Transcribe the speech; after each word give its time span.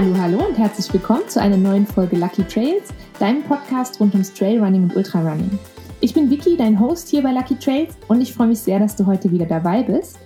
Hallo, 0.00 0.16
hallo 0.16 0.46
und 0.46 0.56
herzlich 0.56 0.92
willkommen 0.92 1.28
zu 1.28 1.40
einer 1.40 1.56
neuen 1.56 1.84
Folge 1.84 2.14
Lucky 2.14 2.44
Trails, 2.44 2.90
deinem 3.18 3.42
Podcast 3.42 3.98
rund 3.98 4.12
ums 4.12 4.32
Trailrunning 4.32 4.84
und 4.84 4.94
Ultrarunning. 4.94 5.58
Ich 6.00 6.14
bin 6.14 6.30
Vicky, 6.30 6.56
dein 6.56 6.78
Host 6.78 7.08
hier 7.08 7.20
bei 7.20 7.32
Lucky 7.32 7.56
Trails 7.56 7.96
und 8.06 8.20
ich 8.20 8.32
freue 8.32 8.46
mich 8.46 8.60
sehr, 8.60 8.78
dass 8.78 8.94
du 8.94 9.06
heute 9.06 9.32
wieder 9.32 9.46
dabei 9.46 9.82
bist. 9.82 10.20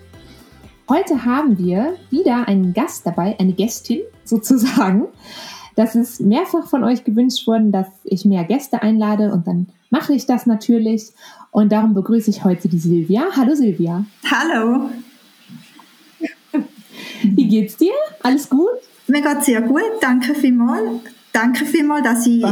Heute 0.90 1.24
haben 1.24 1.56
wir 1.56 1.94
wieder 2.10 2.46
einen 2.48 2.74
Gast 2.74 3.06
dabei, 3.06 3.34
eine 3.40 3.54
Gästin 3.54 4.02
sozusagen. 4.24 5.06
Das 5.74 5.94
ist 5.94 6.20
mehrfach 6.20 6.68
von 6.68 6.84
euch 6.84 7.02
gewünscht 7.04 7.46
worden, 7.46 7.72
dass 7.72 7.88
ich 8.04 8.26
mehr 8.26 8.44
Gäste 8.44 8.82
einlade 8.82 9.32
und 9.32 9.46
dann 9.46 9.68
mache 9.88 10.12
ich 10.12 10.26
das 10.26 10.44
natürlich. 10.44 11.12
Und 11.50 11.72
darum 11.72 11.94
begrüße 11.94 12.28
ich 12.28 12.44
heute 12.44 12.68
die 12.68 12.78
Silvia. 12.78 13.24
Hallo 13.34 13.54
Silvia. 13.54 14.04
Hallo. 14.30 14.90
Wie 17.22 17.48
geht's 17.48 17.78
dir? 17.78 17.94
Alles 18.22 18.50
gut? 18.50 18.68
Mir 19.12 19.20
geht's 19.20 19.44
sehr 19.44 19.60
gut, 19.60 19.82
danke 20.00 20.34
vielmals. 20.34 21.02
Danke 21.34 21.66
vielmals, 21.66 22.02
dass 22.02 22.26
ich 22.26 22.42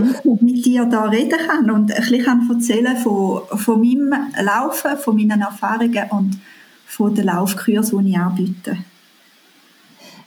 mit 0.42 0.66
dir 0.66 0.84
da 0.84 1.04
reden 1.04 1.38
kann 1.46 1.70
und 1.70 1.90
ein 1.90 2.02
bisschen 2.02 2.50
erzählen 2.50 2.98
von, 2.98 3.40
von 3.56 3.80
meinem 3.80 4.12
Laufen, 4.42 4.98
von 4.98 5.16
meinen 5.16 5.40
Erfahrungen 5.40 6.04
und 6.10 6.38
von 6.84 7.14
den 7.14 7.24
Laufkursen, 7.24 8.04
die 8.04 8.10
ich 8.10 8.18
anbiete. 8.18 8.76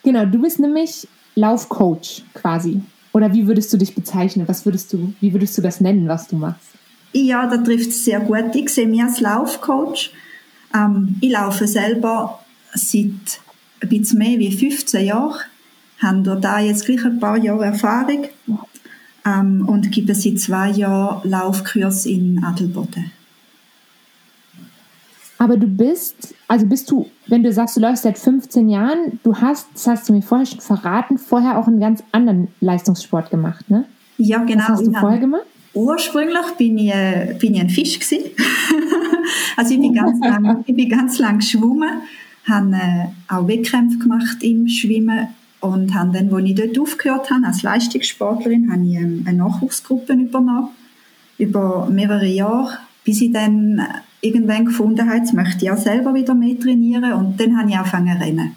Genau, 0.01 0.25
du 0.25 0.41
bist 0.41 0.59
nämlich 0.59 1.07
Laufcoach 1.35 2.23
quasi. 2.33 2.81
Oder 3.11 3.31
wie 3.31 3.45
würdest 3.45 3.71
du 3.71 3.77
dich 3.77 3.93
bezeichnen? 3.93 4.47
Was 4.47 4.65
würdest 4.65 4.91
du, 4.91 5.13
wie 5.19 5.31
würdest 5.33 5.55
du 5.59 5.61
das 5.61 5.81
nennen, 5.81 6.07
was 6.07 6.27
du 6.27 6.37
machst? 6.37 6.69
Ja, 7.11 7.45
da 7.45 7.57
trifft 7.57 7.89
es 7.89 8.05
sehr 8.05 8.19
gut. 8.19 8.55
Ich 8.55 8.69
sehe 8.69 8.87
mich 8.87 9.03
als 9.03 9.21
Laufcoach. 9.21 10.09
Ähm, 10.73 11.15
ich 11.21 11.31
laufe 11.31 11.67
selber 11.67 12.43
seit 12.73 13.39
ein 13.81 13.89
bisschen 13.89 14.17
mehr 14.17 14.39
wie 14.39 14.51
15 14.51 15.05
Jahren. 15.05 15.52
Habe 16.03 16.37
da 16.39 16.59
jetzt 16.59 16.85
gleich 16.85 17.03
ein 17.05 17.19
paar 17.19 17.37
Jahre 17.37 17.65
Erfahrung 17.65 18.25
ähm, 19.25 19.67
und 19.67 19.91
gebe 19.91 20.13
seit 20.13 20.39
zwei 20.39 20.69
Jahren 20.69 21.27
Laufkurs 21.29 22.05
in 22.05 22.43
Adelboden. 22.43 23.11
Aber 25.37 25.57
du 25.57 25.67
bist, 25.67 26.35
also 26.47 26.65
bist 26.65 26.89
du, 26.89 27.09
wenn 27.27 27.43
du 27.43 27.51
sagst, 27.51 27.75
du 27.75 27.81
läufst 27.81 28.03
seit 28.03 28.17
15 28.17 28.69
Jahren, 28.69 29.19
du 29.23 29.35
hast, 29.35 29.67
das 29.73 29.87
hast 29.87 30.07
du 30.07 30.13
mir 30.13 30.21
vorher 30.21 30.45
schon 30.45 30.61
verraten, 30.61 31.17
vorher 31.17 31.57
auch 31.57 31.67
einen 31.67 31.79
ganz 31.79 32.03
anderen 32.11 32.47
Leistungssport 32.61 33.29
gemacht, 33.29 33.69
ne? 33.69 33.85
Ja, 34.17 34.43
genau. 34.43 34.61
Was 34.61 34.69
hast 34.69 34.87
du 34.87 34.93
vorher 34.93 35.19
gemacht? 35.19 35.43
Ursprünglich 35.73 36.45
bin 36.57 36.77
ich, 36.77 36.93
äh, 36.93 37.35
bin 37.39 37.55
ich 37.55 37.61
ein 37.61 37.69
Fisch 37.69 37.99
gewesen. 37.99 38.29
also 39.57 39.73
ich 39.73 39.81
bin 39.81 39.93
ganz 39.93 40.19
lang, 40.19 40.63
ich 40.65 40.75
bin 40.75 40.87
ganz 40.87 41.19
lang 41.19 41.39
geschwommen, 41.39 41.89
habe 42.47 42.75
äh, 42.75 43.05
auch 43.27 43.47
Wettkämpfe 43.47 43.97
gemacht 43.97 44.37
im 44.41 44.67
Schwimmen 44.67 45.27
und 45.63 45.95
habe 45.95 46.11
dann, 46.11 46.33
als 46.33 46.45
ich 46.45 46.55
dort 46.55 46.77
aufgehört 46.77 47.31
habe, 47.31 47.47
als 47.47 47.63
Leistungssportlerin, 47.63 48.69
habe 48.69 48.83
ich 48.83 48.95
ähm, 48.95 49.23
eine 49.25 49.37
Nachwuchsgruppe 49.37 50.11
übernommen 50.11 50.67
über 51.37 51.87
mehrere 51.89 52.27
Jahre, 52.27 52.79
bis 53.05 53.21
ich 53.21 53.31
dann 53.31 53.81
irgendwann 54.19 54.65
gefunden 54.65 55.07
habe, 55.07 55.19
jetzt 55.19 55.33
möchte 55.33 55.63
ich 55.63 55.71
auch 55.71 55.77
selber 55.77 56.13
wieder 56.13 56.33
mehr 56.33 56.59
trainieren 56.59 57.13
und 57.13 57.39
dann 57.39 57.57
habe 57.57 57.69
ich 57.69 57.77
angefangen 57.77 58.19
zu 58.19 58.25
rennen. 58.25 58.51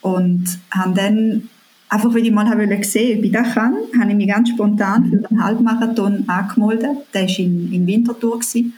Und 0.00 0.44
habe 0.70 0.94
dann, 0.94 1.48
einfach 1.88 2.14
weil 2.14 2.24
ich 2.24 2.30
mal 2.30 2.48
habe 2.48 2.68
gesehen, 2.68 3.18
ob 3.18 3.24
ich 3.24 3.32
das 3.32 3.54
kann, 3.54 3.74
habe 3.98 4.10
ich 4.10 4.16
mich 4.16 4.28
ganz 4.28 4.50
spontan 4.50 5.10
für 5.10 5.16
den 5.16 5.42
Halbmarathon 5.42 6.22
angemeldet. 6.28 6.98
Der 7.14 7.22
war 7.22 7.38
in, 7.40 7.72
in 7.72 7.84
Winterthur. 7.84 8.38
Gewesen. 8.38 8.74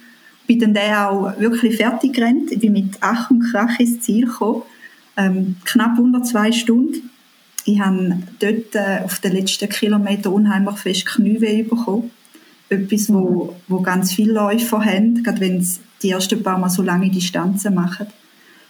Bin 0.47 0.59
dann 0.61 0.95
auch 0.95 1.39
wirklich 1.39 1.77
fertig 1.77 2.15
gerannt. 2.15 2.51
Ich 2.53 2.59
bin 2.59 2.73
mit 2.73 2.97
Ach 3.01 3.31
und 3.31 3.43
Krach 3.51 3.79
ins 3.79 4.01
Ziel 4.01 4.25
gekommen. 4.25 4.63
Ähm, 5.19 5.57
knapp 5.67 5.99
unter 5.99 6.23
zwei 6.23 6.53
Stunden. 6.53 7.11
Ich 7.65 7.81
habe 7.81 8.19
dort 8.39 8.75
äh, 8.75 9.05
auf 9.05 9.21
den 9.21 9.33
letzten 9.33 9.69
Kilometern 9.69 10.33
unheimlich 10.33 10.77
fest 10.79 11.07
Knieweh 11.07 11.63
bekommen. 11.63 12.11
Etwas, 12.69 13.13
wo, 13.13 13.57
wo 13.69 13.81
ganz 13.81 14.13
viele 14.13 14.35
Läufer 14.35 14.85
haben, 14.85 15.23
gerade 15.23 15.41
wenn 15.41 15.61
sie 15.61 15.81
die 16.03 16.11
ersten 16.11 16.43
paar 16.43 16.59
Mal 16.59 16.71
so 16.71 16.83
lange 16.83 17.11
Distanzen 17.11 17.75
machen. 17.75 18.07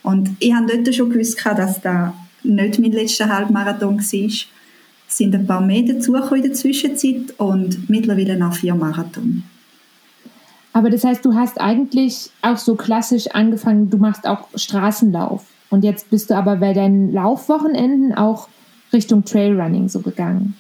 Und 0.02 0.30
ich 0.38 0.54
habe 0.54 0.66
dort 0.66 0.94
schon 0.94 1.10
gewusst, 1.10 1.38
dass 1.44 1.80
das 1.80 2.12
nicht 2.42 2.78
mein 2.78 2.92
letzter 2.92 3.28
Halbmarathon 3.28 3.98
war. 3.98 4.30
Es 5.10 5.16
sind 5.16 5.34
ein 5.34 5.46
paar 5.46 5.60
mehr 5.60 5.82
dazugekommen 5.82 6.36
in 6.36 6.42
der 6.50 6.54
Zwischenzeit 6.54 7.34
und 7.38 7.90
mittlerweile 7.90 8.36
noch 8.36 8.54
vier 8.54 8.74
Marathon. 8.74 9.42
Aber 10.72 10.88
das 10.88 11.04
heißt, 11.04 11.24
du 11.24 11.34
hast 11.34 11.60
eigentlich 11.60 12.30
auch 12.42 12.56
so 12.56 12.76
klassisch 12.76 13.26
angefangen, 13.28 13.90
du 13.90 13.98
machst 13.98 14.26
auch 14.26 14.48
Straßenlauf. 14.54 15.44
Und 15.68 15.84
jetzt 15.84 16.10
bist 16.10 16.30
du 16.30 16.36
aber 16.36 16.56
bei 16.56 16.72
deinen 16.72 17.12
Laufwochenenden 17.12 18.14
auch 18.14 18.48
Richtung 18.92 19.24
Trailrunning 19.24 19.88
so 19.88 20.00
gegangen. 20.00 20.54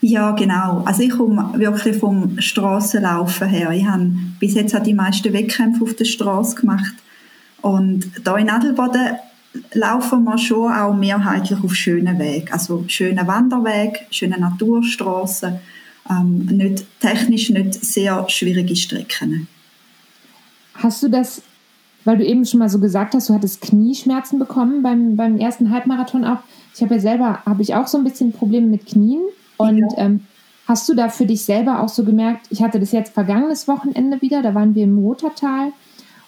Ja, 0.00 0.32
genau. 0.32 0.82
Also 0.84 1.02
ich 1.02 1.10
komme 1.10 1.52
wirklich 1.56 1.96
vom 1.96 2.40
Strassenlaufen 2.40 3.48
her. 3.48 3.70
Ich 3.70 3.86
habe 3.86 4.10
bis 4.40 4.54
jetzt 4.54 4.74
auch 4.74 4.82
die 4.82 4.94
meisten 4.94 5.32
Wettkämpfe 5.32 5.84
auf 5.84 5.94
der 5.94 6.04
Straße 6.04 6.56
gemacht. 6.56 6.94
Und 7.62 8.10
da 8.24 8.36
in 8.36 8.50
Adelboden 8.50 9.16
laufen 9.72 10.24
wir 10.24 10.38
schon 10.38 10.72
auch 10.72 10.94
mehrheitlich 10.94 11.58
auf 11.62 11.74
schönen 11.74 12.18
Wegen. 12.18 12.52
Also 12.52 12.84
schönen 12.88 13.26
Wanderweg, 13.26 14.06
schöne 14.10 14.38
Naturstraßen, 14.38 15.58
ähm, 16.10 16.46
nicht, 16.46 16.86
technisch 17.00 17.50
nicht 17.50 17.74
sehr 17.74 18.28
schwierige 18.28 18.76
Strecken. 18.76 19.48
Hast 20.74 21.02
du 21.02 21.08
das, 21.08 21.42
weil 22.04 22.18
du 22.18 22.24
eben 22.24 22.44
schon 22.44 22.60
mal 22.60 22.68
so 22.68 22.78
gesagt 22.78 23.14
hast, 23.14 23.28
du 23.28 23.34
hattest 23.34 23.62
Knieschmerzen 23.62 24.38
bekommen 24.38 24.82
beim, 24.82 25.16
beim 25.16 25.38
ersten 25.38 25.70
Halbmarathon 25.70 26.24
auch. 26.24 26.40
Ich 26.76 26.82
habe 26.82 26.94
ja 26.94 27.00
selber, 27.00 27.42
habe 27.44 27.62
ich 27.62 27.74
auch 27.74 27.86
so 27.86 27.98
ein 27.98 28.04
bisschen 28.04 28.32
Probleme 28.32 28.66
mit 28.66 28.86
Knien. 28.86 29.22
Und 29.56 29.78
ja. 29.78 30.04
ähm, 30.04 30.20
hast 30.66 30.88
du 30.88 30.94
da 30.94 31.08
für 31.08 31.26
dich 31.26 31.44
selber 31.44 31.80
auch 31.80 31.88
so 31.88 32.04
gemerkt, 32.04 32.46
ich 32.50 32.62
hatte 32.62 32.78
das 32.78 32.92
jetzt 32.92 33.14
vergangenes 33.14 33.66
Wochenende 33.68 34.20
wieder, 34.20 34.42
da 34.42 34.54
waren 34.54 34.74
wir 34.74 34.84
im 34.84 34.98
Rotertal 34.98 35.72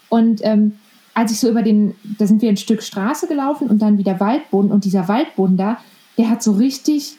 und 0.09 0.41
ähm, 0.43 0.73
als 1.13 1.31
ich 1.31 1.39
so 1.39 1.49
über 1.49 1.61
den, 1.61 1.95
da 2.17 2.25
sind 2.25 2.41
wir 2.41 2.49
ein 2.49 2.57
Stück 2.57 2.81
Straße 2.81 3.27
gelaufen 3.27 3.69
und 3.69 3.81
dann 3.81 3.97
wieder 3.97 4.19
Waldboden 4.19 4.71
und 4.71 4.85
dieser 4.85 5.07
Waldboden 5.07 5.57
da, 5.57 5.79
der 6.17 6.29
hat 6.29 6.41
so 6.41 6.53
richtig, 6.53 7.17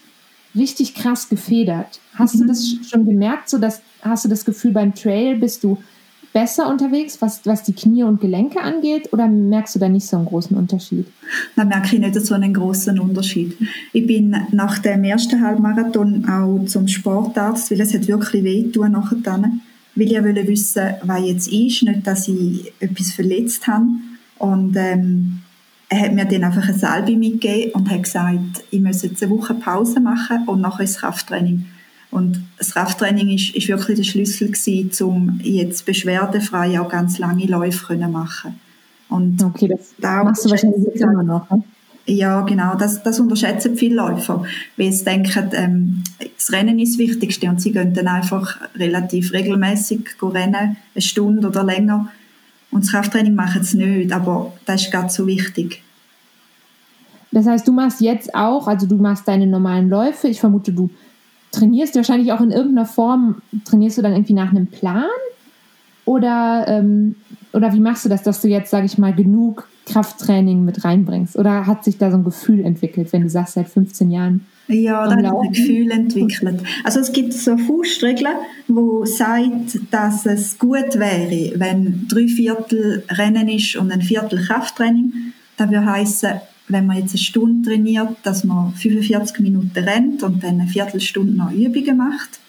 richtig 0.55 0.95
krass 0.95 1.29
gefedert. 1.29 2.01
Hast 2.15 2.37
mhm. 2.37 2.41
du 2.41 2.47
das 2.47 2.77
schon 2.89 3.05
gemerkt, 3.05 3.51
so 3.51 3.59
dass, 3.59 3.83
hast 4.03 4.25
du 4.25 4.29
das 4.29 4.45
Gefühl 4.45 4.73
beim 4.73 4.95
Trail 4.95 5.37
bist 5.37 5.63
du 5.65 5.79
besser 6.33 6.69
unterwegs, 6.69 7.21
was, 7.21 7.41
was 7.45 7.63
die 7.63 7.73
Knie 7.73 8.05
und 8.05 8.21
Gelenke 8.21 8.61
angeht, 8.61 9.13
oder 9.13 9.27
merkst 9.27 9.75
du 9.75 9.79
da 9.79 9.89
nicht 9.89 10.07
so 10.07 10.17
einen 10.17 10.27
großen 10.27 10.57
Unterschied? 10.57 11.07
Da 11.57 11.65
merke 11.65 11.97
ich 11.97 12.01
nicht 12.01 12.15
so 12.15 12.35
einen 12.35 12.55
großen 12.55 12.99
Unterschied. 12.99 13.57
Ich 13.93 14.07
bin 14.07 14.37
nach 14.53 14.79
dem 14.79 15.05
ersten 15.05 15.41
Halbmarathon 15.41 16.29
auch 16.29 16.65
zum 16.67 16.89
Sportarzt, 16.89 17.71
weil 17.71 17.81
es 17.81 17.95
hat 17.95 18.07
wirklich 18.07 18.45
weh 18.45 18.63
getan 18.63 18.93
nachher 18.93 19.17
weil 19.97 20.13
ich 20.13 20.23
wollte 20.23 20.47
wissen, 20.47 20.95
was 21.03 21.27
jetzt 21.27 21.49
ist, 21.49 21.83
nicht, 21.83 22.07
dass 22.07 22.29
ich 22.29 22.73
etwas 22.79 23.13
verletzt 23.13 23.67
habe. 23.67 23.87
Und 24.39 24.77
ähm, 24.77 25.41
er 25.89 26.01
hat 26.03 26.15
mir 26.15 26.25
dann 26.25 26.45
einfach 26.45 26.69
eine 26.69 26.79
Salbe 26.79 27.17
mitgegeben 27.17 27.73
und 27.73 27.91
hat 27.91 28.05
gesagt, 28.05 28.65
ich 28.71 28.81
muss 28.81 29.03
jetzt 29.03 29.23
eine 29.23 29.33
Woche 29.33 29.55
Pause 29.55 30.01
machen 30.01 30.47
und 30.47 30.61
nachher 30.61 30.83
ins 30.83 30.99
Krafttraining. 30.99 31.67
Und 32.11 32.43
das 32.59 32.73
Krafttraining 32.73 33.31
ist, 33.31 33.55
ist 33.55 33.69
wirklich 33.69 33.99
der 33.99 34.05
Schlüssel 34.05 34.49
gewesen, 34.49 35.05
um 35.05 35.41
jetzt 35.43 35.87
beschwerdefrei 35.87 36.81
auch 36.81 36.89
ganz 36.89 37.19
lange 37.19 37.47
Läufe 37.47 37.87
können 37.87 38.11
machen. 38.11 38.59
Und 39.09 39.43
okay, 39.43 39.69
das 39.69 39.95
da 39.99 40.25
machst 40.25 40.45
du 40.45 40.51
wahrscheinlich 40.51 40.85
jetzt 40.87 41.01
immer 41.01 41.23
noch. 41.23 41.49
Ne? 41.51 41.63
Ja, 42.07 42.41
genau. 42.41 42.75
Das, 42.75 43.03
das 43.03 43.21
unterschätzen 43.21 43.77
viele 43.77 43.97
Läufer, 43.97 44.45
weil 44.77 44.93
sie 44.93 45.05
denken, 45.05 45.51
ähm, 45.53 46.05
das 46.37 46.51
Rennen 46.51 46.79
ist 46.79 46.95
das 46.95 46.99
Wichtigste 46.99 47.49
und 47.49 47.61
sie 47.61 47.73
gehen 47.73 47.95
dann 47.95 48.09
einfach 48.09 48.59
relativ 48.75 49.33
regelmäßig 49.33 50.17
rennen, 50.23 50.77
eine 50.95 51.03
Stunde 51.03 51.47
oder 51.47 51.63
länger. 51.63 52.09
Und 52.73 52.85
das 52.85 52.93
Krafttraining 52.93 53.35
machen 53.35 53.63
sie 53.63 53.77
nicht, 53.79 54.13
aber 54.13 54.53
das 54.65 54.83
ist 54.83 54.91
gerade 54.91 55.11
so 55.11 55.27
wichtig. 55.27 55.83
Das 57.33 57.47
heißt, 57.47 57.67
du 57.69 57.73
machst 57.73 58.01
jetzt 58.01 58.35
auch, 58.35 58.67
also 58.67 58.87
du 58.87 58.97
machst 58.97 59.29
deine 59.29 59.47
normalen 59.47 59.89
Läufe. 59.89 60.29
Ich 60.29 60.41
vermute, 60.41 60.73
du 60.73 60.91
trainierst 61.53 61.95
du 61.95 61.99
wahrscheinlich 61.99 62.33
auch 62.33 62.41
in 62.41 62.51
irgendeiner 62.51 62.87
Form, 62.87 63.43
trainierst 63.65 63.99
du 63.99 64.03
dann 64.03 64.13
irgendwie 64.13 64.35
nach 64.35 64.51
einem 64.51 64.67
Plan? 64.67 65.05
Oder, 66.05 66.65
ähm, 66.69 67.17
oder 67.53 67.73
wie 67.73 67.81
machst 67.81 68.05
du 68.05 68.09
das, 68.09 68.23
dass 68.23 68.41
du 68.41 68.49
jetzt, 68.49 68.71
sage 68.71 68.87
ich 68.87 68.99
mal, 68.99 69.15
genug 69.15 69.69
Krafttraining 69.87 70.65
mit 70.65 70.85
reinbringst? 70.85 71.37
Oder 71.37 71.67
hat 71.67 71.85
sich 71.85 71.99
da 71.99 72.11
so 72.11 72.17
ein 72.17 72.25
Gefühl 72.25 72.65
entwickelt, 72.65 73.13
wenn 73.13 73.23
du 73.23 73.29
sagst, 73.29 73.55
seit 73.55 73.69
15 73.69 74.11
Jahren? 74.11 74.47
Ja, 74.69 75.07
da 75.09 75.17
hat 75.17 75.25
sich 75.25 75.33
ein 75.33 75.53
Gefühl 75.53 75.91
entwickelt. 75.91 76.63
Also 76.85 77.01
es 77.01 77.13
gibt 77.13 77.33
so 77.33 77.57
Faustregeln, 77.57 78.35
wo 78.69 79.05
sagt, 79.05 79.81
dass 79.91 80.27
es 80.27 80.59
gut 80.59 80.95
wäre, 80.99 81.59
wenn 81.59 82.07
drei 82.09 82.29
Viertel 82.29 83.03
Rennen 83.11 83.49
ist 83.49 83.77
und 83.77 83.91
ein 83.91 84.03
Viertel 84.03 84.41
Krafttraining. 84.41 85.13
Das 85.57 85.69
würde 85.69 85.85
heißen, 85.85 86.31
wenn 86.71 86.87
man 86.87 86.99
jetzt 86.99 87.13
eine 87.13 87.19
Stunde 87.19 87.69
trainiert, 87.69 88.17
dass 88.23 88.45
man 88.45 88.73
45 88.75 89.41
Minuten 89.41 89.73
rennt 89.77 90.23
und 90.23 90.43
dann 90.43 90.61
eine 90.61 90.67
Viertelstunde 90.69 91.33
noch 91.33 91.51
Übungen 91.51 91.97
macht. 91.97 92.41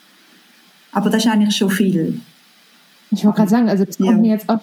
Aber 0.92 1.10
das 1.10 1.26
ist 1.26 1.32
eigentlich 1.32 1.56
schon 1.56 1.70
viel. 1.70 2.20
Ich 3.12 3.26
wollte 3.26 3.38
gerade 3.38 3.50
sagen, 3.50 3.70
also 3.70 3.86
das 3.86 3.98
kommt 3.98 4.10
ja. 4.10 4.18
mir 4.18 4.32
jetzt 4.32 4.50
auch, 4.50 4.60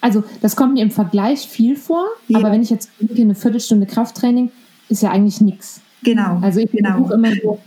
also 0.00 0.24
das 0.40 0.56
kommt 0.56 0.74
mir 0.74 0.82
im 0.82 0.90
Vergleich 0.90 1.40
viel 1.40 1.76
vor, 1.76 2.06
ja. 2.28 2.38
aber 2.38 2.50
wenn 2.50 2.62
ich 2.62 2.70
jetzt 2.70 2.90
eine 3.00 3.34
Viertelstunde 3.34 3.86
Krafttraining, 3.86 4.50
ist 4.88 5.02
ja 5.02 5.10
eigentlich 5.10 5.40
nichts. 5.40 5.80
Genau. 6.02 6.38
Also 6.40 6.60
ich 6.60 6.70
genau. 6.70 6.92
versuche 6.92 7.14
immer 7.14 7.32
so, 7.42 7.58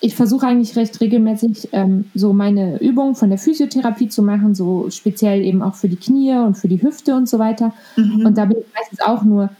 ich 0.00 0.14
versuche 0.14 0.46
eigentlich 0.46 0.76
recht 0.76 1.00
regelmäßig 1.00 1.68
ähm, 1.72 2.06
so 2.14 2.32
meine 2.32 2.80
Übungen 2.80 3.14
von 3.14 3.28
der 3.28 3.38
Physiotherapie 3.38 4.08
zu 4.08 4.22
machen, 4.22 4.54
so 4.54 4.88
speziell 4.90 5.44
eben 5.44 5.62
auch 5.62 5.74
für 5.74 5.88
die 5.88 5.96
Knie 5.96 6.34
und 6.38 6.56
für 6.56 6.68
die 6.68 6.82
Hüfte 6.82 7.14
und 7.14 7.28
so 7.28 7.38
weiter. 7.38 7.74
Mhm. 7.96 8.24
Und 8.24 8.38
da 8.38 8.46
bin 8.46 8.58
ich 8.58 8.66
meistens 8.74 9.00
auch 9.00 9.22
nur, 9.24 9.50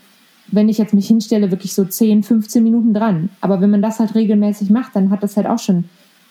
wenn 0.53 0.69
ich 0.69 0.79
jetzt 0.79 0.95
mich 0.95 1.07
hinstelle, 1.07 1.51
wirklich 1.51 1.75
so 1.75 1.85
10, 1.85 2.23
15 2.23 2.63
Minuten 2.63 2.95
dran. 2.95 3.31
Aber 3.41 3.61
wenn 3.61 3.71
man 3.71 3.83
das 3.83 3.99
halt 3.99 4.15
regelmäßig 4.15 4.71
macht, 4.71 4.97
dann 4.97 5.11
hat 5.11 5.23
das 5.23 5.37
halt 5.37 5.47
auch 5.47 5.59
schon, 5.59 5.85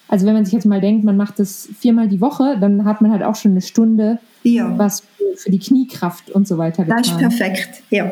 also 0.08 0.26
wenn 0.26 0.34
man 0.34 0.46
sich 0.46 0.54
jetzt 0.54 0.66
mal 0.66 0.82
denkt, 0.82 1.04
man 1.04 1.18
macht 1.18 1.40
das 1.40 1.70
viermal 1.80 2.08
die 2.08 2.22
Woche, 2.22 2.58
dann 2.60 2.86
hat 2.86 3.02
man 3.02 3.12
halt 3.12 3.24
auch 3.24 3.36
schon 3.36 3.52
eine 3.52 3.62
Stunde 3.62 4.20
ja. 4.44 4.78
was 4.78 5.04
für, 5.38 5.52
die 5.52 5.60
Kniekraft 5.60 6.32
und 6.32 6.48
so 6.48 6.58
weiter 6.58 6.84
getan. 6.84 7.02
Das 7.02 7.12
ist 7.12 7.18
perfekt, 7.18 7.84
ja. 7.90 8.12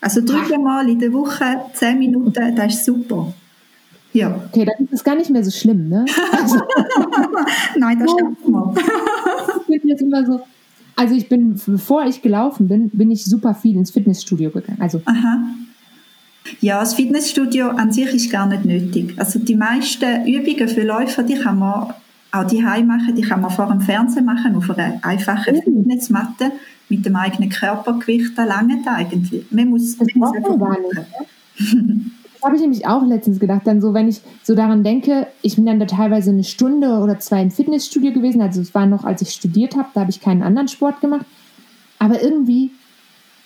Also 0.00 0.20
dreimal 0.24 0.88
in 0.88 0.98
der 0.98 1.12
Woche 1.12 1.44
10 1.72 1.98
Minuten, 1.98 2.54
das 2.56 2.74
ist 2.74 2.84
super. 2.84 3.32
Ja. 4.12 4.40
Okay, 4.48 4.64
dann 4.64 4.86
ist 4.86 4.92
es 4.92 5.04
gar 5.04 5.16
nicht 5.16 5.30
mehr 5.30 5.42
so 5.42 5.50
schlimm, 5.50 5.88
ne? 5.88 6.04
Also, 6.32 6.60
Nein, 7.76 7.98
das 7.98 8.10
stimmt 8.12 8.48
mal. 8.48 8.72
ich 9.68 9.80
bin 9.80 9.90
jetzt 9.90 10.02
immer 10.02 10.24
so. 10.24 10.40
Also 10.96 11.14
ich 11.14 11.28
bin, 11.28 11.60
bevor 11.66 12.06
ich 12.06 12.22
gelaufen 12.22 12.68
bin, 12.68 12.90
bin 12.90 13.10
ich 13.10 13.24
super 13.24 13.54
viel 13.54 13.76
ins 13.76 13.90
Fitnessstudio 13.90 14.50
gegangen. 14.50 14.80
Also 14.80 15.02
Aha. 15.04 15.44
Ja, 16.60 16.80
das 16.80 16.94
Fitnessstudio 16.94 17.68
an 17.70 17.92
sich 17.92 18.12
ist 18.12 18.30
gar 18.30 18.46
nicht 18.46 18.64
nötig. 18.64 19.14
Also 19.16 19.38
die 19.38 19.56
meisten 19.56 20.26
Übungen 20.26 20.68
für 20.68 20.82
Läufer, 20.82 21.22
die 21.22 21.36
kann 21.36 21.58
man 21.58 21.94
auch 22.32 22.44
die 22.44 22.60
machen, 22.60 23.14
die 23.16 23.22
kann 23.22 23.40
man 23.40 23.50
vor 23.50 23.66
dem 23.66 23.80
Fernsehen 23.80 24.24
machen, 24.24 24.56
auf 24.56 24.68
einer 24.70 24.98
einfachen 25.02 25.56
mhm. 25.56 25.62
Fitnessmatte 25.62 26.52
mit 26.88 27.06
dem 27.06 27.16
eigenen 27.16 27.48
Körpergewicht. 27.48 28.36
Da 28.36 28.44
lange 28.44 28.82
eigentlich. 28.86 29.46
Man 29.50 29.68
muss, 29.68 29.96
das 29.96 30.08
einfach 30.08 30.56
machen. 30.56 31.06
habe 32.44 32.56
ich 32.56 32.62
nämlich 32.62 32.86
auch 32.86 33.04
letztens 33.04 33.40
gedacht. 33.40 33.62
Dann 33.64 33.80
so, 33.80 33.94
wenn 33.94 34.08
ich 34.08 34.20
so 34.42 34.54
daran 34.54 34.84
denke, 34.84 35.26
ich 35.42 35.56
bin 35.56 35.66
dann 35.66 35.80
da 35.80 35.86
teilweise 35.86 36.30
eine 36.30 36.44
Stunde 36.44 36.98
oder 36.98 37.18
zwei 37.18 37.42
im 37.42 37.50
Fitnessstudio 37.50 38.12
gewesen. 38.12 38.42
Also 38.42 38.60
es 38.60 38.74
war 38.74 38.86
noch, 38.86 39.04
als 39.04 39.22
ich 39.22 39.30
studiert 39.30 39.76
habe, 39.76 39.88
da 39.94 40.02
habe 40.02 40.10
ich 40.10 40.20
keinen 40.20 40.42
anderen 40.42 40.68
Sport 40.68 41.00
gemacht. 41.00 41.26
Aber 41.98 42.22
irgendwie, 42.22 42.70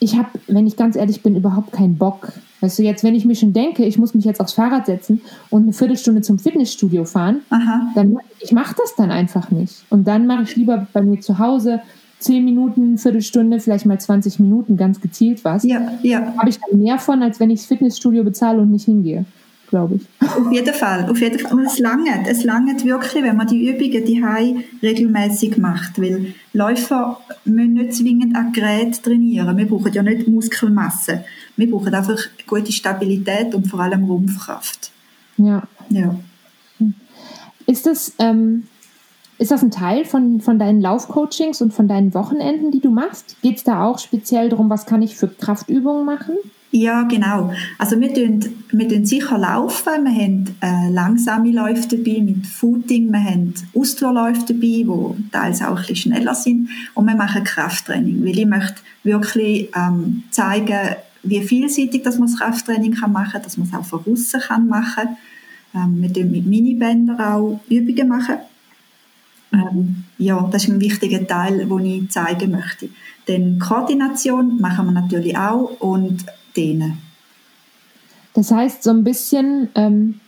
ich 0.00 0.17
habe, 0.17 0.29
wenn 0.47 0.67
ich 0.67 0.77
ganz 0.77 0.97
ehrlich 0.97 1.23
bin, 1.23 1.37
überhaupt 1.37 1.73
keinen 1.73 1.97
Bock. 1.97 2.33
Weißt 2.61 2.79
du, 2.79 2.83
jetzt, 2.83 3.05
wenn 3.05 3.15
ich 3.15 3.25
mir 3.25 3.37
schon 3.37 3.53
denke, 3.53 3.85
ich 3.85 3.99
muss 3.99 4.15
mich 4.15 4.25
jetzt 4.25 4.41
aufs 4.41 4.53
Fahrrad 4.53 4.87
setzen 4.87 5.21
und 5.50 5.62
eine 5.62 5.73
Viertelstunde 5.73 6.23
zum 6.23 6.39
Fitnessstudio 6.39 7.05
fahren, 7.05 7.43
Aha. 7.50 7.93
dann 7.95 8.19
ich 8.41 8.53
mache 8.53 8.75
das 8.77 8.95
dann 8.97 9.11
einfach 9.11 9.50
nicht. 9.50 9.85
Und 9.91 10.09
dann 10.09 10.27
mache 10.27 10.43
ich 10.43 10.56
lieber 10.56 10.87
bei 10.93 11.03
mir 11.03 11.21
zu 11.21 11.39
Hause 11.39 11.81
10 12.20 12.44
Minuten, 12.44 12.99
Viertelstunde, 12.99 13.61
vielleicht 13.61 13.87
mal 13.87 13.99
20 13.99 14.41
Minuten 14.41 14.76
ganz 14.76 15.00
gezielt 15.00 15.44
was. 15.44 15.62
Ja, 15.65 15.93
ja. 16.03 16.35
Habe 16.37 16.49
ich 16.49 16.59
dann 16.59 16.79
mehr 16.81 16.99
von, 16.99 17.23
als 17.23 17.38
wenn 17.38 17.50
ich 17.50 17.61
das 17.61 17.67
Fitnessstudio 17.67 18.25
bezahle 18.25 18.61
und 18.61 18.73
nicht 18.73 18.87
hingehe, 18.87 19.25
glaube 19.69 19.97
ich. 19.97 20.06
Auf 20.20 20.53
jeden 20.53 20.75
Fall, 20.75 21.09
auf 21.09 21.20
jeden 21.20 21.38
Fall. 21.38 21.53
Und 21.53 21.67
es 21.67 21.79
langt, 21.79 22.09
es 22.26 22.43
langt 22.43 22.85
wirklich, 22.85 23.23
wenn 23.23 23.37
man 23.37 23.47
die 23.47 23.69
Übungen 23.69 24.05
die 24.05 24.65
regelmäßig 24.82 25.59
macht, 25.59 26.00
weil 26.00 26.35
Läufer 26.53 27.20
müssen 27.44 27.75
nicht 27.75 27.94
zwingend 27.94 28.35
an 28.35 28.53
Gerät 28.53 29.00
trainieren. 29.03 29.56
Wir 29.56 29.67
brauchen 29.67 29.93
ja 29.93 30.03
nicht 30.03 30.26
Muskelmasse. 30.26 31.25
Wir 31.56 31.71
brauchen 31.71 31.94
einfach 31.94 32.19
gute 32.47 32.73
Stabilität 32.73 33.55
und 33.55 33.69
vor 33.69 33.81
allem 33.81 34.05
Rumpfkraft. 34.05 34.91
Ja. 35.37 35.62
ja. 35.91 36.19
Ist 37.67 37.87
das, 37.87 38.12
ähm, 38.19 38.64
ist 39.38 39.52
das 39.52 39.62
ein 39.62 39.70
Teil 39.70 40.05
von, 40.05 40.40
von 40.40 40.58
deinen 40.58 40.81
Laufcoachings 40.81 41.62
und 41.62 41.73
von 41.73 41.87
deinen 41.87 42.12
Wochenenden, 42.12 42.73
die 42.73 42.81
du 42.81 42.90
machst? 42.90 43.37
Geht 43.40 43.58
es 43.58 43.64
da 43.64 43.85
auch 43.85 43.99
speziell 43.99 44.49
darum, 44.49 44.69
was 44.69 44.85
kann 44.85 45.00
ich 45.00 45.17
für 45.17 45.29
Kraftübungen 45.29 46.05
machen? 46.05 46.35
Ja, 46.70 47.05
genau. 47.05 47.52
Also 47.79 47.99
wir 47.99 48.12
tun, 48.12 48.40
wir 48.73 48.88
tun 48.88 49.06
sicher 49.06 49.38
laufen. 49.38 50.05
Wir 50.05 50.12
haben 50.12 50.56
äh, 50.61 50.93
langsame 50.93 51.52
Läufe 51.52 51.88
dabei 51.88 52.20
mit 52.20 52.46
Footing. 52.46 53.11
Wir 53.11 53.25
haben 53.25 53.55
Ausdauerläufe 53.75 54.44
dabei, 54.49 54.85
die 54.85 55.31
teils 55.31 55.62
auch 55.62 55.69
ein 55.69 55.76
bisschen 55.76 55.96
schneller 55.96 56.35
sind. 56.35 56.69
Und 56.94 57.06
wir 57.06 57.14
machen 57.14 57.44
Krafttraining, 57.44 58.23
weil 58.23 58.38
ich 58.38 58.46
möchte 58.46 58.82
wirklich 59.02 59.70
ähm, 59.75 60.25
zeigen, 60.31 60.96
wie 61.23 61.40
vielseitig 61.40 62.02
dass 62.02 62.19
man 62.19 62.29
das 62.29 62.38
Krafttraining 62.38 62.94
kann 62.94 63.12
machen 63.12 63.32
kann, 63.32 63.43
dass 63.43 63.56
man 63.56 63.69
es 63.69 63.75
auch 63.75 63.85
von 63.85 64.02
kann 64.40 64.69
machen. 64.69 65.17
Ähm, 65.75 66.02
wir 66.02 66.12
tun 66.12 66.31
mit 66.31 66.44
Minibändern 66.44 67.20
auch 67.20 67.61
Übungen 67.70 68.08
machen 68.08 68.38
ähm, 69.53 70.05
ja, 70.19 70.49
das 70.50 70.65
ist 70.65 70.71
ein 70.71 70.81
wichtiger 70.81 71.27
Teil, 71.27 71.67
den 71.67 71.85
ich 71.85 72.11
zeigen 72.11 72.50
möchte. 72.50 72.89
Denn 73.27 73.59
Koordination 73.59 74.61
machen 74.61 74.87
wir 74.87 74.93
natürlich 74.93 75.37
auch 75.37 75.81
und 75.81 76.25
denen. 76.56 76.99
Das 78.35 78.50
heißt, 78.50 78.83
so 78.83 78.91
ein 78.91 79.05
bisschen, 79.05 79.69
ähm, 79.75 80.21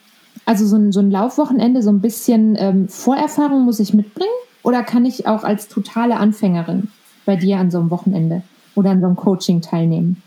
also 0.45 0.67
so 0.67 0.77
ein, 0.77 0.93
so 0.93 1.01
ein 1.01 1.11
Laufwochenende, 1.11 1.83
so 1.83 1.91
ein 1.91 2.01
bisschen 2.01 2.57
ähm, 2.59 2.89
Vorerfahrung 2.89 3.65
muss 3.65 3.81
ich 3.81 3.95
mitbringen? 3.95 4.31
Oder 4.63 4.83
kann 4.83 5.05
ich 5.05 5.27
auch 5.27 5.45
als 5.45 5.69
totale 5.69 6.17
Anfängerin 6.17 6.89
bei 7.25 7.37
dir 7.37 7.59
an 7.59 7.71
so 7.71 7.79
einem 7.79 7.91
Wochenende 7.91 8.43
oder 8.75 8.91
an 8.91 9.01
so 9.01 9.07
einem 9.07 9.17
Coaching 9.17 9.61
teilnehmen? 9.61 10.23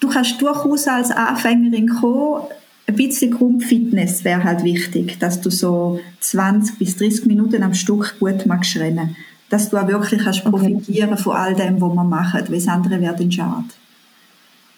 Du 0.00 0.08
kannst 0.08 0.40
durchaus 0.40 0.86
als 0.86 1.10
Anfängerin 1.10 1.88
kommen 1.88 2.42
ein 2.86 2.96
bisschen 2.96 3.30
Grundfitness 3.30 4.24
wäre 4.24 4.44
halt 4.44 4.62
wichtig, 4.62 5.18
dass 5.18 5.40
du 5.40 5.50
so 5.50 6.00
20 6.20 6.78
bis 6.78 6.96
30 6.96 7.26
Minuten 7.26 7.62
am 7.62 7.74
Stück 7.74 8.16
gut 8.20 8.46
magst 8.46 8.76
rennen. 8.76 9.16
Dass 9.48 9.70
du 9.70 9.76
auch 9.76 9.88
wirklich 9.88 10.22
kannst 10.22 10.44
profitieren 10.44 11.12
okay. 11.12 11.22
von 11.22 11.36
all 11.36 11.54
dem, 11.54 11.80
was 11.80 11.94
wir 11.94 12.04
machen, 12.04 12.40
weil 12.46 12.54
das 12.54 12.68
andere 12.68 13.00
wäre 13.00 13.16
dann 13.16 13.32
schade. 13.32 13.64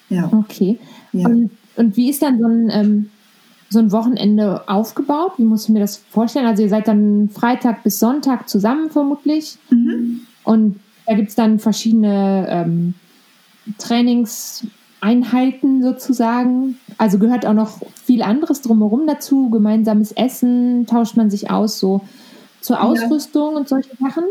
Ja. 0.08 0.29
Okay. 0.32 0.79
Ja. 1.12 1.29
Und, 1.29 1.50
und, 1.76 1.97
wie 1.97 2.11
ist 2.11 2.23
dann 2.23 2.38
so 2.38 2.47
ein, 2.47 2.70
ähm, 2.70 3.11
so 3.70 3.79
ein 3.81 3.91
Wochenende 3.91 4.69
aufgebaut? 4.69 5.32
Wie 5.38 5.44
muss 5.44 5.64
ich 5.64 5.70
mir 5.70 5.81
das 5.81 5.97
vorstellen? 5.97 6.47
Also 6.47 6.62
ihr 6.62 6.69
seid 6.69 6.87
dann 6.87 7.31
Freitag 7.31 7.82
bis 7.82 7.99
Sonntag 7.99 8.49
zusammen 8.49 8.91
vermutlich. 8.91 9.59
Mhm. 9.70 10.20
Und 10.44 10.81
da 11.06 11.14
gibt 11.14 11.31
es 11.31 11.35
dann 11.35 11.59
verschiedene 11.59 12.47
ähm, 12.49 12.94
Trainings, 13.79 14.64
Einheiten 15.06 15.82
sozusagen. 15.82 16.79
Also 16.99 17.19
gehört 17.19 17.47
auch 17.47 17.55
noch 17.55 17.79
viel 18.05 18.23
anderes 18.23 18.61
drumherum 18.61 19.06
dazu. 19.06 19.50
Gemeinsames 19.50 20.11
Essen, 20.12 20.87
tauscht 20.87 21.17
man 21.17 21.31
sich 21.31 21.49
aus 21.49 21.79
so 21.79 22.00
zur 22.61 22.82
Ausrüstung 22.82 23.53
ja. 23.53 23.58
und 23.58 23.69
solche 23.69 23.91
Sachen? 24.00 24.25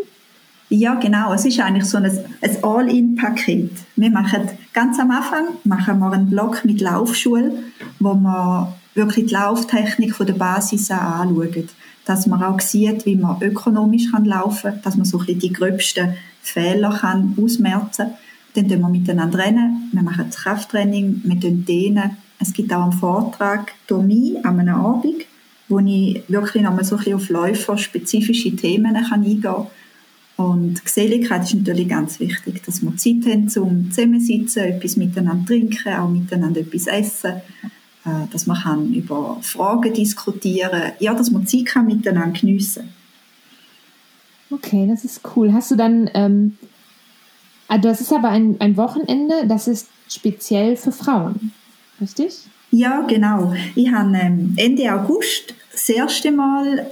Ja, 0.68 0.96
genau. 0.96 1.34
Es 1.34 1.46
ist 1.46 1.60
eigentlich 1.62 1.86
so 1.86 1.98
ein, 1.98 2.06
ein 2.06 2.64
All-in-Paket. 2.64 3.72
Wir 3.96 4.10
machen 4.10 4.50
ganz 4.74 5.00
am 5.00 5.12
Anfang 5.12 5.46
machen 5.64 6.00
wir 6.00 6.12
einen 6.12 6.30
Block 6.30 6.66
mit 6.66 6.82
Laufschule, 6.82 7.54
wo 8.00 8.14
wir 8.14 8.74
wirklich 8.96 9.28
die 9.28 9.34
Lauftechnik 9.34 10.14
von 10.14 10.28
der 10.28 10.34
Basis 10.34 10.92
an 10.92 11.30
anschauen. 11.30 11.70
Dass 12.04 12.28
man 12.28 12.44
auch 12.44 12.60
sieht, 12.60 13.06
wie 13.06 13.16
man 13.16 13.42
ökonomisch 13.42 14.12
kann 14.12 14.26
laufen 14.26 14.72
kann, 14.72 14.82
dass 14.84 14.98
man 14.98 15.06
so 15.06 15.20
ein 15.20 15.26
bisschen 15.26 15.40
die 15.40 15.54
gröbsten 15.54 16.16
Fehler 16.42 16.98
kann 17.00 17.36
ausmerzen 17.42 18.08
kann 18.08 18.18
dann 18.56 18.70
tun 18.70 18.80
wir 18.80 18.90
miteinander 18.90 19.40
rennen, 19.40 19.90
wir 19.92 20.02
machen 20.02 20.30
Krafttraining, 20.30 21.22
wir 21.24 21.36
dehnen. 21.36 22.18
Es 22.40 22.54
gibt 22.54 22.74
auch 22.74 22.84
einen 22.84 22.94
Vortrag 22.94 23.74
durch 23.88 24.04
mich 24.04 24.46
an 24.46 24.60
einem 24.60 24.76
Abend, 24.76 25.26
wo 25.68 25.80
ich 25.80 26.24
wirklich 26.28 26.64
nochmal 26.64 26.84
so 26.84 26.96
ein 26.96 27.00
bisschen 27.00 27.16
auf 27.16 27.30
Läufer 27.30 27.78
spezifische 27.78 28.56
Themen 28.56 28.94
kann 28.94 29.24
eingehen 29.24 29.42
kann. 29.42 29.68
Und 30.38 30.84
Geselligkeit 30.84 31.44
ist 31.44 31.54
natürlich 31.54 31.88
ganz 31.88 32.20
wichtig, 32.20 32.62
dass 32.66 32.82
wir 32.82 32.96
Zeit 32.98 33.26
haben 33.26 33.48
zum 33.48 33.90
Zusammensitzen, 33.90 34.64
etwas 34.64 34.98
miteinander 34.98 35.46
trinken, 35.46 35.94
auch 35.94 36.10
miteinander 36.10 36.60
etwas 36.60 36.88
essen, 36.88 37.36
äh, 38.06 38.28
dass 38.32 38.46
man 38.46 38.58
kann 38.58 38.94
über 38.94 39.38
Fragen 39.42 39.94
diskutieren 39.94 40.92
ja, 41.00 41.14
dass 41.14 41.32
man 41.32 41.48
Zeit 41.48 41.66
kann 41.68 41.88
miteinander 41.88 42.38
geniessen 42.38 42.90
Okay, 44.52 44.86
das 44.88 45.04
ist 45.04 45.22
cool. 45.36 45.52
Hast 45.54 45.72
du 45.72 45.76
dann 45.76 46.10
ähm, 46.14 46.58
Ah, 47.76 47.78
das 47.78 48.00
ist 48.00 48.14
aber 48.14 48.30
ein, 48.30 48.56
ein 48.60 48.78
Wochenende, 48.78 49.46
das 49.48 49.68
ist 49.68 49.90
speziell 50.08 50.78
für 50.78 50.94
Frauen, 50.94 51.52
richtig? 52.00 52.34
Ja, 52.72 53.02
genau. 53.02 53.54
Ich 53.76 53.92
habe 53.92 54.16
ähm, 54.16 54.54
Ende 54.56 54.94
August 54.94 55.54
das 55.74 55.90
erste 55.90 56.32
Mal 56.32 56.88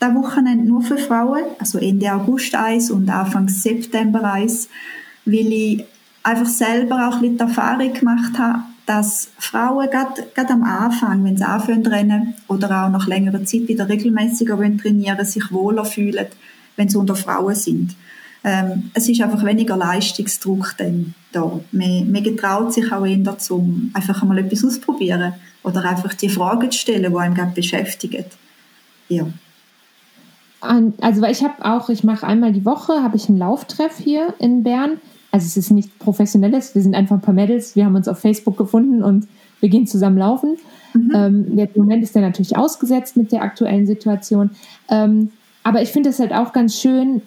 das 0.00 0.14
Wochenende 0.16 0.64
nur 0.64 0.82
für 0.82 0.98
Frauen, 0.98 1.44
also 1.60 1.78
Ende 1.78 2.12
August 2.12 2.52
eins 2.56 2.90
und 2.90 3.08
Anfang 3.08 3.48
September 3.48 4.24
eins, 4.24 4.68
weil 5.24 5.52
ich 5.52 5.84
einfach 6.24 6.46
selber 6.46 7.08
auch 7.08 7.14
ein 7.14 7.20
bisschen 7.20 7.38
Erfahrung 7.38 7.92
gemacht 7.92 8.36
habe, 8.38 8.62
dass 8.86 9.28
Frauen 9.38 9.88
gerade, 9.88 10.26
gerade 10.34 10.52
am 10.52 10.64
Anfang, 10.64 11.22
wenn 11.22 11.36
sie 11.36 11.46
anfangen 11.46 11.84
zu 11.84 11.92
rennen 11.92 12.34
oder 12.48 12.86
auch 12.86 12.90
nach 12.90 13.06
längerer 13.06 13.44
Zeit 13.44 13.68
wieder 13.68 13.88
regelmäßiger 13.88 14.56
trainieren 14.82 15.24
sich 15.24 15.52
wohler 15.52 15.84
fühlen, 15.84 16.26
wenn 16.74 16.88
sie 16.88 16.98
unter 16.98 17.14
Frauen 17.14 17.54
sind 17.54 17.94
ähm, 18.44 18.90
es 18.94 19.08
ist 19.08 19.20
einfach 19.20 19.44
weniger 19.44 19.76
Leistungsdruck 19.76 20.74
dann 20.78 21.14
da. 21.32 21.60
Man, 21.72 22.12
man 22.12 22.22
getraut 22.22 22.72
sich 22.72 22.90
auch 22.92 23.04
eher 23.04 23.16
dazu, 23.18 23.68
einfach 23.92 24.22
mal 24.22 24.38
etwas 24.38 24.64
auszuprobieren 24.64 25.34
oder 25.62 25.84
einfach 25.84 26.14
die 26.14 26.28
Fragen 26.28 26.70
zu 26.70 26.78
stellen, 26.78 27.10
die 27.12 27.18
einem 27.18 27.34
gerade 27.34 27.52
beschäftigen. 27.52 28.24
Ja. 29.08 29.26
Also 30.60 31.22
ich 31.24 31.42
habe 31.42 31.64
auch, 31.64 31.88
ich 31.88 32.04
mache 32.04 32.26
einmal 32.26 32.52
die 32.52 32.64
Woche, 32.64 33.02
habe 33.02 33.16
ich 33.16 33.28
einen 33.28 33.38
Lauftreff 33.38 33.98
hier 33.98 34.34
in 34.38 34.62
Bern. 34.62 35.00
Also 35.30 35.46
es 35.46 35.56
ist 35.56 35.70
nichts 35.70 35.92
Professionelles, 35.98 36.74
wir 36.74 36.82
sind 36.82 36.94
einfach 36.94 37.16
ein 37.16 37.20
paar 37.20 37.34
Mädels, 37.34 37.76
wir 37.76 37.84
haben 37.84 37.94
uns 37.94 38.08
auf 38.08 38.18
Facebook 38.18 38.56
gefunden 38.56 39.02
und 39.02 39.28
wir 39.60 39.68
gehen 39.68 39.86
zusammen 39.86 40.18
laufen. 40.18 40.56
Mhm. 40.94 41.12
Ähm, 41.14 41.56
der 41.56 41.68
Moment 41.74 42.02
ist 42.02 42.14
ja 42.14 42.22
natürlich 42.22 42.56
ausgesetzt 42.56 43.16
mit 43.16 43.30
der 43.30 43.42
aktuellen 43.42 43.86
Situation. 43.86 44.50
Ähm, 44.88 45.30
aber 45.62 45.82
ich 45.82 45.90
finde 45.90 46.08
es 46.08 46.18
halt 46.18 46.32
auch 46.32 46.52
ganz 46.52 46.80
schön, 46.80 47.22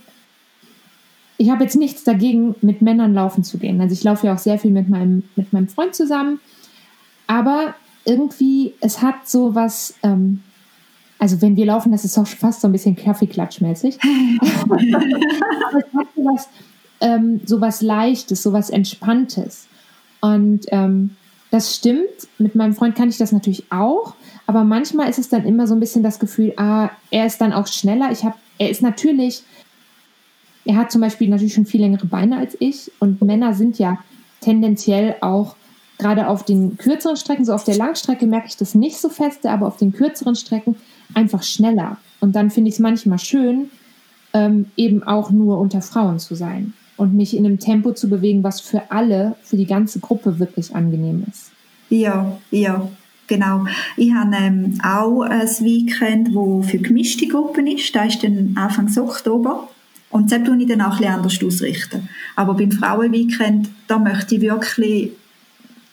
ich 1.41 1.49
habe 1.49 1.63
jetzt 1.63 1.75
nichts 1.75 2.03
dagegen, 2.03 2.53
mit 2.61 2.83
Männern 2.83 3.15
laufen 3.15 3.43
zu 3.43 3.57
gehen. 3.57 3.81
Also 3.81 3.93
ich 3.93 4.03
laufe 4.03 4.27
ja 4.27 4.35
auch 4.35 4.37
sehr 4.37 4.59
viel 4.59 4.69
mit 4.69 4.89
meinem, 4.89 5.23
mit 5.35 5.51
meinem 5.51 5.67
Freund 5.67 5.95
zusammen. 5.95 6.39
Aber 7.25 7.73
irgendwie, 8.05 8.75
es 8.79 9.01
hat 9.01 9.27
so 9.27 9.55
was, 9.55 9.95
ähm, 10.03 10.43
also 11.17 11.41
wenn 11.41 11.55
wir 11.55 11.65
laufen, 11.65 11.91
das 11.91 12.05
ist 12.05 12.15
auch 12.19 12.27
fast 12.27 12.61
so 12.61 12.67
ein 12.67 12.71
bisschen 12.71 12.95
Kaffeeklatschmäßig. 12.95 13.97
es 14.41 14.53
hat 15.95 16.07
so 16.15 16.25
was, 16.25 16.47
ähm, 16.99 17.41
so 17.43 17.59
was 17.59 17.81
Leichtes, 17.81 18.43
so 18.43 18.53
was 18.53 18.69
Entspanntes. 18.69 19.67
Und 20.19 20.67
ähm, 20.67 21.15
das 21.49 21.75
stimmt, 21.75 22.05
mit 22.37 22.53
meinem 22.53 22.75
Freund 22.75 22.95
kann 22.95 23.09
ich 23.09 23.17
das 23.17 23.31
natürlich 23.31 23.65
auch, 23.71 24.13
aber 24.45 24.63
manchmal 24.63 25.09
ist 25.09 25.17
es 25.17 25.29
dann 25.29 25.45
immer 25.45 25.65
so 25.65 25.73
ein 25.73 25.79
bisschen 25.79 26.03
das 26.03 26.19
Gefühl, 26.19 26.53
ah, 26.57 26.91
er 27.09 27.25
ist 27.25 27.41
dann 27.41 27.51
auch 27.51 27.65
schneller. 27.65 28.11
Ich 28.11 28.23
habe, 28.23 28.35
er 28.59 28.69
ist 28.69 28.83
natürlich, 28.83 29.41
er 30.65 30.75
hat 30.75 30.91
zum 30.91 31.01
Beispiel 31.01 31.29
natürlich 31.29 31.53
schon 31.53 31.65
viel 31.65 31.81
längere 31.81 32.05
Beine 32.05 32.37
als 32.37 32.55
ich 32.59 32.91
und 32.99 33.21
Männer 33.21 33.53
sind 33.53 33.79
ja 33.79 33.97
tendenziell 34.41 35.15
auch 35.21 35.55
gerade 35.97 36.27
auf 36.27 36.43
den 36.43 36.77
kürzeren 36.77 37.15
Strecken, 37.15 37.45
so 37.45 37.53
auf 37.53 37.63
der 37.63 37.75
Langstrecke 37.75 38.25
merke 38.25 38.47
ich 38.47 38.57
das 38.57 38.73
nicht 38.73 38.97
so 38.97 39.09
feste, 39.09 39.51
aber 39.51 39.67
auf 39.67 39.77
den 39.77 39.93
kürzeren 39.93 40.35
Strecken 40.35 40.75
einfach 41.13 41.43
schneller. 41.43 41.97
Und 42.19 42.35
dann 42.35 42.49
finde 42.49 42.69
ich 42.69 42.75
es 42.75 42.79
manchmal 42.79 43.19
schön, 43.19 43.69
ähm, 44.33 44.67
eben 44.75 45.03
auch 45.03 45.29
nur 45.29 45.59
unter 45.59 45.81
Frauen 45.81 46.19
zu 46.19 46.35
sein 46.35 46.73
und 46.97 47.13
mich 47.13 47.35
in 47.35 47.45
einem 47.45 47.59
Tempo 47.59 47.93
zu 47.93 48.09
bewegen, 48.09 48.43
was 48.43 48.61
für 48.61 48.91
alle, 48.91 49.35
für 49.43 49.57
die 49.57 49.65
ganze 49.65 49.99
Gruppe 49.99 50.39
wirklich 50.39 50.75
angenehm 50.75 51.23
ist. 51.29 51.51
Ja, 51.89 52.37
ja, 52.51 52.87
genau. 53.27 53.65
Ich 53.97 54.13
habe 54.13 54.35
ähm, 54.35 54.79
auch 54.83 55.21
ein 55.21 55.47
Weekend, 55.59 56.33
wo 56.33 56.61
für 56.61 56.77
gemischte 56.77 57.27
Gruppen 57.27 57.67
ist. 57.67 57.95
Da 57.95 58.05
ist 58.05 58.23
dann 58.23 58.55
Anfang 58.55 58.89
Oktober. 58.97 59.67
Und 60.11 60.31
das 60.31 60.43
tue 60.43 60.61
ich 60.61 60.67
dann 60.67 60.81
auch 60.81 60.91
ein 60.91 60.97
bisschen 60.97 61.13
anders 61.13 61.43
ausrichten. 61.43 62.09
Aber 62.35 62.53
beim 62.53 62.71
Frauenweekend, 62.71 63.69
da 63.87 63.97
möchte 63.97 64.35
ich 64.35 64.41
wirklich 64.41 65.11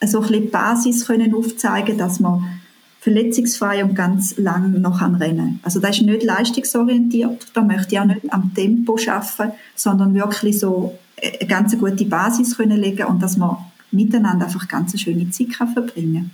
so 0.04 0.18
ein 0.18 0.22
bisschen 0.22 0.42
die 0.42 0.48
Basis 0.48 1.06
können 1.06 1.34
aufzeigen, 1.34 1.96
dass 1.98 2.20
man 2.20 2.60
verletzungsfrei 3.00 3.84
und 3.84 3.94
ganz 3.94 4.36
lang 4.36 4.80
noch 4.80 5.00
an 5.00 5.14
rennen. 5.14 5.60
Also 5.62 5.80
das 5.80 5.98
ist 5.98 6.02
nicht 6.02 6.24
leistungsorientiert, 6.24 7.46
da 7.54 7.62
möchte 7.62 7.94
ich 7.94 8.00
auch 8.00 8.04
nicht 8.04 8.32
am 8.32 8.52
Tempo 8.54 8.96
schaffen, 8.96 9.52
sondern 9.74 10.14
wirklich 10.14 10.58
so 10.58 10.98
eine 11.22 11.48
ganz 11.48 11.78
gute 11.78 12.04
Basis 12.04 12.56
können 12.56 12.78
legen 12.78 13.06
und 13.06 13.22
dass 13.22 13.36
man 13.36 13.56
miteinander 13.90 14.46
einfach 14.46 14.68
ganz 14.68 14.92
eine 14.92 14.98
schöne 14.98 15.30
Zeit 15.30 15.50
kann 15.50 15.72
verbringen 15.72 16.30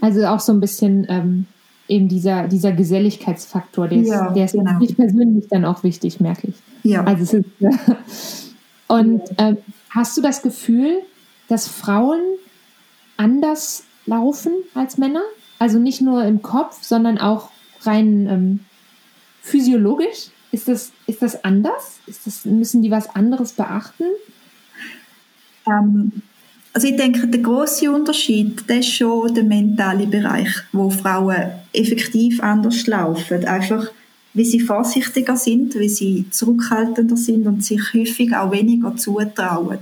Also 0.00 0.24
auch 0.26 0.40
so 0.40 0.52
ein 0.52 0.60
bisschen 0.60 1.06
ähm, 1.08 1.46
eben 1.88 2.08
dieser, 2.08 2.48
dieser 2.48 2.72
Geselligkeitsfaktor, 2.72 3.88
der 3.88 3.98
ist, 3.98 4.08
ja, 4.08 4.30
der 4.32 4.44
ist 4.46 4.52
genau. 4.52 4.78
mich 4.78 4.96
persönlich 4.96 5.48
dann 5.48 5.64
auch 5.64 5.82
wichtig, 5.82 6.20
merke 6.20 6.48
ich. 6.48 6.54
Ja. 6.82 7.04
Also 7.04 7.22
es 7.22 7.32
ist, 7.34 8.54
und 8.88 9.22
ähm, 9.38 9.58
hast 9.90 10.16
du 10.16 10.22
das 10.22 10.42
Gefühl, 10.42 11.00
dass 11.48 11.68
Frauen 11.68 12.20
anders 13.16 13.84
laufen 14.06 14.52
als 14.74 14.98
Männer? 14.98 15.22
Also 15.58 15.78
nicht 15.78 16.00
nur 16.00 16.24
im 16.24 16.42
Kopf, 16.42 16.82
sondern 16.82 17.18
auch 17.18 17.50
rein 17.82 18.26
ähm, 18.28 18.60
physiologisch? 19.42 20.28
Ist 20.52 20.68
das, 20.68 20.92
ist 21.06 21.22
das 21.22 21.44
anders? 21.44 21.98
Ist 22.06 22.26
das, 22.26 22.44
müssen 22.44 22.82
die 22.82 22.90
was 22.90 23.14
anderes 23.14 23.52
beachten? 23.52 24.04
Ähm, 25.66 26.22
also 26.74 26.88
ich 26.88 26.96
denke, 26.96 27.26
der 27.28 27.40
große 27.40 27.90
Unterschied, 27.90 28.64
das 28.66 28.78
ist 28.78 28.94
schon 28.94 29.32
der 29.32 29.44
mentale 29.44 30.06
Bereich, 30.06 30.50
wo 30.72 30.90
Frauen 30.90 31.52
effektiv 31.72 32.42
anders 32.42 32.86
laufen. 32.88 33.44
Einfach, 33.44 33.92
wie 34.34 34.44
sie 34.44 34.58
vorsichtiger 34.58 35.36
sind, 35.36 35.76
wie 35.76 35.88
sie 35.88 36.26
zurückhaltender 36.30 37.16
sind 37.16 37.46
und 37.46 37.64
sich 37.64 37.80
häufig 37.94 38.34
auch 38.34 38.50
weniger 38.50 38.96
zutrauen 38.96 39.78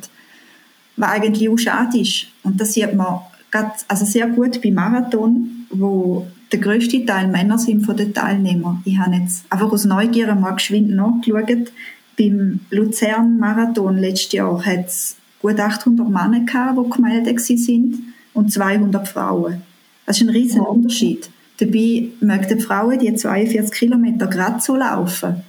was 0.96 1.10
eigentlich 1.10 1.48
auch 1.48 1.56
schade 1.56 1.98
ist. 1.98 2.26
Und 2.42 2.60
das 2.60 2.74
sieht 2.74 2.94
man 2.94 3.20
grad, 3.50 3.72
also 3.88 4.04
sehr 4.04 4.28
gut 4.28 4.60
beim 4.62 4.74
Marathon, 4.74 5.66
wo 5.70 6.26
der 6.52 6.60
grösste 6.60 7.04
Teil 7.06 7.28
Männer 7.28 7.58
sind 7.58 7.86
von 7.86 7.96
den 7.96 8.12
Teilnehmern. 8.12 8.82
Ich 8.84 8.98
habe 8.98 9.16
jetzt 9.16 9.44
einfach 9.48 9.72
aus 9.72 9.86
Neugier 9.86 10.34
mal 10.34 10.52
geschwind 10.52 10.90
nachgeschaut. 10.90 11.72
Beim 12.18 12.60
Luzern-Marathon 12.68 13.96
letztes 13.96 14.32
Jahr 14.32 14.62
hat 14.66 14.86
es 14.86 15.16
gut 15.42 15.60
800 15.60 16.08
Männer 16.08 16.40
gehabt, 16.40 16.78
die 16.78 16.90
gemeldet 16.90 17.40
sind 17.40 17.98
und 18.32 18.52
200 18.52 19.06
Frauen. 19.06 19.62
Das 20.06 20.16
ist 20.16 20.22
ein 20.22 20.30
riesiger 20.30 20.68
Unterschied. 20.68 21.28
Dabei 21.58 22.08
möchten 22.20 22.58
die 22.58 22.64
Frauen 22.64 22.98
die 22.98 23.14
42 23.14 23.72
Kilometer 23.72 24.26
gerade 24.26 24.60
so 24.60 24.76
laufen. 24.76 25.42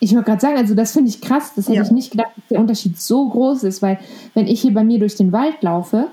Ich 0.00 0.12
wollte 0.12 0.26
gerade 0.26 0.40
sagen, 0.40 0.56
also 0.56 0.74
das 0.74 0.92
finde 0.92 1.10
ich 1.10 1.20
krass. 1.20 1.52
Das 1.54 1.66
hätte 1.66 1.76
ja. 1.76 1.82
ich 1.82 1.90
nicht 1.90 2.10
gedacht, 2.10 2.32
dass 2.36 2.44
der 2.50 2.60
Unterschied 2.60 2.98
so 2.98 3.28
groß 3.28 3.62
ist, 3.64 3.80
weil 3.80 3.98
wenn 4.34 4.46
ich 4.46 4.60
hier 4.60 4.74
bei 4.74 4.84
mir 4.84 4.98
durch 4.98 5.16
den 5.16 5.32
Wald 5.32 5.62
laufe, 5.62 6.08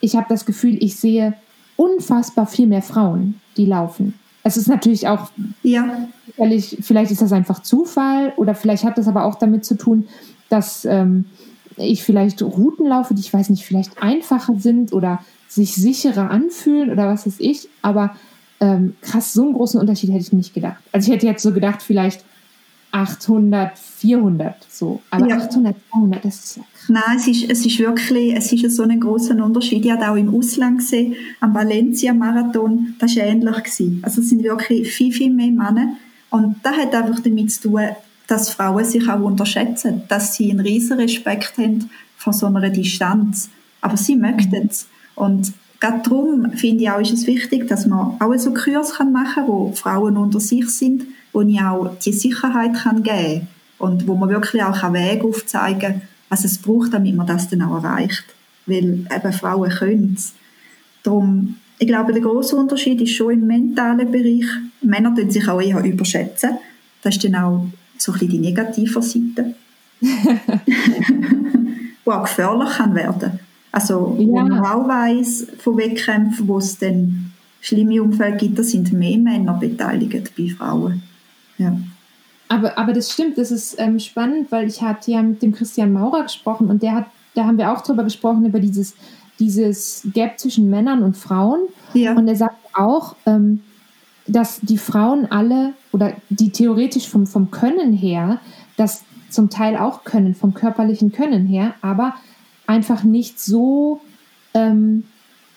ich 0.00 0.16
habe 0.16 0.26
das 0.28 0.46
Gefühl, 0.46 0.82
ich 0.82 0.96
sehe 0.96 1.34
unfassbar 1.76 2.46
viel 2.46 2.66
mehr 2.66 2.82
Frauen, 2.82 3.40
die 3.56 3.66
laufen. 3.66 4.14
Es 4.42 4.56
ist 4.56 4.68
natürlich 4.68 5.08
auch, 5.08 5.30
ja. 5.62 6.08
Vielleicht 6.36 7.10
ist 7.10 7.22
das 7.22 7.32
einfach 7.32 7.62
Zufall 7.62 8.32
oder 8.36 8.54
vielleicht 8.54 8.84
hat 8.84 8.98
das 8.98 9.08
aber 9.08 9.24
auch 9.24 9.36
damit 9.36 9.64
zu 9.64 9.76
tun, 9.76 10.06
dass 10.48 10.84
ähm, 10.84 11.26
ich 11.76 12.02
vielleicht 12.02 12.42
Routen 12.42 12.86
laufe, 12.86 13.14
die 13.14 13.20
ich 13.20 13.32
weiß 13.32 13.50
nicht, 13.50 13.64
vielleicht 13.64 14.02
einfacher 14.02 14.58
sind 14.58 14.92
oder 14.92 15.20
sich 15.48 15.74
sicherer 15.74 16.30
anfühlen 16.30 16.90
oder 16.90 17.08
was 17.08 17.26
weiß 17.26 17.36
ich. 17.38 17.68
Aber 17.82 18.16
ähm, 18.60 18.96
krass, 19.02 19.32
so 19.32 19.42
einen 19.42 19.54
großen 19.54 19.80
Unterschied 19.80 20.10
hätte 20.10 20.22
ich 20.22 20.32
nicht 20.32 20.54
gedacht. 20.54 20.82
Also 20.92 21.08
ich 21.08 21.14
hätte 21.14 21.26
jetzt 21.26 21.42
so 21.42 21.52
gedacht, 21.52 21.82
vielleicht 21.82 22.24
800, 22.92 23.78
400 23.78 24.54
so. 24.70 25.02
Aber 25.10 25.28
ja. 25.28 25.36
800, 25.36 25.76
200, 25.90 26.24
das 26.24 26.34
ist 26.36 26.56
ja 26.56 26.62
krass. 26.72 26.88
Nein, 26.88 27.16
es 27.18 27.28
ist, 27.28 27.50
es 27.50 27.66
ist 27.66 27.78
wirklich, 27.78 28.34
es 28.34 28.52
ist 28.52 28.74
so 28.74 28.84
ein 28.84 28.98
großer 28.98 29.34
Unterschied. 29.44 29.84
Ich 29.84 29.90
habe 29.90 30.10
auch 30.10 30.16
im 30.16 30.34
Ausland 30.34 30.78
gesehen, 30.78 31.14
am 31.40 31.54
Valencia-Marathon, 31.54 32.94
das 32.98 33.16
war 33.16 33.24
ähnlich. 33.24 33.56
Gewesen. 33.56 34.00
Also 34.02 34.20
es 34.20 34.30
sind 34.30 34.42
wirklich 34.42 34.90
viel, 34.90 35.12
viel 35.12 35.30
mehr 35.30 35.50
Männer. 35.50 35.96
Und 36.30 36.56
das 36.62 36.76
hat 36.76 36.94
einfach 36.94 37.20
damit 37.20 37.52
zu 37.52 37.68
tun, 37.68 37.80
dass 38.26 38.50
Frauen 38.50 38.84
sich 38.84 39.08
auch 39.08 39.20
unterschätzen, 39.20 40.02
dass 40.08 40.34
sie 40.34 40.50
einen 40.50 40.60
riesen 40.60 40.98
Respekt 40.98 41.58
haben 41.58 41.90
vor 42.16 42.32
so 42.32 42.46
einer 42.46 42.70
Distanz. 42.70 43.50
Aber 43.80 43.96
sie 43.96 44.16
möchten 44.16 44.68
es. 44.68 44.88
Und 45.14 45.52
gerade 45.80 46.02
darum 46.02 46.50
finde 46.52 46.84
ich 46.84 46.90
auch, 46.90 47.00
ist 47.00 47.12
es 47.12 47.26
wichtig, 47.26 47.68
dass 47.68 47.86
man 47.86 48.16
auch 48.20 48.34
so 48.36 48.52
Kurs 48.52 48.98
machen 48.98 49.26
kann, 49.34 49.46
wo 49.46 49.72
Frauen 49.72 50.16
unter 50.16 50.40
sich 50.40 50.68
sind 50.70 51.06
wo 51.36 51.42
ich 51.42 51.60
auch 51.60 51.94
die 51.98 52.14
Sicherheit 52.14 52.72
kann 52.72 53.02
geben 53.02 53.46
kann 53.78 53.90
und 53.90 54.08
wo 54.08 54.14
man 54.14 54.30
wirklich 54.30 54.62
auch 54.62 54.82
einen 54.82 54.94
Weg 54.94 55.22
aufzeigen 55.22 55.80
kann, 55.80 56.02
was 56.30 56.46
es 56.46 56.56
braucht, 56.56 56.94
damit 56.94 57.14
man 57.14 57.26
das 57.26 57.50
dann 57.50 57.60
auch 57.60 57.84
erreicht. 57.84 58.24
Weil 58.64 59.06
eben 59.14 59.32
Frauen 59.34 59.68
können 59.68 60.14
es. 60.16 60.32
Darum, 61.02 61.56
ich 61.78 61.86
glaube, 61.86 62.14
der 62.14 62.22
große 62.22 62.56
Unterschied 62.56 63.02
ist 63.02 63.14
schon 63.14 63.34
im 63.34 63.46
mentalen 63.46 64.10
Bereich. 64.10 64.46
Männer 64.80 65.14
tun 65.14 65.30
sich 65.30 65.46
auch 65.46 65.60
eher 65.60 65.84
überschätzen. 65.84 66.52
Das 67.02 67.16
ist 67.16 67.24
dann 67.24 67.34
auch 67.34 67.66
so 68.02 68.12
ein 68.12 68.18
bisschen 68.18 68.30
die 68.30 68.38
negative 68.38 69.02
Seite. 69.02 69.54
die 72.06 72.10
auch 72.10 72.22
gefährlich 72.22 72.70
kann 72.76 72.94
werden. 72.94 73.40
Also, 73.72 74.16
ja. 74.18 74.26
wo 74.26 74.40
man 74.40 74.64
auch 74.64 74.88
weiss 74.88 75.46
von 75.58 75.76
Wettkämpfen, 75.76 76.48
wo 76.48 76.58
es 76.58 76.78
dann 76.78 77.32
schlimme 77.60 78.02
Umfälle 78.02 78.36
gibt, 78.36 78.58
da 78.58 78.62
sind 78.62 78.92
mehr 78.92 79.18
Männer 79.18 79.54
beteiligt 79.54 80.32
bei 80.36 80.48
Frauen. 80.48 81.02
Ja. 81.58 81.76
Aber, 82.48 82.78
aber 82.78 82.92
das 82.92 83.12
stimmt, 83.12 83.38
das 83.38 83.50
ist 83.50 83.74
ähm, 83.78 83.98
spannend, 83.98 84.52
weil 84.52 84.68
ich 84.68 84.80
hatte 84.80 85.10
ja 85.10 85.22
mit 85.22 85.42
dem 85.42 85.52
Christian 85.52 85.92
Maurer 85.92 86.22
gesprochen 86.22 86.68
und 86.68 86.82
der 86.82 86.94
hat, 86.94 87.06
da 87.34 87.44
haben 87.44 87.58
wir 87.58 87.72
auch 87.72 87.82
drüber 87.82 88.04
gesprochen, 88.04 88.46
über 88.46 88.60
dieses, 88.60 88.94
dieses 89.40 90.06
Gap 90.14 90.38
zwischen 90.38 90.70
Männern 90.70 91.02
und 91.02 91.16
Frauen. 91.16 91.60
Ja. 91.92 92.14
Und 92.14 92.28
er 92.28 92.36
sagt 92.36 92.56
auch, 92.72 93.16
ähm, 93.26 93.62
dass 94.28 94.60
die 94.60 94.78
Frauen 94.78 95.26
alle 95.30 95.74
oder 95.96 96.12
die 96.28 96.50
theoretisch 96.50 97.08
vom, 97.08 97.26
vom 97.26 97.50
Können 97.50 97.94
her, 97.94 98.38
das 98.76 99.02
zum 99.30 99.48
Teil 99.48 99.78
auch 99.78 100.04
können, 100.04 100.34
vom 100.34 100.52
körperlichen 100.52 101.10
Können 101.10 101.46
her, 101.46 101.74
aber 101.80 102.14
einfach 102.66 103.02
nicht 103.02 103.40
so, 103.40 104.02
ähm, 104.52 105.04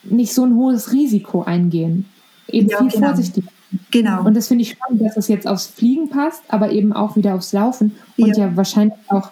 nicht 0.03 0.33
so 0.33 0.45
ein 0.45 0.55
hohes 0.55 0.93
Risiko 0.93 1.43
eingehen. 1.43 2.05
Eben 2.47 2.69
ja, 2.69 2.77
viel 2.77 2.87
genau. 2.87 3.07
vorsichtiger 3.07 3.49
Genau. 3.91 4.23
Und 4.23 4.35
das 4.35 4.47
finde 4.47 4.61
ich 4.61 4.71
spannend, 4.71 5.01
dass 5.01 5.15
das 5.15 5.27
jetzt 5.27 5.45
aufs 5.45 5.67
Fliegen 5.67 6.09
passt, 6.09 6.41
aber 6.47 6.71
eben 6.71 6.93
auch 6.93 7.17
wieder 7.17 7.35
aufs 7.35 7.51
Laufen. 7.53 7.95
Und 8.17 8.37
ja, 8.37 8.45
ja 8.45 8.55
wahrscheinlich 8.55 8.97
auch, 9.09 9.29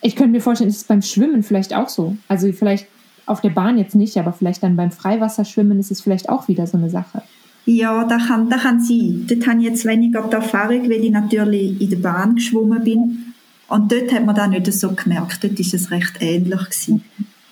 ich 0.00 0.16
könnte 0.16 0.32
mir 0.32 0.40
vorstellen, 0.40 0.70
ist 0.70 0.78
es 0.78 0.84
beim 0.84 1.02
Schwimmen 1.02 1.42
vielleicht 1.42 1.74
auch 1.74 1.90
so. 1.90 2.16
Also 2.28 2.50
vielleicht 2.52 2.86
auf 3.26 3.42
der 3.42 3.50
Bahn 3.50 3.78
jetzt 3.78 3.94
nicht, 3.94 4.16
aber 4.16 4.32
vielleicht 4.32 4.62
dann 4.62 4.74
beim 4.74 4.90
Freiwasserschwimmen 4.90 5.78
ist 5.78 5.90
es 5.90 6.00
vielleicht 6.00 6.30
auch 6.30 6.48
wieder 6.48 6.66
so 6.66 6.78
eine 6.78 6.90
Sache. 6.90 7.22
Ja, 7.72 8.02
da 8.02 8.18
kann, 8.18 8.50
da 8.50 8.56
kann 8.56 8.80
sein. 8.80 9.26
Dort 9.28 9.46
habe 9.46 9.60
ich 9.60 9.66
jetzt 9.66 9.84
weniger 9.84 10.22
die 10.22 10.34
Erfahrung, 10.34 10.90
weil 10.90 11.04
ich 11.04 11.12
natürlich 11.12 11.80
in 11.80 11.88
der 11.88 11.98
Bahn 11.98 12.34
geschwommen 12.34 12.82
bin. 12.82 13.32
Und 13.68 13.92
dort 13.92 14.12
hat 14.12 14.26
man 14.26 14.34
das 14.34 14.50
nicht 14.50 14.72
so 14.72 14.90
gemerkt. 14.90 15.44
Dort 15.44 15.56
war 15.56 15.74
es 15.74 15.90
recht 15.92 16.14
ähnlich. 16.18 16.58
Gewesen. 16.58 17.04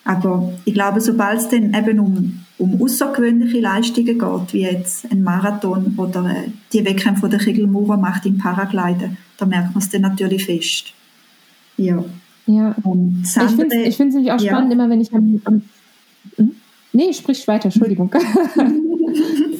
Aber 0.02 0.52
ich 0.64 0.74
glaube, 0.74 1.00
sobald 1.00 1.38
es 1.38 1.48
dann 1.48 1.72
eben 1.72 2.00
um, 2.00 2.40
um 2.58 2.82
außergewöhnliche 2.82 3.60
Leistungen 3.60 4.18
geht, 4.18 4.52
wie 4.52 4.62
jetzt 4.62 5.08
ein 5.08 5.22
Marathon 5.22 5.94
oder 5.96 6.28
äh, 6.28 6.50
die 6.72 6.84
Wettkämpfe, 6.84 7.28
die 7.28 7.36
der 7.36 7.38
Kegel 7.38 7.68
Maurer 7.68 7.96
macht 7.96 8.26
im 8.26 8.38
Paragliden, 8.38 9.18
da 9.36 9.46
merkt 9.46 9.72
man 9.72 9.82
es 9.82 9.88
dann 9.88 10.00
natürlich 10.00 10.46
fest. 10.46 10.94
Ja. 11.76 12.04
Ja. 12.46 12.74
Und 12.82 13.22
ich 13.22 13.30
finde 13.30 13.76
es 13.76 13.98
nämlich 14.00 14.32
auch 14.32 14.40
spannend, 14.40 14.72
ja. 14.72 14.74
immer 14.74 14.90
wenn 14.90 15.00
ich 15.00 15.14
am, 15.14 15.40
am 15.44 15.62
hm? 16.34 16.50
Nee, 16.92 17.12
sprich 17.12 17.46
weiter, 17.46 17.66
Entschuldigung. 17.66 18.12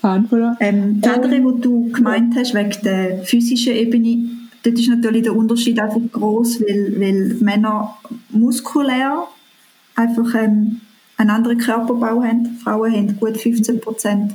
Fahnenfuller. 0.00 0.56
Ähm, 0.60 1.00
das 1.00 1.14
andere, 1.14 1.34
ähm, 1.36 1.44
was 1.44 1.60
du 1.60 1.90
gemeint 1.90 2.34
hast, 2.36 2.54
wegen 2.54 2.72
der 2.84 3.24
physischen 3.24 3.74
Ebene, 3.74 4.30
dort 4.62 4.78
ist 4.78 4.88
natürlich 4.88 5.22
der 5.22 5.34
Unterschied 5.34 5.78
einfach 5.80 6.00
groß, 6.12 6.60
weil, 6.60 6.94
weil 7.00 7.36
Männer 7.40 7.96
muskulär 8.30 9.24
einfach 9.96 10.34
ähm, 10.34 10.80
einen 11.16 11.30
anderen 11.30 11.58
Körperbau 11.58 12.22
haben. 12.22 12.58
Frauen 12.62 12.92
haben 12.92 13.16
gut 13.18 13.36
15% 13.36 14.30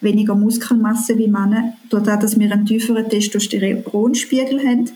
weniger 0.00 0.34
Muskelmasse 0.34 1.18
wie 1.18 1.28
Männer, 1.28 1.74
dadurch, 1.90 2.18
dass 2.20 2.38
wir 2.38 2.50
einen 2.50 2.66
tieferen 2.66 3.08
Testosteronspiegel 3.08 4.60
haben. 4.60 4.90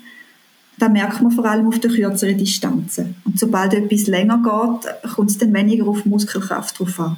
Da 0.78 0.88
merkt 0.88 1.20
man 1.20 1.32
vor 1.32 1.44
allem 1.44 1.66
auf 1.66 1.80
den 1.80 1.90
kürzeren 1.90 2.38
Distanzen. 2.38 3.16
Und 3.24 3.38
sobald 3.38 3.74
etwas 3.74 4.06
länger 4.06 4.38
geht, 4.38 5.12
kommt 5.12 5.30
es 5.30 5.38
dann 5.38 5.52
weniger 5.52 5.86
auf 5.88 6.04
Muskelkraft 6.04 6.78
drauf 6.78 7.00
an. 7.00 7.16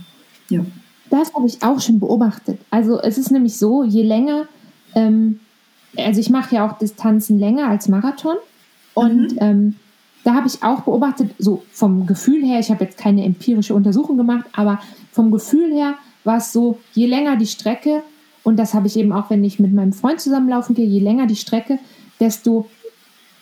Ja. 0.48 0.64
Das 1.10 1.34
habe 1.34 1.46
ich 1.46 1.62
auch 1.62 1.80
schon 1.80 2.00
beobachtet. 2.00 2.58
Also 2.70 3.00
es 3.00 3.18
ist 3.18 3.30
nämlich 3.30 3.58
so, 3.58 3.82
je 3.82 4.02
länger 4.02 4.46
ähm, 4.94 5.40
also 5.96 6.20
ich 6.20 6.30
mache 6.30 6.54
ja 6.54 6.68
auch 6.68 6.78
Distanzen 6.78 7.38
länger 7.38 7.68
als 7.68 7.88
Marathon 7.88 8.36
und 8.94 9.32
mhm. 9.32 9.38
ähm, 9.40 9.76
da 10.22 10.34
habe 10.34 10.46
ich 10.46 10.62
auch 10.62 10.82
beobachtet, 10.82 11.30
so 11.38 11.62
vom 11.72 12.06
Gefühl 12.06 12.44
her, 12.44 12.60
ich 12.60 12.70
habe 12.70 12.84
jetzt 12.84 12.98
keine 12.98 13.24
empirische 13.24 13.74
Untersuchung 13.74 14.18
gemacht, 14.18 14.44
aber 14.52 14.80
vom 15.12 15.30
Gefühl 15.30 15.72
her 15.72 15.94
war 16.24 16.36
es 16.36 16.52
so, 16.52 16.78
je 16.92 17.06
länger 17.06 17.36
die 17.36 17.46
Strecke, 17.46 18.02
und 18.42 18.58
das 18.58 18.74
habe 18.74 18.86
ich 18.86 18.96
eben 18.98 19.12
auch, 19.12 19.30
wenn 19.30 19.42
ich 19.44 19.58
mit 19.58 19.72
meinem 19.72 19.94
Freund 19.94 20.20
zusammenlaufen 20.20 20.74
gehe, 20.74 20.86
je 20.86 21.00
länger 21.00 21.26
die 21.26 21.36
Strecke, 21.36 21.78
desto 22.18 22.68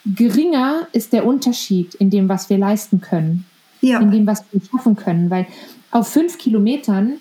geringer 0.07 0.87
ist 0.93 1.13
der 1.13 1.27
Unterschied 1.27 1.95
in 1.97 2.11
dem, 2.11 2.29
was 2.29 2.49
wir 2.49 2.59
leisten 2.59 3.01
können. 3.01 3.45
Ja. 3.81 4.01
In 4.01 4.11
dem, 4.11 4.27
was 4.27 4.45
wir 4.51 4.61
schaffen 4.61 4.97
können. 4.97 5.31
Weil 5.31 5.47
auf 5.91 6.09
fünf 6.09 6.39
Kilometern 6.39 7.15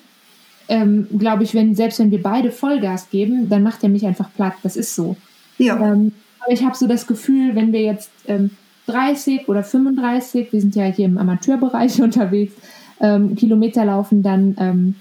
ähm, 0.68 1.08
glaube 1.18 1.42
ich, 1.42 1.54
wenn 1.54 1.74
selbst 1.74 1.98
wenn 1.98 2.10
wir 2.10 2.22
beide 2.22 2.50
Vollgas 2.50 3.10
geben, 3.10 3.48
dann 3.48 3.62
macht 3.62 3.82
er 3.82 3.88
mich 3.88 4.06
einfach 4.06 4.30
platt. 4.34 4.54
Das 4.62 4.76
ist 4.76 4.94
so. 4.94 5.16
Ja. 5.56 5.76
Ähm, 5.76 6.12
aber 6.40 6.52
ich 6.52 6.62
habe 6.62 6.76
so 6.76 6.86
das 6.86 7.06
Gefühl, 7.06 7.54
wenn 7.54 7.72
wir 7.72 7.82
jetzt 7.82 8.10
ähm, 8.26 8.50
30 8.86 9.48
oder 9.48 9.64
35, 9.64 10.52
wir 10.52 10.60
sind 10.60 10.74
ja 10.74 10.84
hier 10.84 11.06
im 11.06 11.18
Amateurbereich 11.18 12.00
unterwegs, 12.02 12.54
ähm, 13.00 13.34
Kilometer 13.34 13.84
laufen, 13.84 14.22
dann, 14.22 14.56
ähm, 14.58 14.94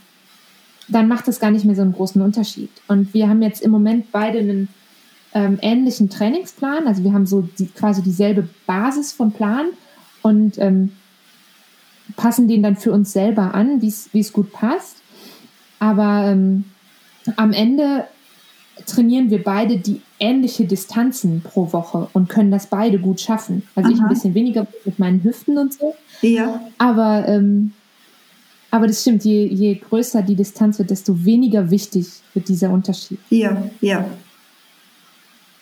dann 0.88 1.07
macht 1.07 1.27
das 1.27 1.39
gar 1.39 1.51
nicht 1.51 1.65
mehr 1.65 1.75
so 1.75 1.81
einen 1.81 1.93
großen 1.93 2.21
Unterschied. 2.21 2.69
Und 2.88 3.13
wir 3.13 3.27
haben 3.27 3.41
jetzt 3.41 3.62
im 3.62 3.71
Moment 3.71 4.12
beide 4.12 4.39
einen 4.39 4.69
ähm, 5.33 5.59
ähnlichen 5.62 6.09
Trainingsplan. 6.09 6.88
Also 6.88 7.03
wir 7.03 7.13
haben 7.13 7.25
so 7.25 7.47
die, 7.59 7.67
quasi 7.67 8.01
dieselbe 8.01 8.47
Basis 8.65 9.12
vom 9.12 9.31
Plan 9.31 9.67
und 10.21 10.59
passen 12.15 12.47
den 12.47 12.63
dann 12.63 12.75
für 12.75 12.91
uns 12.91 13.13
selber 13.13 13.53
an, 13.53 13.81
wie 13.81 14.19
es 14.19 14.33
gut 14.33 14.51
passt. 14.51 14.97
Aber 15.79 16.25
ähm, 16.25 16.65
am 17.36 17.53
Ende 17.53 18.05
trainieren 18.86 19.29
wir 19.29 19.43
beide 19.43 19.77
die 19.77 20.01
ähnliche 20.19 20.65
Distanzen 20.65 21.41
pro 21.41 21.72
Woche 21.74 22.10
und 22.13 22.29
können 22.29 22.51
das 22.51 22.67
beide 22.67 23.00
gut 23.00 23.19
schaffen. 23.19 23.63
Also 23.75 23.90
Aha. 23.90 23.96
ich 23.96 24.01
ein 24.01 24.09
bisschen 24.09 24.33
weniger 24.33 24.68
mit 24.85 25.00
meinen 25.00 25.24
Hüften 25.24 25.57
und 25.57 25.74
so. 25.74 25.96
Ja. 26.22 26.61
Aber, 26.77 27.27
ähm, 27.27 27.74
aber 28.72 28.87
das 28.87 29.01
stimmt, 29.01 29.24
je, 29.24 29.46
je 29.46 29.75
größer 29.75 30.22
die 30.22 30.35
Distanz 30.35 30.79
wird, 30.79 30.90
desto 30.90 31.25
weniger 31.25 31.70
wichtig 31.70 32.07
wird 32.33 32.48
dieser 32.48 32.70
Unterschied. 32.70 33.20
Ja, 33.29 33.70
ja. 33.81 34.05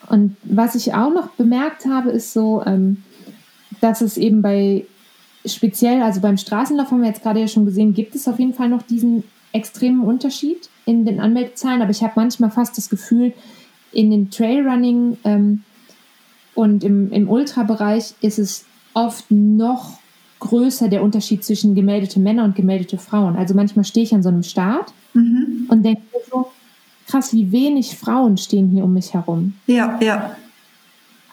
Und 0.07 0.35
was 0.43 0.75
ich 0.75 0.93
auch 0.93 1.11
noch 1.11 1.29
bemerkt 1.31 1.85
habe, 1.85 2.11
ist 2.11 2.33
so, 2.33 2.63
ähm, 2.65 3.03
dass 3.81 4.01
es 4.01 4.17
eben 4.17 4.41
bei 4.41 4.85
speziell, 5.45 6.01
also 6.01 6.21
beim 6.21 6.37
Straßenlauf 6.37 6.91
haben 6.91 7.01
wir 7.01 7.09
jetzt 7.09 7.23
gerade 7.23 7.39
ja 7.39 7.47
schon 7.47 7.65
gesehen, 7.65 7.93
gibt 7.93 8.15
es 8.15 8.27
auf 8.27 8.39
jeden 8.39 8.53
Fall 8.53 8.69
noch 8.69 8.83
diesen 8.83 9.23
extremen 9.55 10.01
Unterschied 10.01 10.69
in 10.85 11.05
den 11.05 11.19
Anmeldezahlen, 11.19 11.81
aber 11.81 11.91
ich 11.91 12.03
habe 12.03 12.13
manchmal 12.15 12.51
fast 12.51 12.77
das 12.77 12.89
Gefühl, 12.89 13.33
in 13.91 14.11
den 14.11 14.29
Trailrunning 14.29 15.17
ähm, 15.23 15.63
und 16.53 16.83
im, 16.83 17.11
im 17.11 17.29
Ultrabereich 17.29 18.13
ist 18.21 18.39
es 18.39 18.65
oft 18.93 19.31
noch 19.31 19.99
größer 20.39 20.89
der 20.89 21.01
Unterschied 21.01 21.43
zwischen 21.43 21.75
gemeldete 21.75 22.19
Männer 22.19 22.43
und 22.43 22.55
gemeldete 22.55 22.97
Frauen. 22.97 23.35
Also 23.35 23.55
manchmal 23.55 23.85
stehe 23.85 24.03
ich 24.03 24.13
an 24.13 24.21
so 24.21 24.29
einem 24.29 24.43
Start 24.43 24.93
mhm. 25.13 25.67
und 25.69 25.83
denke 25.83 26.01
so, 26.29 26.51
krass, 27.07 27.33
wie 27.33 27.51
wenig 27.51 27.97
Frauen 27.97 28.37
stehen 28.37 28.69
hier 28.69 28.83
um 28.83 28.93
mich 28.93 29.13
herum. 29.13 29.53
Ja, 29.67 29.97
ja. 30.01 30.35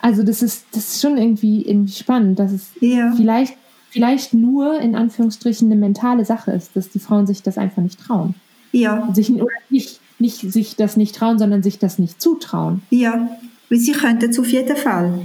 Also 0.00 0.22
das 0.22 0.42
ist, 0.42 0.66
das 0.72 0.94
ist 0.94 1.02
schon 1.02 1.16
irgendwie, 1.16 1.62
irgendwie 1.62 1.92
spannend, 1.92 2.38
dass 2.38 2.52
es 2.52 2.70
ja. 2.80 3.12
vielleicht 3.16 3.56
vielleicht 3.92 4.32
nur 4.32 4.80
in 4.80 4.96
Anführungsstrichen 4.96 5.70
eine 5.70 5.78
mentale 5.78 6.24
Sache 6.24 6.50
ist, 6.52 6.74
dass 6.74 6.88
die 6.88 6.98
Frauen 6.98 7.26
sich 7.26 7.42
das 7.42 7.58
einfach 7.58 7.82
nicht 7.82 8.00
trauen. 8.00 8.34
Ja. 8.72 9.06
Sich 9.12 9.30
nicht, 9.68 10.00
nicht 10.18 10.40
sich 10.40 10.76
das 10.76 10.96
nicht 10.96 11.14
trauen, 11.14 11.38
sondern 11.38 11.62
sich 11.62 11.78
das 11.78 11.98
nicht 11.98 12.20
zutrauen. 12.20 12.80
Ja, 12.88 13.28
weil 13.68 13.78
sie 13.78 13.92
könnten 13.92 14.30
es 14.30 14.38
auf 14.38 14.48
jeden 14.48 14.76
Fall. 14.76 15.20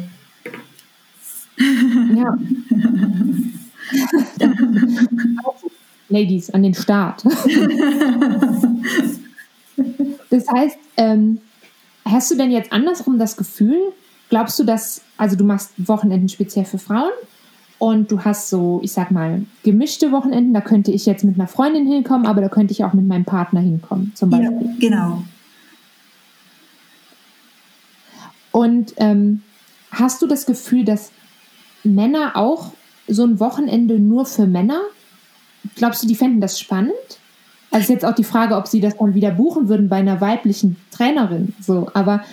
Ja. 2.14 2.38
Ladies, 6.10 6.50
an 6.50 6.64
den 6.64 6.74
Start. 6.74 7.24
das 10.30 10.48
heißt, 10.50 10.78
ähm, 10.98 11.40
hast 12.06 12.32
du 12.32 12.36
denn 12.36 12.52
jetzt 12.52 12.74
andersrum 12.74 13.18
das 13.18 13.38
Gefühl, 13.38 13.94
glaubst 14.30 14.60
du, 14.60 14.66
dass, 14.66 15.02
also 15.16 15.38
du 15.38 15.46
machst 15.46 15.72
Wochenenden 15.78 16.28
speziell 16.30 16.66
für 16.66 16.80
Frauen 16.80 17.12
und 17.80 18.12
du 18.12 18.24
hast 18.24 18.50
so, 18.50 18.80
ich 18.84 18.92
sag 18.92 19.12
mal, 19.12 19.46
gemischte 19.64 20.12
Wochenenden. 20.12 20.54
Da 20.54 20.62
könnte 20.62 20.92
ich 20.92 21.06
jetzt 21.06 21.24
mit 21.24 21.36
einer 21.36 21.48
Freundin 21.48 21.86
hinkommen, 21.86 22.26
aber 22.26 22.42
da 22.42 22.50
könnte 22.50 22.72
ich 22.72 22.84
auch 22.84 22.94
mit 22.94 23.08
meinem 23.08 23.26
Partner 23.26 23.60
hinkommen, 23.60 24.12
zum 24.16 24.30
Beispiel. 24.30 24.50
Ja, 24.50 24.76
genau. 24.80 25.24
Und 28.52 28.94
ähm, 28.98 29.44
hast 29.92 30.22
du 30.22 30.28
das 30.28 30.48
Gefühl, 30.48 30.84
dass 30.84 31.12
Männer 31.84 32.36
auch 32.36 32.74
so 33.08 33.24
ein 33.24 33.40
Wochenende 33.40 34.00
nur 34.00 34.26
für 34.26 34.48
Männer? 34.48 34.82
Glaubst 35.76 36.02
du, 36.02 36.08
die 36.08 36.16
fänden 36.16 36.42
das 36.42 36.60
spannend? 36.60 36.94
Also 37.70 37.84
ist 37.84 37.90
jetzt 37.90 38.06
auch 38.06 38.16
die 38.16 38.24
Frage, 38.24 38.56
ob 38.56 38.68
sie 38.68 38.80
das 38.80 38.98
dann 38.98 39.14
wieder 39.14 39.32
buchen 39.32 39.70
würden 39.70 39.90
bei 39.90 39.98
einer 39.98 40.22
weiblichen 40.22 40.78
Trainerin. 40.90 41.54
So, 41.60 41.92
aber 41.94 42.24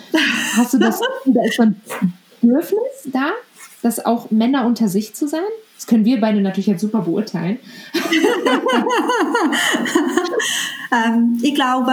hast 0.55 0.73
du 0.73 0.79
das 0.79 0.99
Gefühl, 1.23 1.33
da 1.33 1.43
ist 1.43 1.57
so 1.57 1.63
ein 1.63 1.81
Bedürfnis 2.41 3.09
da? 3.11 3.31
Das 3.85 4.03
auch 4.05 4.31
Männer 4.31 4.65
unter 4.65 4.89
sich 4.89 5.13
zu 5.13 5.27
sein? 5.27 5.41
Das 5.75 5.87
können 5.87 6.05
wir 6.05 6.19
beide 6.19 6.41
natürlich 6.41 6.67
jetzt 6.67 6.81
super 6.81 7.01
beurteilen. 7.01 7.59
ähm, 10.91 11.37
ich 11.41 11.53
glaube, 11.53 11.91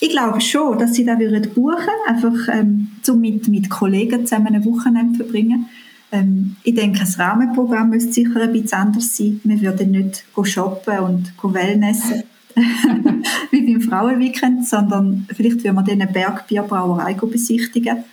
ich 0.00 0.10
glaube 0.10 0.40
schon, 0.40 0.78
dass 0.78 0.94
sie 0.94 1.04
da 1.04 1.18
würden 1.18 1.52
buchen, 1.54 1.88
einfach 2.06 2.48
ähm, 2.52 2.88
zum 3.02 3.20
mit, 3.20 3.48
mit 3.48 3.70
Kollegen 3.70 4.26
zusammen 4.26 4.54
ein 4.54 4.64
Wochenende 4.64 5.18
verbringen. 5.22 5.68
Ähm, 6.10 6.56
ich 6.64 6.74
denke, 6.74 7.00
das 7.00 7.18
Rahmenprogramm 7.18 7.90
müsste 7.90 8.12
sicher 8.12 8.40
ein 8.40 8.52
bisschen 8.52 8.78
anders 8.78 9.16
sein. 9.16 9.40
Wir 9.44 9.60
würden 9.60 9.90
nicht 9.90 10.24
shoppen 10.42 10.98
und 10.98 11.32
Wellnessen. 11.42 12.24
wie 13.50 13.72
beim 13.72 13.80
Frauenweekend, 13.82 14.66
sondern 14.66 15.28
vielleicht 15.32 15.62
würden 15.62 15.86
wir 15.86 15.92
eine 15.92 16.06
Bergbierbrauerei 16.08 17.14
besichtigen. 17.14 18.04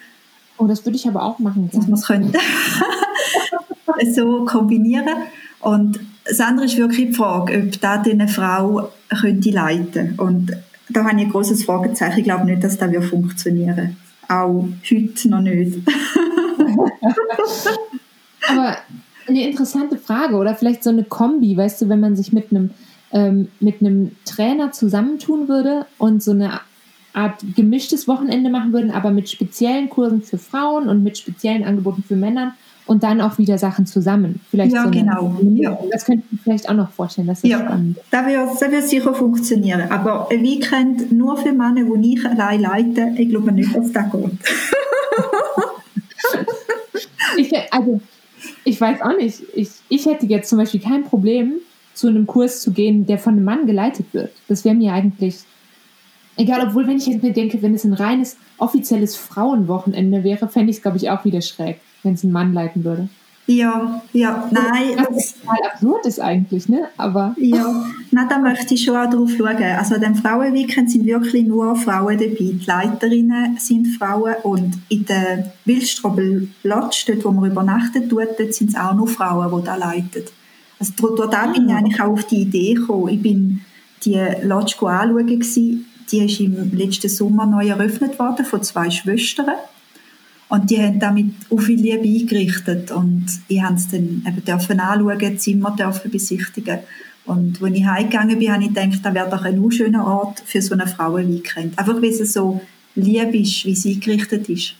Oh, 0.58 0.68
das 0.68 0.86
würde 0.86 0.96
ich 0.96 1.08
aber 1.08 1.24
auch 1.24 1.39
machen. 1.39 1.70
Dass 1.72 1.88
man 1.88 2.00
es 2.00 2.06
könnte. 2.06 2.39
so 4.13 4.46
kombinieren. 4.46 5.08
Und 5.60 6.00
das 6.26 6.39
andere 6.39 6.65
ist 6.65 6.78
wirklich 6.78 7.10
die 7.10 7.13
Frage, 7.13 7.63
ob 7.63 7.82
das 7.82 8.06
eine 8.08 8.28
Frau 8.28 8.91
könnte 9.10 9.52
leiten 9.52 10.15
Und 10.18 10.52
da 10.89 11.04
habe 11.04 11.20
ich 11.20 11.26
ein 11.26 11.32
großes 11.32 11.65
Fragezeichen. 11.65 12.20
Ich 12.20 12.24
glaube 12.26 12.46
nicht, 12.46 12.63
dass 12.63 12.78
das 12.78 13.06
funktionieren 13.06 13.98
Auch 14.28 14.68
heute 14.89 15.30
noch 15.30 15.41
nicht. 15.41 15.80
Aber 18.48 18.78
eine 19.28 19.50
interessante 19.50 19.98
Frage 19.98 20.36
oder 20.36 20.56
vielleicht 20.56 20.84
so 20.84 20.91
eine 20.91 21.04
Kombi, 21.04 21.58
weißt 21.58 21.82
du, 21.82 21.89
wenn 21.89 22.00
man 22.00 22.15
sich 22.15 22.32
mit 22.32 22.52
einem, 22.52 22.70
ähm, 23.12 23.48
mit 23.60 23.82
einem 23.82 24.12
Trainer 24.26 24.72
zusammentun 24.72 25.48
würde 25.48 25.88
und 25.98 26.22
so 26.22 26.32
eine 26.32 26.62
Art 27.15 27.43
gemischtes 27.56 28.08
Wochenende 28.08 28.49
machen 28.49 28.73
würden, 28.73 28.91
aber 28.91 29.12
mit 29.12 29.30
speziellen 29.30 29.89
Kursen 29.89 30.21
für 30.21 30.38
Frauen 30.38 30.89
und 30.89 31.04
mit 31.04 31.17
speziellen 31.17 31.63
Angeboten 31.63 32.04
für 32.04 32.15
Männer 32.15 32.56
und 32.86 33.04
dann 33.04 33.21
auch 33.21 33.38
wieder 33.38 33.58
Sachen 33.58 33.86
zusammen. 33.86 34.41
Vielleicht 34.51 34.73
ja, 34.73 34.84
so 34.84 34.91
genau. 34.91 35.36
Ja. 35.56 35.78
Das 35.91 36.06
könnte 36.06 36.23
ich 36.32 36.39
vielleicht 36.41 36.69
auch 36.69 36.75
noch 36.75 36.91
vorstellen. 36.91 37.28
Das 37.28 37.43
ist 37.43 37.49
ja, 37.49 37.60
spannend. 37.60 37.97
Das 38.12 38.25
wird, 38.25 38.62
das 38.62 38.71
wird 38.71 38.84
sicher 38.84 39.13
funktionieren. 39.13 39.89
Aber 39.89 40.30
ein 40.30 40.43
Weekend 40.43 41.12
nur 41.12 41.38
für 41.38 41.51
Männer, 41.51 41.84
die 41.97 42.17
ich 42.17 42.25
allein 42.25 42.62
leite, 42.62 43.13
ich 43.17 43.30
glaube 43.30 43.51
nicht, 43.51 43.75
dass 43.75 43.91
das 43.91 44.12
geht. 44.12 44.32
ich, 47.38 47.54
also, 47.71 48.01
ich 48.63 48.80
weiß 48.80 49.01
auch 49.01 49.17
nicht. 49.17 49.41
Ich, 49.56 49.69
ich 49.89 50.06
hätte 50.06 50.25
jetzt 50.28 50.49
zum 50.49 50.60
Beispiel 50.60 50.82
kein 50.82 51.04
Problem, 51.04 51.54
zu 51.93 52.08
einem 52.08 52.28
Kurs 52.28 52.62
zu 52.62 52.71
gehen, 52.71 53.06
der 53.06 53.17
von 53.17 53.36
einem 53.36 53.45
Mann 53.45 53.65
geleitet 53.65 54.08
wird. 54.12 54.32
Das 54.47 54.65
wäre 54.65 54.75
mir 54.75 54.93
eigentlich 54.93 55.38
egal, 56.38 56.67
obwohl, 56.67 56.88
wenn 56.88 56.98
ich 56.98 57.08
jetzt 57.08 57.24
mir 57.24 57.34
denke, 57.34 57.62
wenn 57.62 57.76
es 57.76 57.84
ein 57.84 57.93
reines 57.93 58.38
offizielles 58.58 59.15
Frauenwochenende 59.15 60.24
wäre, 60.24 60.48
fände 60.48 60.71
ich 60.71 60.78
es, 60.78 60.82
glaube 60.82 60.98
ich, 60.98 61.10
auch 61.10 61.26
wieder 61.26 61.41
schräg, 61.41 61.80
wenn 62.04 62.13
es 62.13 62.24
ein 62.24 62.32
Mann 62.32 62.54
leiten 62.54 62.84
würde. 62.84 63.10
Ja, 63.48 64.02
ja, 64.12 64.50
nein. 64.50 65.06
Was 65.12 65.36
total 65.39 65.71
absurd 65.71 66.06
ist 66.08 66.19
eigentlich, 66.19 66.67
ne? 66.67 66.88
Aber. 66.98 67.36
Ja, 67.38 67.86
nein, 68.10 68.26
da 68.28 68.39
möchte 68.39 68.74
ich 68.74 68.84
schon 68.84 68.95
auch 68.95 69.10
drauf 69.10 69.30
schauen. 69.38 69.62
Also, 69.62 70.00
dem 70.00 70.15
Frauenweekend 70.15 70.89
sind 70.89 71.06
wirklich 71.06 71.45
nur 71.45 71.76
Frauen 71.76 72.17
dabei. 72.17 72.36
Die 72.39 72.60
Leiterinnen 72.65 73.58
sind 73.60 73.88
Frauen 74.00 74.34
und 74.41 74.74
in 74.89 75.06
der 75.06 75.54
Wildstrobel 75.65 76.48
Lodge, 76.63 77.04
dort, 77.08 77.24
wo 77.24 77.32
man 77.32 77.52
übernachtet 77.52 78.10
tut, 78.10 78.30
dort 78.39 78.54
sind 78.54 78.71
es 78.71 78.76
auch 78.76 78.95
nur 78.95 79.08
Frauen, 79.08 79.56
die 79.60 79.65
da 79.65 79.76
leiten. 79.76 80.24
Also, 80.80 80.93
dort 80.98 81.32
da 81.32 81.45
bin 81.45 81.67
ich 81.67 81.74
ah. 81.74 81.78
eigentlich 81.78 82.02
auch 82.02 82.13
auf 82.13 82.24
die 82.26 82.41
Idee 82.41 82.74
gekommen. 82.74 83.10
Ich 83.10 83.21
bin 83.21 83.62
die 84.04 84.19
Lodge 84.41 84.76
anschauen 84.80 85.28
gewesen. 85.28 85.86
Die 86.12 86.20
ist 86.20 86.39
im 86.39 86.72
letzten 86.76 87.10
Sommer 87.10 87.46
neu 87.46 87.68
eröffnet 87.68 88.20
worden 88.20 88.46
von 88.46 88.62
zwei 88.63 88.89
Schwestern. 88.89 89.56
Und 90.48 90.70
die 90.70 90.82
haben 90.82 91.00
damit 91.00 91.34
auch 91.50 91.60
viel 91.60 91.80
Liebe 91.80 92.08
eingerichtet 92.08 92.91
und 92.91 93.26
ich 93.48 93.62
habe 93.63 93.76
es 93.76 93.89
dann 93.89 94.24
eben 94.28 94.46
dürfen 94.46 94.80
anschauen, 94.80 95.39
Zimmer 95.39 95.76
dürfen 95.76 96.12
besichtigen. 96.12 96.80
Und 97.26 97.62
als 97.63 97.74
ich 97.74 97.86
heimgegangen 97.86 98.38
bin, 98.38 98.54
habe 98.54 98.63
ich 98.63 98.70
gedacht, 98.70 99.00
das 99.04 99.13
wäre 99.13 99.30
doch 99.30 99.44
ein 99.44 99.72
schöner 99.72 100.06
Ort 100.06 100.41
für 100.46 100.62
so 100.62 100.76
eine 100.76 100.86
Frauenweekend. 100.86 101.78
Einfach, 101.80 101.96
weil 101.96 102.06
es 102.06 102.34
so 102.34 102.62
lieb 102.94 103.34
ist, 103.34 103.65
wie 103.65 103.72
es 103.72 103.86
eingerichtet 103.86 104.48
ist. 104.48 104.76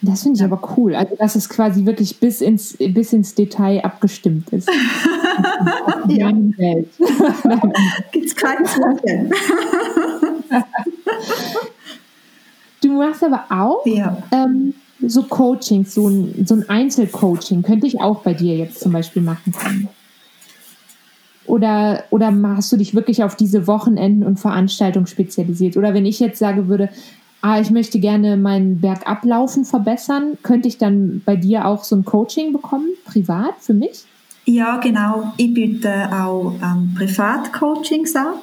Das 0.00 0.22
finde 0.22 0.38
ich 0.38 0.44
aber 0.44 0.60
cool. 0.76 0.94
Also, 0.94 1.16
dass 1.16 1.34
es 1.34 1.48
quasi 1.48 1.84
wirklich 1.84 2.20
bis 2.20 2.40
ins, 2.40 2.76
bis 2.76 3.12
ins 3.12 3.34
Detail 3.34 3.84
abgestimmt 3.84 4.48
ist. 4.50 4.68
ja. 6.08 6.30
Welt. 6.30 6.88
Gibt 8.12 8.26
es 8.26 8.36
keinen 8.36 8.64
Zweifel. 8.64 9.30
Du 12.80 12.92
machst 12.92 13.24
aber 13.24 13.44
auch 13.50 13.84
ja. 13.86 14.22
ähm, 14.30 14.74
so 15.00 15.22
Coaching, 15.24 15.84
so 15.84 16.08
ein, 16.08 16.46
so 16.46 16.54
ein 16.54 16.68
Einzelcoaching. 16.68 17.62
Könnte 17.62 17.86
ich 17.86 18.00
auch 18.00 18.22
bei 18.22 18.34
dir 18.34 18.56
jetzt 18.56 18.80
zum 18.80 18.92
Beispiel 18.92 19.22
machen 19.22 19.52
können. 19.52 19.88
Oder, 21.46 22.04
oder 22.10 22.32
hast 22.56 22.70
du 22.72 22.76
dich 22.76 22.94
wirklich 22.94 23.24
auf 23.24 23.34
diese 23.34 23.66
Wochenenden 23.66 24.24
und 24.24 24.38
Veranstaltungen 24.38 25.06
spezialisiert? 25.06 25.76
Oder 25.76 25.94
wenn 25.94 26.04
ich 26.04 26.20
jetzt 26.20 26.38
sage 26.38 26.68
würde, 26.68 26.90
ah, 27.40 27.58
ich 27.58 27.70
möchte 27.70 27.98
gerne 28.00 28.36
mein 28.36 28.80
Bergablaufen 28.80 29.64
verbessern, 29.64 30.36
könnte 30.42 30.68
ich 30.68 30.76
dann 30.78 31.22
bei 31.24 31.36
dir 31.36 31.66
auch 31.66 31.84
so 31.84 31.96
ein 31.96 32.04
Coaching 32.04 32.52
bekommen, 32.52 32.88
privat 33.06 33.54
für 33.60 33.74
mich? 33.74 34.04
Ja, 34.44 34.78
genau. 34.78 35.32
Ich 35.36 35.52
biete 35.54 36.10
auch 36.12 36.54
ähm, 36.62 36.94
Privatcoachings 36.96 38.14
an 38.14 38.34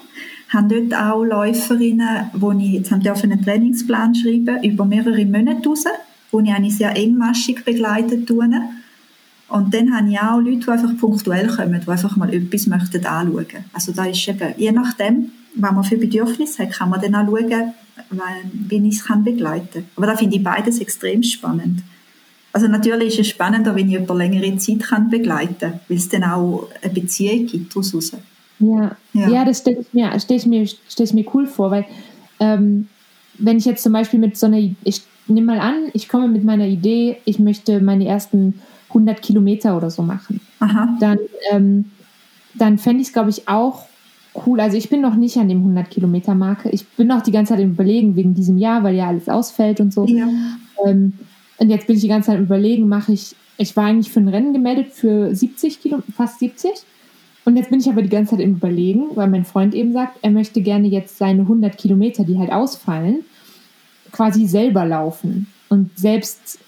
haben 0.50 0.70
dort 0.70 0.94
auch 0.94 1.24
Läuferinnen, 1.24 2.30
ich 2.60 2.72
jetzt 2.72 2.92
haben 2.92 3.06
einen 3.08 3.44
Trainingsplan 3.44 4.16
schreiben 4.16 4.64
über 4.64 4.86
mehrere 4.86 5.26
Monate 5.26 5.68
raus, 5.68 5.86
wo 6.32 6.40
ich 6.40 6.52
eigentlich 6.52 6.78
sehr 6.78 6.96
engmaschig 6.96 7.64
begleitet 7.66 8.28
tue. 8.28 8.48
Und 9.48 9.74
dann 9.74 9.96
habe 9.96 10.10
ich 10.10 10.20
auch 10.20 10.40
Leute, 10.40 10.58
die 10.58 10.70
einfach 10.70 10.98
punktuell 10.98 11.48
kommen, 11.48 11.82
die 11.82 11.90
einfach 11.90 12.16
mal 12.16 12.34
etwas 12.34 12.68
möchten 12.68 13.06
anschauen. 13.06 13.46
Also 13.74 13.92
da 13.92 14.06
ist 14.06 14.28
eben, 14.28 14.54
je 14.58 14.72
nachdem, 14.72 15.32
was 15.56 15.72
man 15.72 15.84
für 15.84 15.98
Bedürfnisse 15.98 16.64
hat, 16.64 16.74
kann 16.74 16.90
man 16.90 17.02
dann 17.02 17.16
auch 17.16 17.26
schauen, 17.26 17.74
wie 18.54 18.88
ich 18.88 19.00
es 19.00 19.24
begleiten 19.24 19.70
kann. 19.72 19.86
Aber 19.96 20.08
da 20.08 20.16
finde 20.16 20.38
ich 20.38 20.44
beides 20.44 20.80
extrem 20.80 21.24
spannend. 21.24 21.84
Also 22.52 22.68
natürlich 22.68 23.14
ist 23.14 23.20
es 23.20 23.28
spannender, 23.30 23.76
wenn 23.76 23.90
ich 23.90 23.96
über 23.96 24.16
längere 24.16 24.58
Zeit 24.58 24.80
begleiten 25.10 25.60
kann, 25.60 25.80
weil 25.88 25.98
es 25.98 26.10
dann 26.10 26.24
auch 26.24 26.70
eine 26.82 26.94
Beziehung 26.94 27.48
gibt 27.48 27.76
daraus. 27.76 28.12
Ja, 28.60 28.96
ja. 29.14 29.30
ja 29.30 29.46
das 29.46 29.60
stelle 29.60 29.80
ich, 29.82 29.94
mir, 29.94 30.12
stell 30.20 30.38
ich, 30.38 30.46
mir, 30.46 30.68
stell 30.68 31.06
ich 31.06 31.14
mir 31.14 31.26
cool 31.34 31.48
vor, 31.48 31.72
weil 31.72 31.86
ähm, 32.40 32.88
wenn 33.38 33.58
ich 33.58 33.66
jetzt 33.66 33.84
zum 33.84 33.94
Beispiel 33.94 34.20
mit 34.20 34.38
so 34.38 34.46
einer, 34.46 34.58
ich 34.58 35.02
nehme 35.28 35.48
mal 35.48 35.60
an, 35.60 35.90
ich 35.94 36.08
komme 36.08 36.28
mit 36.28 36.44
meiner 36.44 36.68
Idee, 36.68 37.18
ich 37.26 37.40
möchte 37.40 37.82
meine 37.82 38.08
ersten 38.08 38.62
100 38.90 39.22
Kilometer 39.22 39.76
oder 39.76 39.90
so 39.90 40.04
machen, 40.04 40.40
Aha. 40.60 40.98
dann, 41.00 41.20
ähm, 41.52 41.86
dann 42.54 42.78
fände 42.78 43.02
ich 43.02 43.08
es, 43.08 43.14
glaube 43.14 43.30
ich, 43.30 43.48
auch 43.48 43.86
cool. 44.46 44.60
Also 44.60 44.78
ich 44.78 44.90
bin 44.90 45.02
noch 45.02 45.16
nicht 45.16 45.38
an 45.38 45.50
dem 45.50 45.60
100 45.60 45.90
Kilometer 45.90 46.36
Marke. 46.36 46.70
Ich 46.70 46.86
bin 46.88 47.08
noch 47.08 47.22
die 47.22 47.32
ganze 47.32 47.54
Zeit 47.54 47.62
im 47.62 47.72
Überlegen 47.72 48.16
wegen 48.16 48.34
diesem 48.34 48.58
Jahr, 48.58 48.84
weil 48.84 48.96
ja 48.96 49.08
alles 49.08 49.30
ausfällt 49.30 49.80
und 49.80 49.94
so. 49.94 50.06
Ja. 50.06 50.28
Ähm, 50.86 51.14
und 51.58 51.70
jetzt 51.70 51.88
bin 51.88 51.96
ich 51.96 52.02
die 52.02 52.08
ganze 52.08 52.28
Zeit 52.28 52.38
im 52.38 52.46
Überlegen, 52.46 52.88
mache 52.88 53.14
ich, 53.14 53.36
ich 53.58 53.76
war 53.76 53.86
eigentlich 53.86 54.12
für 54.12 54.20
ein 54.20 54.28
Rennen 54.28 54.54
gemeldet 54.54 54.92
für 54.92 55.34
70 55.34 55.82
Kilometer, 55.82 56.12
fast 56.12 56.40
70. 56.40 56.72
Und 57.46 57.58
jetzt 57.58 57.70
bin 57.70 57.80
ich 57.80 57.88
aber 57.88 58.02
die 58.02 58.10
ganze 58.10 58.32
Zeit 58.32 58.44
im 58.44 58.56
Überlegen, 58.56 59.16
weil 59.16 59.30
mein 59.30 59.46
Freund 59.46 59.76
eben 59.76 59.94
sagt, 59.94 60.18
er 60.24 60.32
möchte 60.32 60.62
gerne 60.62 60.88
jetzt 60.88 61.18
seine 61.18 61.44
100 61.44 61.78
Kilometer, 61.78 62.24
die 62.24 62.40
halt 62.40 62.52
ausfallen, 62.52 63.24
quasi 64.12 64.48
selber 64.48 64.86
laufen 64.86 65.48
und 65.70 65.98
selbst 65.98 66.60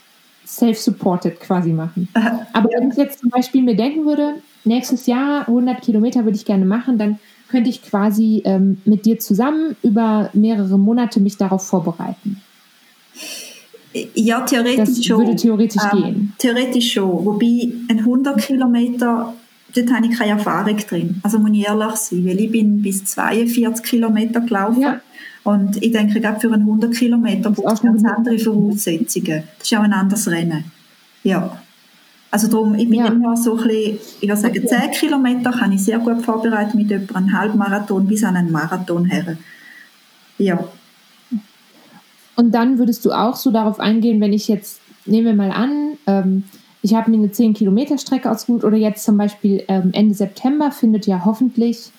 self-supported 0.46 1.40
quasi 1.40 1.74
machen. 1.74 2.08
Aber 2.54 2.70
wenn 2.70 2.92
ich 2.92 2.98
jetzt 2.98 3.20
zum 3.20 3.30
Beispiel 3.30 3.64
mir 3.64 3.76
denken 3.76 4.06
würde, 4.06 4.36
nächstes 4.64 5.08
Jahr 5.08 5.48
100 5.48 5.82
Kilometer 5.82 6.24
würde 6.24 6.38
ich 6.38 6.46
gerne 6.46 6.66
machen, 6.66 6.98
dann 6.98 7.20
könnte 7.50 7.70
ich 7.70 7.82
quasi 7.82 8.42
ähm, 8.46 8.82
mit 8.86 9.06
dir 9.06 9.20
zusammen 9.20 9.76
über 9.82 10.30
mehrere 10.34 10.78
Monate 10.78 11.20
mich 11.20 11.38
darauf 11.38 11.66
vorbereiten. 11.66 12.42
Ja, 14.14 14.42
theoretisch 14.42 14.90
das 14.90 15.06
schon. 15.06 15.20
würde 15.20 15.36
theoretisch 15.36 15.82
ähm, 15.92 16.04
gehen. 16.04 16.34
Theoretisch 16.38 16.94
schon. 16.94 17.26
Wobei 17.26 17.70
ein 17.90 18.00
100 18.00 18.38
Kilometer 18.42 19.34
dort 19.76 19.94
habe 19.94 20.08
ich 20.08 20.18
keine 20.18 20.32
Erfahrung 20.32 20.78
drin. 20.78 21.20
Also 21.24 21.40
muss 21.40 21.52
ich 21.52 21.68
ehrlich 21.68 21.96
sein, 21.96 22.26
weil 22.26 22.40
ich 22.40 22.52
bin 22.52 22.82
bis 22.82 23.06
42 23.06 23.86
Kilometer 23.86 24.42
gelaufen. 24.42 24.82
Ja. 24.82 25.02
Und 25.44 25.82
ich 25.82 25.92
denke, 25.92 26.20
gerade 26.20 26.40
für 26.40 26.52
einen 26.52 26.64
100 26.64 26.94
Kilometer 26.94 27.52
braucht 27.52 27.76
es 27.76 27.82
ganz 27.82 28.04
andere 28.04 28.38
Voraussetzungen. 28.38 29.44
Das 29.60 29.72
ist 29.72 29.78
auch 29.78 29.84
ein 29.84 29.94
anderes 29.94 30.28
Rennen. 30.30 30.66
Ja. 31.24 31.62
Also 32.30 32.48
darum, 32.48 32.76
ich 32.76 32.90
bin 32.90 33.00
ja. 33.00 33.08
immer 33.08 33.38
so 33.38 33.58
ein 33.58 33.68
bisschen, 33.68 34.00
ich 34.20 34.28
würde 34.28 34.42
sagen, 34.42 34.58
okay. 34.58 34.92
10 34.92 34.92
Kilometer 34.92 35.52
kann 35.52 35.72
ich 35.72 35.84
sehr 35.84 36.00
gut 36.00 36.24
vorbereiten 36.26 36.78
mit 36.78 36.92
etwa 36.92 37.18
einem 37.18 37.32
Halbmarathon 37.32 38.06
bis 38.08 38.24
an 38.24 38.36
einen 38.36 38.52
Marathon 38.52 39.06
her. 39.06 39.38
Ja. 40.38 40.60
Und 42.36 42.52
dann 42.52 42.78
würdest 42.78 43.06
du 43.06 43.12
auch 43.12 43.36
so 43.36 43.50
darauf 43.50 43.80
eingehen, 43.80 44.20
wenn 44.20 44.34
ich 44.34 44.48
jetzt, 44.48 44.82
nehmen 45.06 45.28
wir 45.28 45.34
mal 45.34 45.52
an, 45.52 45.98
ähm, 46.06 46.44
ich 46.82 46.94
habe 46.94 47.10
mir 47.12 47.18
eine 47.18 47.32
10 47.32 47.54
Kilometer 47.54 47.98
Strecke 47.98 48.30
ausgesucht 48.30 48.64
oder 48.64 48.78
jetzt 48.78 49.04
zum 49.04 49.18
Beispiel 49.18 49.64
ähm, 49.68 49.90
Ende 49.94 50.14
September 50.14 50.72
findet 50.72 51.08
ja 51.08 51.24
hoffentlich 51.26 51.92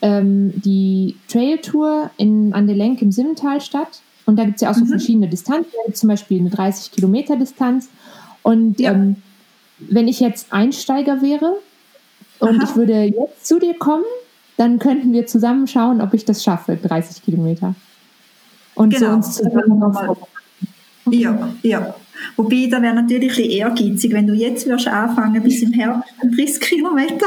ähm, 0.00 0.52
die 0.56 1.16
Trail 1.28 1.58
Tour 1.58 2.10
in, 2.16 2.52
an 2.52 2.66
der 2.66 2.76
Lenk 2.76 3.02
im 3.02 3.12
Simmental 3.12 3.60
statt. 3.60 4.00
Und 4.24 4.36
da 4.36 4.44
gibt 4.44 4.56
es 4.56 4.62
ja 4.62 4.70
auch 4.70 4.74
so 4.74 4.84
mhm. 4.84 4.88
verschiedene 4.88 5.28
Distanzen. 5.28 5.72
Zum 5.92 6.08
Beispiel 6.08 6.40
eine 6.40 6.50
30 6.50 6.92
Kilometer 6.92 7.36
Distanz. 7.36 7.88
Und 8.42 8.80
ja. 8.80 8.92
ähm, 8.92 9.16
wenn 9.78 10.08
ich 10.08 10.20
jetzt 10.20 10.52
Einsteiger 10.52 11.22
wäre 11.22 11.56
und 12.38 12.60
Aha. 12.60 12.64
ich 12.64 12.76
würde 12.76 13.02
jetzt 13.04 13.46
zu 13.46 13.58
dir 13.58 13.74
kommen, 13.78 14.04
dann 14.56 14.78
könnten 14.78 15.12
wir 15.12 15.26
zusammen 15.26 15.66
schauen, 15.66 16.00
ob 16.00 16.14
ich 16.14 16.24
das 16.24 16.42
schaffe, 16.42 16.76
30 16.76 17.22
Kilometer. 17.22 17.74
Und 18.74 18.94
genau. 18.94 19.06
so 19.06 19.12
uns 19.12 19.36
zusammen 19.36 19.82
okay. 19.82 20.16
Ja, 21.10 21.48
ja. 21.62 21.94
Wobei, 22.36 22.68
da 22.70 22.80
wäre 22.80 22.94
natürlich 22.94 23.30
ein 23.32 23.36
bisschen 23.36 23.50
ehrgeizig, 23.50 24.12
wenn 24.12 24.26
du 24.26 24.34
jetzt 24.34 24.66
würdest 24.66 24.88
anfangen 24.88 25.42
bis 25.42 25.62
im 25.62 25.72
Herbst 25.72 26.12
30 26.22 26.60
Kilometer. 26.60 27.26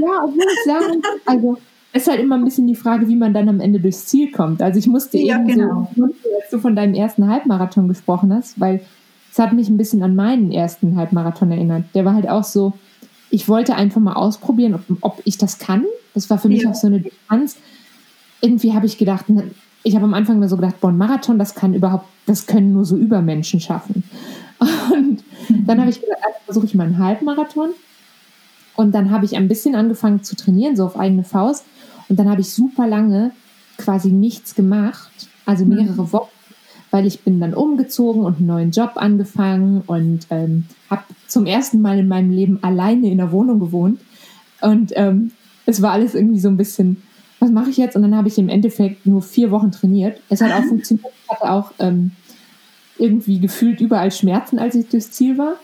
ja, 0.00 0.24
obwohl 0.24 0.44
ich 0.44 0.64
sagen, 0.64 1.02
also 1.24 1.58
es 1.92 2.02
ist 2.02 2.08
halt 2.08 2.20
immer 2.20 2.36
ein 2.36 2.44
bisschen 2.44 2.66
die 2.66 2.74
Frage, 2.74 3.08
wie 3.08 3.16
man 3.16 3.32
dann 3.32 3.48
am 3.48 3.60
Ende 3.60 3.80
durchs 3.80 4.06
Ziel 4.06 4.30
kommt. 4.30 4.60
Also 4.60 4.78
ich 4.78 4.86
musste 4.86 5.18
ja, 5.18 5.36
eben 5.36 5.46
genau. 5.46 5.90
so, 5.96 6.04
als 6.04 6.50
du 6.50 6.58
von 6.58 6.76
deinem 6.76 6.94
ersten 6.94 7.28
Halbmarathon 7.28 7.88
gesprochen 7.88 8.34
hast, 8.34 8.60
weil 8.60 8.82
es 9.32 9.38
hat 9.38 9.52
mich 9.52 9.68
ein 9.68 9.76
bisschen 9.76 10.02
an 10.02 10.14
meinen 10.14 10.52
ersten 10.52 10.96
Halbmarathon 10.96 11.50
erinnert. 11.50 11.84
Der 11.94 12.04
war 12.04 12.14
halt 12.14 12.28
auch 12.28 12.44
so, 12.44 12.74
ich 13.30 13.48
wollte 13.48 13.74
einfach 13.74 14.00
mal 14.00 14.14
ausprobieren, 14.14 14.74
ob, 14.74 14.82
ob 15.00 15.22
ich 15.24 15.38
das 15.38 15.58
kann. 15.58 15.84
Das 16.14 16.30
war 16.30 16.38
für 16.38 16.48
mich 16.48 16.62
ja. 16.62 16.70
auch 16.70 16.74
so 16.74 16.86
eine 16.86 17.00
Distanz. 17.00 17.56
Irgendwie 18.40 18.74
habe 18.74 18.86
ich 18.86 18.98
gedacht, 18.98 19.26
ich 19.86 19.94
habe 19.94 20.04
am 20.04 20.14
Anfang 20.14 20.40
mir 20.40 20.48
so 20.48 20.56
gedacht, 20.56 20.80
boah, 20.80 20.88
ein 20.88 20.98
Marathon, 20.98 21.38
das 21.38 21.54
kann 21.54 21.72
überhaupt, 21.72 22.06
das 22.26 22.46
können 22.46 22.72
nur 22.72 22.84
so 22.84 22.96
Übermenschen 22.96 23.60
schaffen. 23.60 24.02
Und 24.92 25.22
dann 25.48 25.78
habe 25.78 25.90
ich 25.90 26.00
also 26.02 26.38
versuche 26.44 26.66
ich 26.66 26.74
mal 26.74 26.88
einen 26.88 26.98
Halbmarathon. 26.98 27.70
Und 28.74 28.92
dann 28.96 29.12
habe 29.12 29.24
ich 29.24 29.36
ein 29.36 29.46
bisschen 29.46 29.76
angefangen 29.76 30.24
zu 30.24 30.34
trainieren, 30.34 30.74
so 30.74 30.84
auf 30.84 30.98
eigene 30.98 31.22
Faust. 31.22 31.64
Und 32.08 32.18
dann 32.18 32.28
habe 32.28 32.40
ich 32.40 32.50
super 32.50 32.88
lange 32.88 33.30
quasi 33.78 34.10
nichts 34.10 34.56
gemacht, 34.56 35.28
also 35.44 35.64
mhm. 35.64 35.76
mehrere 35.76 36.12
Wochen, 36.12 36.32
weil 36.90 37.06
ich 37.06 37.20
bin 37.20 37.38
dann 37.38 37.54
umgezogen 37.54 38.22
und 38.22 38.38
einen 38.38 38.46
neuen 38.46 38.70
Job 38.72 38.92
angefangen 38.96 39.82
und 39.86 40.26
ähm, 40.30 40.64
habe 40.90 41.02
zum 41.28 41.46
ersten 41.46 41.80
Mal 41.80 42.00
in 42.00 42.08
meinem 42.08 42.32
Leben 42.32 42.58
alleine 42.62 43.08
in 43.08 43.18
der 43.18 43.30
Wohnung 43.30 43.60
gewohnt. 43.60 44.00
Und 44.62 44.92
ähm, 44.96 45.30
es 45.64 45.80
war 45.80 45.92
alles 45.92 46.16
irgendwie 46.16 46.40
so 46.40 46.48
ein 46.48 46.56
bisschen 46.56 47.02
was 47.46 47.52
mache 47.52 47.70
ich 47.70 47.76
jetzt? 47.76 47.94
Und 47.96 48.02
dann 48.02 48.16
habe 48.16 48.28
ich 48.28 48.38
im 48.38 48.48
Endeffekt 48.48 49.06
nur 49.06 49.22
vier 49.22 49.50
Wochen 49.50 49.70
trainiert. 49.70 50.20
Es 50.28 50.40
hat 50.40 50.52
auch 50.52 50.64
funktioniert. 50.68 51.12
Ich 51.24 51.30
hatte 51.30 51.50
auch 51.50 51.72
ähm, 51.78 52.10
irgendwie 52.98 53.38
gefühlt 53.38 53.80
überall 53.80 54.10
Schmerzen, 54.10 54.58
als 54.58 54.74
ich 54.74 54.88
durchs 54.88 55.12
Ziel 55.12 55.38
war. 55.38 55.54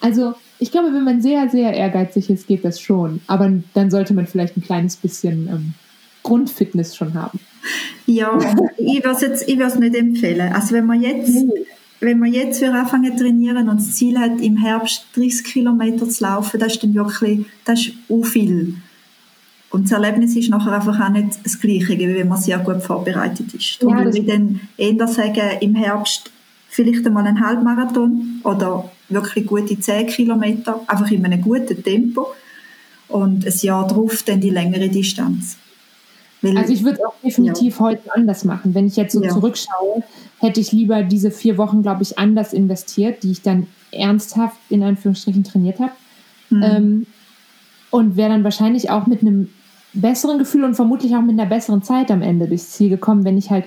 Also 0.00 0.34
ich 0.58 0.70
glaube, 0.70 0.92
wenn 0.92 1.04
man 1.04 1.20
sehr, 1.20 1.48
sehr 1.50 1.74
ehrgeizig 1.74 2.30
ist, 2.30 2.46
geht 2.46 2.64
das 2.64 2.80
schon. 2.80 3.20
Aber 3.26 3.52
dann 3.74 3.90
sollte 3.90 4.14
man 4.14 4.26
vielleicht 4.26 4.56
ein 4.56 4.62
kleines 4.62 4.96
bisschen 4.96 5.48
ähm, 5.48 5.74
Grundfitness 6.22 6.96
schon 6.96 7.14
haben. 7.14 7.38
Ja, 8.06 8.38
ich 8.78 9.04
würde 9.04 9.64
es 9.64 9.78
nicht 9.78 9.94
empfehlen. 9.94 10.52
Also 10.52 10.74
wenn 10.74 10.86
man 10.86 11.02
jetzt, 11.02 11.44
wenn 12.00 12.18
man 12.18 12.32
jetzt 12.32 12.60
für 12.60 12.72
anfangen 12.72 13.16
zu 13.16 13.24
trainieren 13.24 13.68
und 13.68 13.78
das 13.78 13.94
Ziel 13.94 14.18
hat, 14.18 14.40
im 14.40 14.56
Herbst 14.56 15.06
30 15.14 15.44
Kilometer 15.44 16.08
zu 16.08 16.24
laufen, 16.24 16.58
das 16.58 16.74
ist 16.74 16.82
dann 16.82 16.94
wirklich, 16.94 17.44
das 17.64 17.80
ist 17.80 17.92
auch 18.08 18.24
viel. 18.24 18.76
Und 19.76 19.84
das 19.84 19.92
Erlebnis 19.92 20.34
ist 20.34 20.48
nachher 20.48 20.72
einfach 20.72 20.98
auch 20.98 21.10
nicht 21.10 21.38
das 21.44 21.60
Gleiche, 21.60 21.98
wie 21.98 22.14
wenn 22.14 22.28
man 22.28 22.40
sehr 22.40 22.58
gut 22.60 22.82
vorbereitet 22.82 23.52
ist. 23.52 23.76
Darum 23.82 23.98
ja, 23.98 24.04
würde 24.04 24.18
ich 24.18 24.26
dann 24.26 24.58
eher 24.78 25.06
sagen, 25.06 25.58
im 25.60 25.74
Herbst 25.74 26.30
vielleicht 26.70 27.06
einmal 27.06 27.26
einen 27.26 27.46
Halbmarathon 27.46 28.40
oder 28.42 28.90
wirklich 29.10 29.46
gute 29.46 29.78
10 29.78 30.06
Kilometer, 30.06 30.80
einfach 30.86 31.10
in 31.10 31.26
einem 31.26 31.42
guten 31.42 31.82
Tempo 31.82 32.28
und 33.08 33.46
ein 33.46 33.52
Jahr 33.60 33.86
darauf 33.86 34.22
dann 34.22 34.40
die 34.40 34.48
längere 34.48 34.88
Distanz. 34.88 35.58
Weil, 36.40 36.56
also 36.56 36.72
ich 36.72 36.82
würde 36.82 36.96
es 36.96 37.04
auch 37.04 37.20
definitiv 37.22 37.78
ja. 37.78 37.80
heute 37.84 38.14
anders 38.14 38.46
machen. 38.46 38.74
Wenn 38.74 38.86
ich 38.86 38.96
jetzt 38.96 39.12
so 39.12 39.22
ja. 39.22 39.28
zurückschaue, 39.28 40.02
hätte 40.38 40.58
ich 40.58 40.72
lieber 40.72 41.02
diese 41.02 41.30
vier 41.30 41.58
Wochen, 41.58 41.82
glaube 41.82 42.02
ich, 42.02 42.18
anders 42.18 42.54
investiert, 42.54 43.22
die 43.22 43.32
ich 43.32 43.42
dann 43.42 43.66
ernsthaft 43.92 44.56
in 44.70 44.82
Anführungsstrichen 44.82 45.44
trainiert 45.44 45.80
habe. 45.80 45.92
Mhm. 46.48 46.62
Ähm, 46.62 47.06
und 47.90 48.16
wäre 48.16 48.30
dann 48.30 48.42
wahrscheinlich 48.42 48.88
auch 48.88 49.06
mit 49.06 49.20
einem 49.20 49.50
besseren 49.92 50.38
Gefühl 50.38 50.64
und 50.64 50.74
vermutlich 50.74 51.14
auch 51.14 51.22
mit 51.22 51.38
einer 51.38 51.48
besseren 51.48 51.82
Zeit 51.82 52.10
am 52.10 52.22
Ende 52.22 52.46
durchs 52.48 52.70
Ziel 52.72 52.90
gekommen, 52.90 53.24
wenn 53.24 53.38
ich 53.38 53.50
halt 53.50 53.64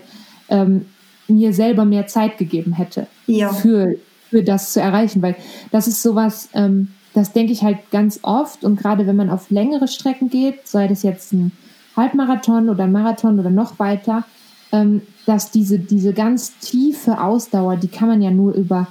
ähm, 0.50 0.86
mir 1.28 1.54
selber 1.54 1.86
mehr 1.86 2.08
Zeit 2.08 2.38
gegeben 2.38 2.74
hätte 2.74 3.08
ja. 3.28 3.54
für, 3.54 3.96
für 4.30 4.44
das 4.44 4.74
zu 4.74 4.82
erreichen. 4.82 5.22
Weil 5.22 5.36
das 5.72 5.88
ist 5.88 6.02
sowas, 6.02 6.50
ähm, 6.54 6.90
das 7.14 7.34
denke 7.34 7.52
ich 7.52 7.64
halt 7.64 7.78
ganz 7.92 8.20
oft 8.22 8.64
und 8.64 8.80
gerade 8.80 9.08
wenn 9.08 9.16
man 9.16 9.30
auf 9.30 9.50
längere 9.50 9.88
Strecken 9.88 10.30
geht, 10.30 10.68
sei 10.68 10.88
das 10.88 11.04
jetzt 11.04 11.34
ein 11.34 11.52
Halbmarathon 11.96 12.70
oder 12.70 12.86
ein 12.86 12.92
Marathon 12.92 13.40
oder 13.40 13.50
noch 13.50 13.80
weiter, 13.80 14.26
ähm, 14.72 15.02
dass 15.26 15.52
diese, 15.52 15.80
diese 15.80 16.14
ganz 16.14 16.58
tiefe 16.60 17.22
Ausdauer, 17.22 17.76
die 17.78 17.88
kann 17.88 18.08
man 18.08 18.22
ja 18.22 18.32
nur 18.32 18.54
über, 18.54 18.88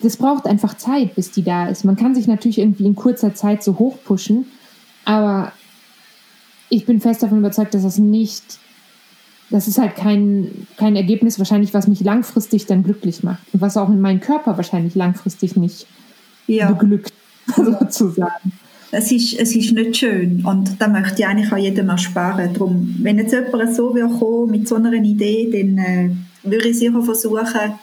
das 0.00 0.16
braucht 0.16 0.46
einfach 0.46 0.76
Zeit, 0.76 1.14
bis 1.14 1.30
die 1.30 1.42
da 1.42 1.68
ist. 1.68 1.84
Man 1.84 1.96
kann 1.96 2.14
sich 2.14 2.26
natürlich 2.26 2.58
irgendwie 2.58 2.86
in 2.86 2.94
kurzer 2.94 3.34
Zeit 3.34 3.62
so 3.62 3.78
hoch 3.78 3.98
pushen, 4.04 4.46
aber 5.04 5.52
ich 6.74 6.86
bin 6.86 7.00
fest 7.00 7.22
davon 7.22 7.38
überzeugt, 7.38 7.74
dass 7.74 7.82
das 7.82 7.98
nicht 7.98 8.58
das 9.50 9.68
ist 9.68 9.78
halt 9.78 9.94
kein, 9.94 10.66
kein 10.76 10.96
Ergebnis 10.96 11.38
wahrscheinlich, 11.38 11.74
was 11.74 11.86
mich 11.86 12.00
langfristig 12.00 12.66
dann 12.66 12.82
glücklich 12.82 13.22
macht 13.22 13.42
und 13.52 13.60
was 13.60 13.76
auch 13.76 13.88
in 13.88 14.00
meinen 14.00 14.20
Körper 14.20 14.56
wahrscheinlich 14.56 14.94
langfristig 14.94 15.54
nicht 15.54 15.86
ja. 16.46 16.72
beglückt, 16.72 17.12
sozusagen. 17.56 18.52
Es 18.90 19.12
ist, 19.12 19.34
es 19.34 19.54
ist 19.54 19.72
nicht 19.72 19.96
schön 19.96 20.44
und 20.44 20.80
da 20.80 20.88
möchte 20.88 21.22
ich 21.22 21.26
eigentlich 21.26 21.52
auch 21.52 21.56
jedem 21.56 21.88
ersparen. 21.88 22.52
Darum, 22.54 22.96
wenn 23.00 23.18
jetzt 23.18 23.32
jemand 23.32 23.74
so 23.74 23.94
will 23.94 24.08
kommen, 24.18 24.50
mit 24.50 24.66
so 24.66 24.76
einer 24.76 24.92
Idee, 24.92 25.50
dann 25.52 25.78
äh, 25.78 26.10
würde 26.42 26.68
ich 26.68 26.78
sicher 26.78 27.02
versuchen, 27.02 27.74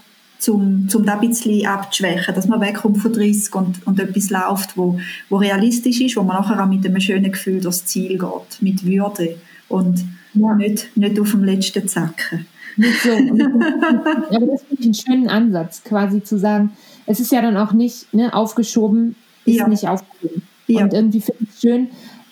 zum, 0.41 0.89
zum 0.89 1.05
da 1.05 1.19
ein 1.19 1.27
bisschen 1.27 1.65
abzuschwächen, 1.67 2.33
dass 2.33 2.47
man 2.47 2.59
wegkommt 2.59 2.97
von 2.97 3.13
30 3.13 3.53
und, 3.53 3.85
und 3.85 3.99
etwas 3.99 4.31
läuft, 4.31 4.75
wo, 4.75 4.99
wo 5.29 5.37
realistisch 5.37 6.01
ist, 6.01 6.17
wo 6.17 6.23
man 6.23 6.37
nachher 6.37 6.61
auch 6.61 6.67
mit 6.67 6.85
einem 6.85 6.99
schönen 6.99 7.31
Gefühl 7.31 7.61
durchs 7.61 7.85
Ziel 7.85 8.17
geht, 8.17 8.61
mit 8.61 8.83
Würde 8.83 9.35
und 9.69 10.03
ja. 10.33 10.55
nicht, 10.55 10.97
nicht 10.97 11.19
auf 11.19 11.31
dem 11.31 11.43
letzten 11.43 11.87
Zacken. 11.87 12.47
Nicht 12.75 13.03
so. 13.03 13.11
aber 14.35 14.45
das 14.47 14.63
finde 14.63 14.79
ich 14.79 14.85
einen 14.85 14.93
schönen 14.95 15.29
Ansatz, 15.29 15.83
quasi 15.83 16.23
zu 16.23 16.39
sagen, 16.39 16.71
es 17.05 17.19
ist 17.19 17.31
ja 17.31 17.41
dann 17.43 17.57
auch 17.57 17.73
nicht 17.73 18.11
ne, 18.11 18.33
aufgeschoben, 18.33 19.15
ist 19.45 19.57
ja. 19.57 19.67
nicht 19.67 19.87
aufgeschoben. 19.87 20.41
Ja. 20.65 20.83
Und 20.83 20.93
irgendwie 20.93 21.21
finde 21.21 21.43
ich 21.43 21.49
es 21.49 21.61
schön, 21.61 21.89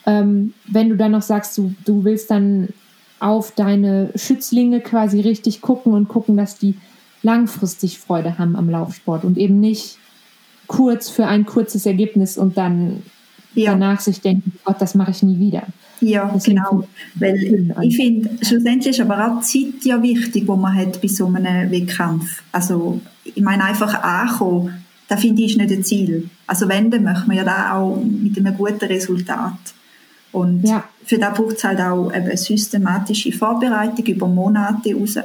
ähm, 0.08 0.54
wenn 0.68 0.90
du 0.90 0.98
dann 0.98 1.12
noch 1.12 1.22
sagst, 1.22 1.56
du, 1.60 1.76
du 1.86 2.04
willst 2.04 2.32
dann 2.32 2.70
auf 3.20 3.52
deine 3.52 4.10
Schützlinge 4.16 4.80
quasi 4.80 5.20
richtig 5.20 5.62
gucken 5.62 5.94
und 5.94 6.08
gucken, 6.08 6.38
dass 6.38 6.58
die 6.58 6.76
langfristig 7.22 8.00
Freude 8.00 8.38
haben 8.38 8.56
am 8.56 8.70
Laufsport 8.70 9.24
und 9.24 9.38
eben 9.38 9.60
nicht 9.60 9.98
kurz 10.68 11.10
für 11.10 11.26
ein 11.26 11.46
kurzes 11.46 11.86
Ergebnis 11.86 12.38
und 12.38 12.58
dann 12.58 13.04
ja. 13.56 13.72
danach 13.72 14.00
sich 14.00 14.22
denken, 14.22 14.54
Gott, 14.64 14.78
das 14.80 14.96
mache 14.96 15.12
ich 15.12 15.24
nie 15.24 15.40
wieder. 15.40 15.64
Ja, 16.02 16.32
das 16.34 16.46
genau. 16.46 16.88
Weil 17.16 17.36
ich 17.82 17.96
finde, 17.96 18.30
schlussendlich 18.42 18.98
ist 18.98 19.02
aber 19.02 19.26
auch 19.26 19.42
die 19.42 19.74
Zeit 19.74 19.86
ja 19.86 20.02
wichtig, 20.02 20.46
die 20.46 20.52
man 20.52 20.76
hat 20.76 21.02
bei 21.02 21.08
so 21.08 21.26
einem 21.26 21.72
Wettkampf. 21.72 22.42
Also, 22.52 23.02
ich 23.24 23.42
meine, 23.42 23.66
einfach 23.66 24.02
ankommen, 24.02 24.86
das 25.10 25.22
finde 25.22 25.42
ich 25.42 25.52
ist 25.52 25.58
nicht 25.58 25.72
ein 25.72 25.84
Ziel. 25.84 26.30
Also 26.46 26.70
wenn, 26.70 26.92
dann 26.92 27.04
möchte 27.04 27.28
man 27.28 27.38
ja 27.38 27.44
da 27.44 27.74
auch 27.74 28.02
mit 28.02 28.38
einem 28.38 28.56
guten 28.56 28.86
Resultat. 28.86 29.58
Und 30.32 30.62
ja. 30.62 30.84
für 31.04 31.18
das 31.18 31.36
braucht 31.36 31.58
es 31.58 31.64
halt 31.64 31.82
auch 31.82 32.12
eine 32.12 32.38
systematische 32.38 33.32
Vorbereitung 33.32 34.06
über 34.06 34.28
Monate 34.28 34.94
raus. 34.94 35.18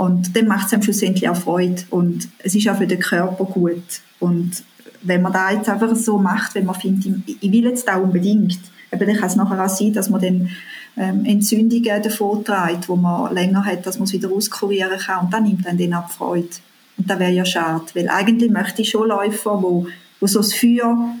Und 0.00 0.34
dann 0.34 0.46
macht 0.46 0.68
es 0.68 0.72
einem 0.72 0.82
schlussendlich 0.82 1.28
auch 1.28 1.36
Freude. 1.36 1.82
Und 1.90 2.26
es 2.38 2.54
ist 2.54 2.66
auch 2.70 2.78
für 2.78 2.86
den 2.86 3.00
Körper 3.00 3.44
gut. 3.44 4.00
Und 4.18 4.64
wenn 5.02 5.20
man 5.20 5.30
da 5.30 5.50
jetzt 5.50 5.68
einfach 5.68 5.94
so 5.94 6.16
macht, 6.16 6.54
wenn 6.54 6.64
man 6.64 6.74
findet, 6.74 7.22
ich 7.26 7.52
will 7.52 7.64
jetzt 7.64 7.86
da 7.86 7.98
unbedingt, 7.98 8.58
eben 8.90 9.06
dann 9.06 9.16
kann 9.16 9.28
es 9.28 9.36
nachher 9.36 9.62
auch 9.62 9.68
sein, 9.68 9.92
dass 9.92 10.08
man 10.08 10.22
dann 10.22 10.48
ähm, 10.96 11.26
Entzündungen 11.26 12.02
davon 12.02 12.42
trägt, 12.42 12.88
wo 12.88 12.96
man 12.96 13.34
länger 13.34 13.62
hat, 13.62 13.84
dass 13.84 13.98
man 13.98 14.04
es 14.04 14.14
wieder 14.14 14.32
auskurieren 14.32 14.98
kann 14.98 15.26
und 15.26 15.34
dann 15.34 15.42
nimmt 15.42 15.66
dann 15.66 15.76
den 15.76 15.92
ab 15.92 16.10
Freude. 16.10 16.48
Und 16.96 17.10
das 17.10 17.18
wäre 17.18 17.32
ja 17.32 17.44
schade, 17.44 17.84
weil 17.92 18.08
eigentlich 18.08 18.50
möchte 18.50 18.80
ich 18.80 18.88
schon 18.88 19.06
Läufer, 19.06 19.62
wo, 19.62 19.86
wo 20.18 20.26
so 20.26 20.38
das 20.38 20.54
Feuer 20.54 21.14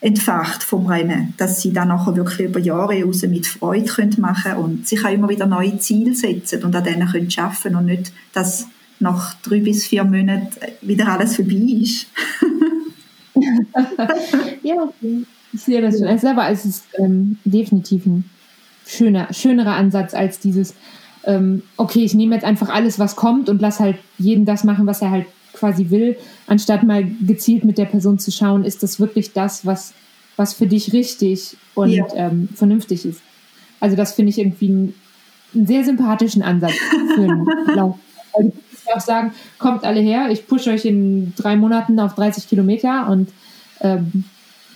entfacht 0.00 0.62
vom 0.62 0.86
Rennen, 0.86 1.34
dass 1.36 1.60
sie 1.60 1.72
dann 1.72 1.88
nachher 1.88 2.16
wirklich 2.16 2.48
über 2.48 2.58
Jahre 2.58 3.02
raus 3.02 3.22
mit 3.22 3.46
Freude 3.46 3.84
können 3.84 4.16
machen 4.18 4.54
und 4.56 4.88
sich 4.88 5.04
auch 5.04 5.12
immer 5.12 5.28
wieder 5.28 5.46
neue 5.46 5.78
Ziele 5.78 6.14
setzen 6.14 6.64
und 6.64 6.74
an 6.74 6.84
denen 6.84 7.06
können 7.08 7.28
arbeiten 7.36 7.76
und 7.76 7.86
nicht, 7.86 8.12
dass 8.32 8.66
nach 8.98 9.34
drei 9.42 9.60
bis 9.60 9.86
vier 9.86 10.04
Monaten 10.04 10.48
wieder 10.80 11.08
alles 11.08 11.36
vorbei 11.36 11.82
ist. 11.82 12.06
ja, 14.62 14.88
das 15.80 15.98
schon. 15.98 16.06
Also, 16.06 16.28
aber 16.28 16.48
es 16.50 16.64
ist 16.64 16.84
ähm, 16.98 17.38
definitiv 17.44 18.06
ein 18.06 18.24
schöner, 18.86 19.32
schönerer 19.32 19.74
Ansatz 19.74 20.14
als 20.14 20.38
dieses, 20.38 20.74
ähm, 21.24 21.62
okay, 21.76 22.04
ich 22.04 22.14
nehme 22.14 22.34
jetzt 22.34 22.44
einfach 22.44 22.68
alles, 22.68 22.98
was 22.98 23.16
kommt 23.16 23.48
und 23.48 23.60
lass 23.60 23.80
halt 23.80 23.96
jeden 24.18 24.44
das 24.44 24.64
machen, 24.64 24.86
was 24.86 25.02
er 25.02 25.10
halt 25.10 25.26
quasi 25.52 25.90
will, 25.90 26.16
anstatt 26.46 26.82
mal 26.82 27.04
gezielt 27.26 27.64
mit 27.64 27.78
der 27.78 27.86
Person 27.86 28.18
zu 28.18 28.30
schauen, 28.30 28.64
ist 28.64 28.82
das 28.82 29.00
wirklich 29.00 29.32
das, 29.32 29.66
was, 29.66 29.92
was 30.36 30.54
für 30.54 30.66
dich 30.66 30.92
richtig 30.92 31.56
und 31.74 31.90
ja. 31.90 32.06
ähm, 32.14 32.48
vernünftig 32.54 33.04
ist. 33.04 33.20
Also 33.80 33.96
das 33.96 34.12
finde 34.12 34.30
ich 34.30 34.38
irgendwie 34.38 34.68
einen, 34.68 34.94
einen, 35.54 35.66
sehr 35.66 35.84
sympathischen 35.84 36.42
Ansatz 36.42 36.74
für 37.14 37.22
einen 37.22 37.46
Lauf. 37.74 37.98
Also 38.32 38.52
ich 38.72 38.94
auch 38.94 39.00
sagen, 39.00 39.32
kommt 39.58 39.84
alle 39.84 40.00
her, 40.00 40.28
ich 40.30 40.46
pushe 40.46 40.70
euch 40.70 40.84
in 40.84 41.32
drei 41.36 41.56
Monaten 41.56 41.98
auf 42.00 42.14
30 42.14 42.48
Kilometer 42.48 43.08
und 43.08 43.30
ähm, 43.80 44.24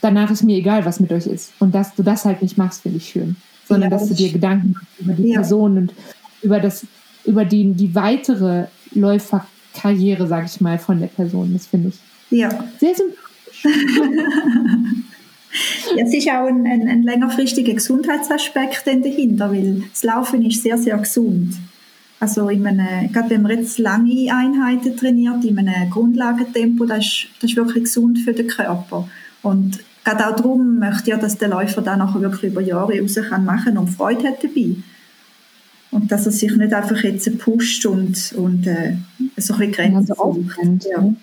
danach 0.01 0.31
ist 0.31 0.43
mir 0.43 0.57
egal, 0.57 0.85
was 0.85 1.01
mit 1.01 1.13
euch 1.13 1.27
ist. 1.27 1.53
Und 1.59 1.75
dass 1.75 1.95
du 1.95 2.03
das 2.03 2.25
halt 2.25 2.43
nicht 2.43 2.59
machst, 2.59 2.83
finde 2.83 2.99
ich 2.99 3.09
schön. 3.09 3.37
Sondern 3.67 3.91
ja, 3.91 3.97
dass 3.97 4.09
du 4.09 4.15
dir 4.15 4.33
Gedanken 4.33 4.73
machst 4.73 5.01
über 5.01 5.13
die 5.15 5.29
ja. 5.29 5.41
Person 5.41 5.79
und 5.79 5.95
über 6.43 6.61
das, 6.61 6.87
über 7.25 7.45
die, 7.45 7.73
die 7.73 7.95
weitere 7.95 8.67
Läuferkarriere, 9.75 10.27
sage 10.27 10.47
ich 10.47 10.61
mal, 10.61 10.79
von 10.79 11.01
der 11.01 11.09
Person. 11.09 11.53
Das 11.53 11.67
finde 11.67 11.89
ich 11.89 12.39
ja. 12.39 12.49
sehr 12.79 12.95
sympathisch. 12.95 13.65
Ja, 15.95 16.03
es 16.03 16.13
ist 16.13 16.29
auch 16.29 16.49
ein, 16.49 16.67
ein, 16.67 16.89
ein 16.89 17.05
längerfristiger 17.05 17.75
Gesundheitsaspekt 17.75 18.85
dahinter, 18.89 19.53
weil 19.53 19.85
das 19.89 20.03
Laufen 20.03 20.45
ist 20.45 20.65
sehr, 20.65 20.77
sehr 20.77 20.99
gesund. 20.99 21.55
Also 22.19 22.49
in 22.49 22.67
einem, 22.67 23.13
gerade 23.13 23.31
wenn 23.31 23.43
man 23.43 23.53
jetzt 23.53 23.79
lange 23.79 24.35
Einheiten 24.35 24.97
trainiert, 24.97 25.45
in 25.45 25.57
einem 25.57 25.91
Grundlagentempo, 25.91 26.87
das 26.87 27.05
ist, 27.05 27.27
das 27.41 27.51
ist 27.51 27.57
wirklich 27.57 27.85
gesund 27.85 28.19
für 28.19 28.33
den 28.33 28.49
Körper. 28.49 29.09
Und 29.43 29.79
gerade 30.03 30.27
auch 30.27 30.35
darum 30.35 30.81
möchte 30.81 31.13
ich, 31.13 31.19
dass 31.19 31.39
der 31.39 31.51
Läufer 31.51 31.83
dann 31.83 32.01
nachher 32.01 32.21
wirklich 32.21 32.51
über 32.51 32.61
Jahre 32.61 33.01
raus 33.01 33.17
kann 33.29 33.45
machen 33.45 33.79
und 33.79 33.91
Freude 33.91 34.27
hat 34.27 34.43
dabei. 34.43 34.75
Und 35.95 36.11
dass 36.11 36.27
er 36.27 36.33
sich 36.33 36.55
nicht 36.57 36.73
einfach 36.73 37.05
jetzt 37.05 37.39
pusht 37.39 37.87
und, 37.87 38.35
und 38.37 38.67
äh, 38.67 38.97
so 39.37 39.55
ein 39.55 39.61
bisschen 39.61 39.73
Grenzen 39.73 40.07
sucht. 40.07 40.87
Ja. 40.91 41.15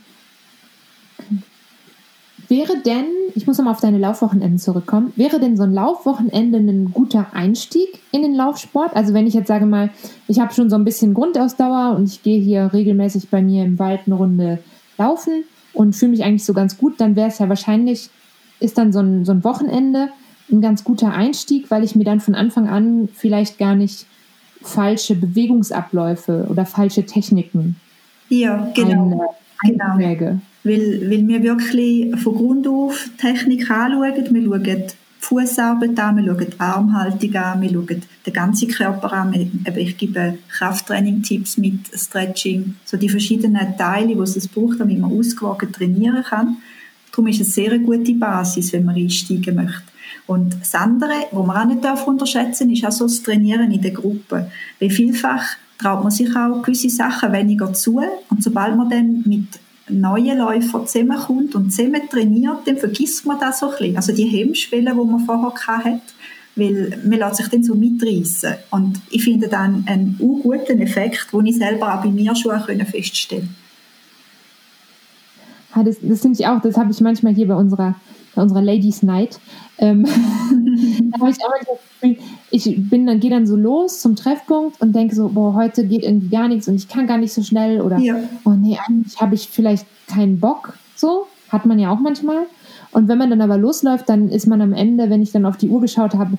Wäre 2.48 2.82
denn, 2.86 3.06
ich 3.36 3.48
muss 3.48 3.58
nochmal 3.58 3.74
auf 3.74 3.82
deine 3.82 3.98
Laufwochenenden 3.98 4.60
zurückkommen, 4.60 5.12
wäre 5.18 5.42
denn 5.42 5.58
so 5.58 5.64
ein 5.64 5.74
Laufwochenende 5.74 6.60
ein 6.60 6.94
guter 6.94 7.34
Einstieg 7.34 8.00
in 8.14 8.22
den 8.22 8.34
Laufsport? 8.34 8.96
Also 8.96 9.14
wenn 9.14 9.28
ich 9.28 9.34
jetzt 9.34 9.50
sage 9.50 9.66
mal, 9.66 9.90
ich 10.30 10.40
habe 10.40 10.54
schon 10.54 10.70
so 10.70 10.78
ein 10.78 10.86
bisschen 10.86 11.14
Grundausdauer 11.14 11.94
und 11.98 12.06
ich 12.06 12.24
gehe 12.24 12.40
hier 12.40 12.72
regelmäßig 12.72 13.30
bei 13.30 13.42
mir 13.42 13.66
im 13.66 13.78
Wald 13.78 14.02
eine 14.06 14.16
Runde 14.16 14.60
laufen 14.98 15.44
und 15.74 15.98
fühle 15.98 16.12
mich 16.12 16.24
eigentlich 16.24 16.46
so 16.46 16.54
ganz 16.54 16.78
gut, 16.78 17.00
dann 17.02 17.18
wäre 17.18 17.28
es 17.28 17.40
ja 17.40 17.50
wahrscheinlich, 17.50 18.10
ist 18.62 18.78
dann 18.78 18.94
so 18.94 19.00
ein, 19.00 19.26
so 19.26 19.34
ein 19.34 19.44
Wochenende 19.44 20.10
ein 20.50 20.62
ganz 20.62 20.86
guter 20.86 21.14
Einstieg, 21.14 21.72
weil 21.72 21.84
ich 21.84 21.96
mir 21.96 22.06
dann 22.06 22.22
von 22.22 22.36
Anfang 22.36 22.70
an 22.70 23.10
vielleicht 23.14 23.58
gar 23.58 23.76
nicht 23.76 24.06
falsche 24.62 25.16
Bewegungsabläufe 25.16 26.46
oder 26.50 26.66
falsche 26.66 27.06
Techniken 27.06 27.76
ja, 28.32 28.72
genau. 28.74 29.36
genau. 29.62 30.42
Weil, 30.64 31.10
weil 31.10 31.28
wir 31.28 31.44
wirklich 31.44 32.16
von 32.22 32.36
Grund 32.36 32.68
auf 32.68 33.10
Technik 33.20 33.70
anschauen. 33.70 34.34
Wir 34.34 34.44
schauen 34.44 34.84
Fußarbeit 35.20 36.00
an, 36.00 36.18
wir 36.18 36.34
schauen 36.34 36.48
Armhaltung 36.58 37.36
an, 37.36 37.62
wir 37.62 37.70
schauen 37.70 38.02
den 38.26 38.34
ganzen 38.34 38.70
Körper 38.70 39.12
an. 39.12 39.52
Ich 39.76 39.98
gebe 39.98 40.38
Krafttraining-Tipps 40.48 41.58
mit 41.58 41.88
Stretching, 41.94 42.76
so 42.86 42.96
die 42.96 43.10
verschiedenen 43.10 43.78
Teile, 43.78 44.16
die 44.16 44.22
es 44.22 44.48
braucht, 44.48 44.80
damit 44.80 45.00
man 45.00 45.12
ausgewogen 45.12 45.72
trainieren 45.72 46.24
kann. 46.24 46.58
Darum 47.12 47.28
ist 47.28 47.42
es 47.42 47.58
eine 47.58 47.70
sehr 47.70 47.80
gute 47.80 48.14
Basis, 48.14 48.72
wenn 48.72 48.86
man 48.86 48.96
einsteigen 48.96 49.56
möchte. 49.56 49.91
Und 50.28 50.62
das 50.62 50.76
andere, 50.76 51.12
was 51.32 51.46
man 51.46 51.58
auch 51.58 51.66
nicht 51.66 52.08
unterschätzen 52.08 52.70
darf, 52.70 52.78
ist 52.78 52.86
auch 52.86 52.92
so 52.92 53.06
das 53.06 53.24
Trainieren 53.24 53.72
in 53.72 53.82
der 53.82 53.92
Gruppe. 53.92 54.50
Weil 54.80 54.90
vielfach 54.90 55.44
traut 55.78 56.04
man 56.04 56.12
sich 56.12 56.36
auch 56.36 56.62
gewisse 56.62 56.90
Sachen 56.90 57.34
weniger 57.34 57.74
zu. 57.74 58.02
Und 58.30 58.44
sobald 58.44 58.76
man 58.76 58.90
dann 58.90 59.24
mit 59.26 59.48
neuen 59.90 60.38
Läufern 60.38 60.88
zusammenkommt 60.88 61.56
und 61.56 61.72
zusammen 61.72 62.02
trainiert, 62.10 62.60
dann 62.66 62.78
vergisst 62.78 63.26
man 63.26 63.40
das 63.40 63.60
so 63.60 63.70
ein 63.70 63.78
bisschen. 63.78 63.96
Also 63.98 64.14
die 64.14 64.26
Hemmschwelle, 64.26 64.92
die 64.92 65.12
man 65.12 65.26
vorher 65.26 65.54
hatte, 65.68 66.02
weil 66.56 67.00
man 67.04 67.20
lässt 67.20 67.38
sich 67.38 67.48
dann 67.48 67.64
so 67.64 67.76
mitreißen. 67.76 68.56
Und 68.72 69.02
ich 69.10 69.24
finde 69.24 69.48
dann 69.48 69.84
einen 69.88 70.18
guten 70.18 70.82
Effekt, 70.82 71.28
den 71.34 71.46
ich 71.46 71.58
selber 71.58 71.94
auch 71.94 72.04
bei 72.04 72.10
mir 72.10 72.36
schon 72.36 72.60
feststellen 72.86 73.56
konnte. 75.74 75.90
das, 75.90 75.98
das 76.02 76.22
finde 76.22 76.40
ich 76.40 76.48
auch, 76.48 76.62
das 76.62 76.78
habe 76.78 76.92
ich 76.92 77.02
manchmal 77.02 77.34
hier 77.34 77.48
bei 77.48 77.56
unserer, 77.56 77.96
bei 78.36 78.42
unserer 78.42 78.62
Ladies 78.62 79.04
Night. 79.04 79.40
Ähm, 79.78 80.06
da 81.12 81.20
habe 81.20 81.32
ich 81.32 81.38
auch 81.44 81.52
Gefühl, 82.02 82.18
ich 82.50 82.90
bin 82.90 83.06
dann, 83.06 83.20
gehe 83.20 83.30
dann 83.30 83.46
so 83.46 83.56
los 83.56 84.02
zum 84.02 84.16
Treffpunkt 84.16 84.82
und 84.82 84.94
denke 84.94 85.16
so, 85.16 85.30
boah, 85.30 85.54
heute 85.54 85.86
geht 85.86 86.04
irgendwie 86.04 86.30
gar 86.30 86.48
nichts 86.48 86.68
und 86.68 86.76
ich 86.76 86.88
kann 86.88 87.08
gar 87.08 87.18
nicht 87.18 87.34
so 87.34 87.44
schnell 87.44 87.82
oder 87.82 87.98
ja. 88.00 88.16
oh 88.46 88.52
nee, 88.52 88.78
eigentlich 88.88 89.20
habe 89.20 89.36
ich 89.36 89.48
vielleicht 89.48 89.86
keinen 90.08 90.40
Bock. 90.40 90.74
So, 90.96 91.28
hat 91.50 91.66
man 91.66 91.80
ja 91.80 91.92
auch 91.92 92.00
manchmal. 92.00 92.46
Und 92.92 93.08
wenn 93.08 93.18
man 93.18 93.30
dann 93.30 93.42
aber 93.42 93.58
losläuft, 93.58 94.10
dann 94.10 94.30
ist 94.30 94.48
man 94.48 94.62
am 94.62 94.74
Ende, 94.74 95.10
wenn 95.10 95.22
ich 95.22 95.32
dann 95.32 95.46
auf 95.46 95.58
die 95.58 95.70
Uhr 95.70 95.82
geschaut 95.82 96.14
habe, 96.14 96.38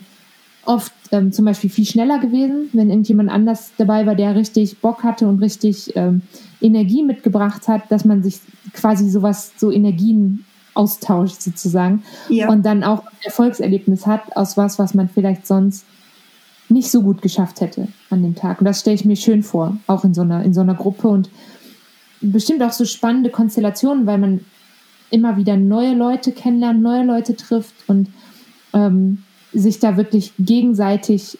oft 0.64 0.92
ähm, 1.10 1.32
zum 1.32 1.44
Beispiel 1.44 1.70
viel 1.70 1.86
schneller 1.86 2.18
gewesen, 2.18 2.68
wenn 2.72 2.90
irgendjemand 2.90 3.30
anders 3.30 3.72
dabei 3.78 4.06
war, 4.06 4.14
der 4.14 4.36
richtig 4.36 4.78
Bock 4.78 5.02
hatte 5.02 5.26
und 5.26 5.40
richtig 5.40 5.96
ähm, 5.96 6.22
Energie 6.60 7.02
mitgebracht 7.02 7.66
hat, 7.68 7.90
dass 7.90 8.04
man 8.04 8.22
sich 8.22 8.40
quasi 8.72 9.08
sowas, 9.10 9.52
so 9.56 9.70
Energien 9.70 10.44
austauscht 10.74 11.40
sozusagen 11.42 12.02
ja. 12.28 12.48
und 12.48 12.64
dann 12.64 12.82
auch 12.84 13.00
ein 13.04 13.18
Erfolgserlebnis 13.24 14.06
hat 14.06 14.36
aus 14.36 14.56
was, 14.56 14.78
was 14.78 14.94
man 14.94 15.08
vielleicht 15.08 15.46
sonst 15.46 15.84
nicht 16.68 16.90
so 16.90 17.02
gut 17.02 17.22
geschafft 17.22 17.60
hätte 17.60 17.88
an 18.10 18.22
dem 18.22 18.34
Tag. 18.34 18.60
Und 18.60 18.64
das 18.64 18.80
stelle 18.80 18.94
ich 18.94 19.04
mir 19.04 19.16
schön 19.16 19.42
vor, 19.42 19.76
auch 19.86 20.04
in 20.04 20.14
so 20.14 20.22
einer, 20.22 20.42
in 20.42 20.54
so 20.54 20.60
einer 20.60 20.74
Gruppe 20.74 21.08
und 21.08 21.30
bestimmt 22.20 22.62
auch 22.62 22.72
so 22.72 22.84
spannende 22.84 23.30
Konstellationen, 23.30 24.06
weil 24.06 24.18
man 24.18 24.44
immer 25.10 25.36
wieder 25.36 25.56
neue 25.56 25.94
Leute 25.94 26.32
kennenlernt, 26.32 26.80
neue 26.80 27.04
Leute 27.04 27.36
trifft 27.36 27.74
und 27.86 28.08
ähm, 28.72 29.24
sich 29.52 29.78
da 29.78 29.96
wirklich 29.96 30.32
gegenseitig, 30.38 31.38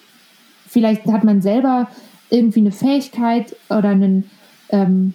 vielleicht 0.68 1.06
hat 1.06 1.24
man 1.24 1.40
selber 1.40 1.88
irgendwie 2.28 2.60
eine 2.60 2.72
Fähigkeit 2.72 3.56
oder 3.70 3.90
einen, 3.90 4.30
ähm, 4.68 5.14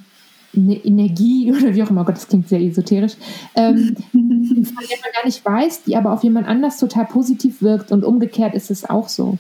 eine 0.56 0.76
Energie 0.76 1.52
oder 1.58 1.74
wie 1.76 1.84
auch 1.84 1.90
immer, 1.90 2.02
oh 2.02 2.06
Gott, 2.06 2.16
das 2.16 2.28
klingt 2.28 2.48
sehr 2.48 2.62
esoterisch, 2.62 3.14
ähm, 3.56 3.96
von 4.12 4.24
der 4.24 4.98
man 5.02 5.12
gar 5.14 5.26
nicht 5.26 5.44
weiß, 5.44 5.84
die 5.84 5.96
aber 5.96 6.14
auf 6.14 6.24
jemand 6.24 6.48
anders 6.48 6.78
total 6.78 7.06
positiv 7.06 7.62
wirkt 7.62 7.92
und 7.92 8.04
umgekehrt 8.04 8.56
ist 8.56 8.72
es 8.72 8.90
auch 8.90 9.10
so. 9.10 9.38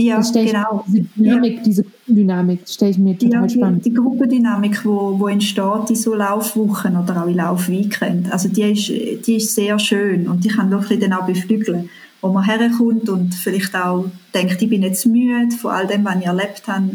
Ja, 0.00 0.20
genau. 0.20 0.84
diese 0.86 1.04
Dynamik, 1.16 1.56
ja. 1.56 1.62
diese 1.64 1.82
Gruppendynamik 1.82 2.68
stelle 2.68 2.92
ich 2.92 2.98
mir 2.98 3.18
total 3.18 3.42
ja, 3.42 3.48
spannend. 3.48 3.84
Die, 3.84 3.90
die 3.90 3.96
Gruppendynamik, 3.96 4.84
wo, 4.84 5.18
wo 5.18 5.26
entsteht 5.26 5.90
in 5.90 5.96
so 5.96 6.14
Laufwochen 6.14 6.96
oder 6.96 7.24
auch 7.24 7.26
in 7.26 7.34
Laufweekend, 7.34 8.32
also 8.32 8.48
die 8.48 8.62
ist, 8.62 9.26
die 9.26 9.36
ist 9.36 9.56
sehr 9.56 9.76
schön 9.80 10.28
und 10.28 10.44
die 10.44 10.48
kann 10.50 10.70
wirklich 10.70 11.00
dann 11.00 11.14
auch 11.14 11.26
beflügeln, 11.26 11.90
wo 12.20 12.28
man 12.28 12.44
herkommt 12.44 13.08
und 13.08 13.34
vielleicht 13.34 13.74
auch 13.74 14.04
denkt, 14.32 14.62
ich 14.62 14.70
bin 14.70 14.82
jetzt 14.82 15.04
müde 15.04 15.50
von 15.56 15.72
all 15.72 15.88
dem, 15.88 16.04
was 16.04 16.16
ich 16.20 16.26
erlebt 16.26 16.62
habe 16.68 16.90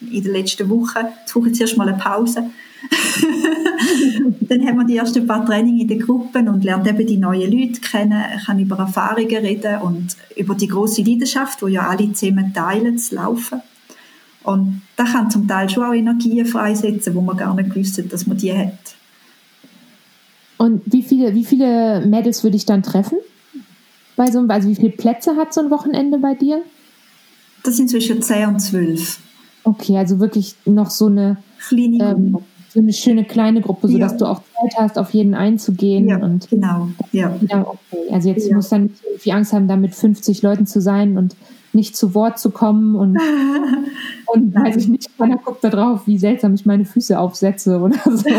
in 0.00 0.22
den 0.22 0.32
letzten 0.32 0.68
Wochen. 0.68 1.06
Jetzt 1.20 1.32
brauche 1.32 1.48
ich 1.48 1.54
zuerst 1.54 1.76
mal 1.76 1.88
eine 1.88 1.98
Pause. 1.98 2.50
dann 4.40 4.66
haben 4.66 4.78
wir 4.78 4.84
die 4.84 4.96
ersten 4.96 5.26
paar 5.26 5.44
Trainings 5.44 5.82
in 5.82 5.88
den 5.88 6.00
Gruppen 6.00 6.48
und 6.48 6.64
lernt 6.64 6.86
eben 6.86 7.06
die 7.06 7.16
neuen 7.16 7.50
Leute 7.50 7.80
kennen, 7.80 8.22
kann 8.44 8.58
über 8.58 8.78
Erfahrungen 8.78 9.28
reden 9.28 9.80
und 9.82 10.16
über 10.36 10.54
die 10.54 10.68
große 10.68 11.02
Leidenschaft, 11.02 11.60
die 11.62 11.72
ja 11.72 11.88
alle 11.88 12.12
zusammen 12.12 12.52
teilen, 12.54 12.98
zu 12.98 13.16
laufen. 13.16 13.60
Und 14.44 14.82
das 14.96 15.12
kann 15.12 15.30
zum 15.30 15.46
Teil 15.46 15.68
schon 15.68 15.84
auch 15.84 15.92
Energien 15.92 16.46
freisetzen, 16.46 17.14
wo 17.14 17.20
man 17.20 17.36
gar 17.36 17.54
nicht 17.54 17.70
gewusst 17.70 17.98
hat, 17.98 18.12
dass 18.12 18.26
man 18.26 18.38
die 18.38 18.56
hat. 18.56 18.78
Und 20.56 20.82
wie 20.86 21.02
viele, 21.02 21.34
wie 21.34 21.44
viele 21.44 22.04
Mädels 22.06 22.42
würde 22.42 22.56
ich 22.56 22.66
dann 22.66 22.82
treffen? 22.82 23.18
Bei 24.16 24.30
so, 24.30 24.40
also 24.40 24.68
wie 24.68 24.74
viele 24.74 24.90
Plätze 24.90 25.36
hat 25.36 25.54
so 25.54 25.60
ein 25.60 25.70
Wochenende 25.70 26.18
bei 26.18 26.34
dir? 26.34 26.62
Das 27.62 27.76
sind 27.76 27.90
zwischen 27.90 28.22
10 28.22 28.48
und 28.48 28.60
12. 28.60 29.18
Okay, 29.68 29.98
also 29.98 30.18
wirklich 30.18 30.56
noch 30.64 30.88
so 30.88 31.06
eine 31.06 31.36
ähm, 31.72 32.38
so 32.70 32.80
eine 32.80 32.92
schöne 32.94 33.24
kleine 33.24 33.60
Gruppe, 33.60 33.88
sodass 33.88 34.12
ja. 34.12 34.18
du 34.18 34.24
auch 34.24 34.40
Zeit 34.40 34.78
hast, 34.78 34.98
auf 34.98 35.12
jeden 35.12 35.34
einzugehen. 35.34 36.08
Ja, 36.08 36.16
und 36.16 36.48
genau. 36.48 36.88
Ja. 37.12 37.36
ja 37.50 37.66
okay. 37.66 38.10
Also 38.10 38.30
jetzt 38.30 38.48
ja. 38.48 38.56
musst 38.56 38.72
du 38.72 38.76
dann 38.76 38.84
nicht 38.84 39.04
irgendwie 39.04 39.32
Angst 39.32 39.52
haben, 39.52 39.68
da 39.68 39.76
mit 39.76 39.94
50 39.94 40.40
Leuten 40.40 40.66
zu 40.66 40.80
sein 40.80 41.18
und 41.18 41.36
nicht 41.74 41.98
zu 41.98 42.14
Wort 42.14 42.38
zu 42.38 42.50
kommen 42.50 42.94
und, 42.94 43.18
und 44.26 44.54
weiß 44.54 44.76
ich 44.76 44.88
nicht, 44.88 45.18
keiner 45.18 45.36
guckt 45.36 45.62
da 45.62 45.68
drauf, 45.68 46.06
wie 46.06 46.16
seltsam 46.16 46.54
ich 46.54 46.64
meine 46.64 46.86
Füße 46.86 47.18
aufsetze 47.18 47.78
oder 47.78 47.98
so. 48.04 48.24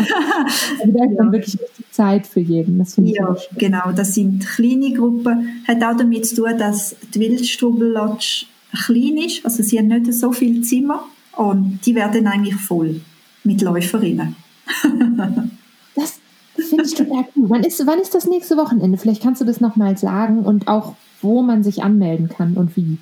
Also 0.80 0.92
da 0.92 1.04
ist 1.04 1.16
dann 1.16 1.32
wirklich 1.32 1.58
Zeit 1.92 2.26
für 2.26 2.40
jeden. 2.40 2.78
Das 2.78 2.94
finde 2.94 3.12
ja, 3.12 3.36
ich 3.36 3.56
genau. 3.56 3.92
Das 3.94 4.14
sind 4.14 4.44
kleine 4.44 4.92
Gruppen. 4.94 5.62
Hat 5.68 5.84
auch 5.84 5.96
damit 5.96 6.26
zu 6.26 6.36
tun, 6.36 6.58
dass 6.58 6.96
die 7.14 7.20
Wildstubel 7.20 7.92
Lodge 7.92 8.46
klein 8.84 9.18
ist. 9.18 9.44
Also 9.44 9.62
sie 9.62 9.78
haben 9.78 9.88
nicht 9.88 10.12
so 10.12 10.32
viele 10.32 10.62
Zimmer 10.62 11.04
und 11.40 11.80
die 11.86 11.94
werden 11.94 12.26
eigentlich 12.26 12.56
voll 12.56 13.00
mit 13.44 13.62
Läuferinnen. 13.62 14.36
das 15.94 16.20
finde 16.54 16.84
ich 16.84 16.94
total 16.94 17.24
cool. 17.34 17.48
Wann 17.48 17.64
ist, 17.64 17.86
wann 17.86 17.98
ist 17.98 18.14
das 18.14 18.26
nächste 18.26 18.58
Wochenende? 18.58 18.98
Vielleicht 18.98 19.22
kannst 19.22 19.40
du 19.40 19.46
das 19.46 19.58
nochmal 19.58 19.96
sagen 19.96 20.40
und 20.40 20.68
auch, 20.68 20.96
wo 21.22 21.40
man 21.40 21.62
sich 21.62 21.82
anmelden 21.82 22.28
kann 22.28 22.58
und 22.58 22.76
wie. 22.76 22.98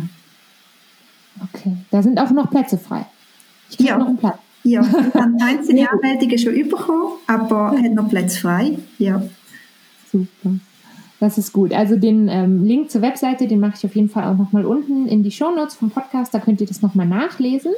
Okay, 1.44 1.76
da 1.92 2.02
sind 2.02 2.18
auch 2.20 2.32
noch 2.32 2.50
Plätze 2.50 2.78
frei. 2.78 3.06
Ich 3.70 3.80
ja. 3.80 3.98
noch 3.98 4.08
einen 4.08 4.18
Platz. 4.18 4.38
Ja, 4.64 4.82
ich 5.08 5.14
habe 5.14 5.38
19 5.38 5.88
Anmeldungen 5.88 6.38
schon 6.38 6.70
bekommen, 6.70 7.14
aber 7.28 7.72
hat 7.72 7.94
noch 7.94 8.10
Platz 8.10 8.38
frei. 8.38 8.78
Ja. 8.98 9.22
Super. 10.12 10.56
Das 11.20 11.38
ist 11.38 11.54
gut. 11.54 11.74
Also 11.74 11.98
den 11.98 12.28
ähm, 12.28 12.66
Link 12.66 12.92
zur 12.92 13.02
Webseite, 13.02 13.48
den 13.48 13.60
mache 13.60 13.76
ich 13.78 13.86
auf 13.86 13.96
jeden 13.96 14.10
Fall 14.10 14.26
auch 14.26 14.38
nochmal 14.38 14.66
unten 14.66 15.08
in 15.08 15.24
die 15.24 15.32
Shownotes 15.32 15.76
vom 15.76 15.90
Podcast. 15.90 16.34
Da 16.34 16.40
könnt 16.40 16.62
ihr 16.62 16.68
das 16.68 16.82
nochmal 16.82 17.08
nachlesen. 17.08 17.72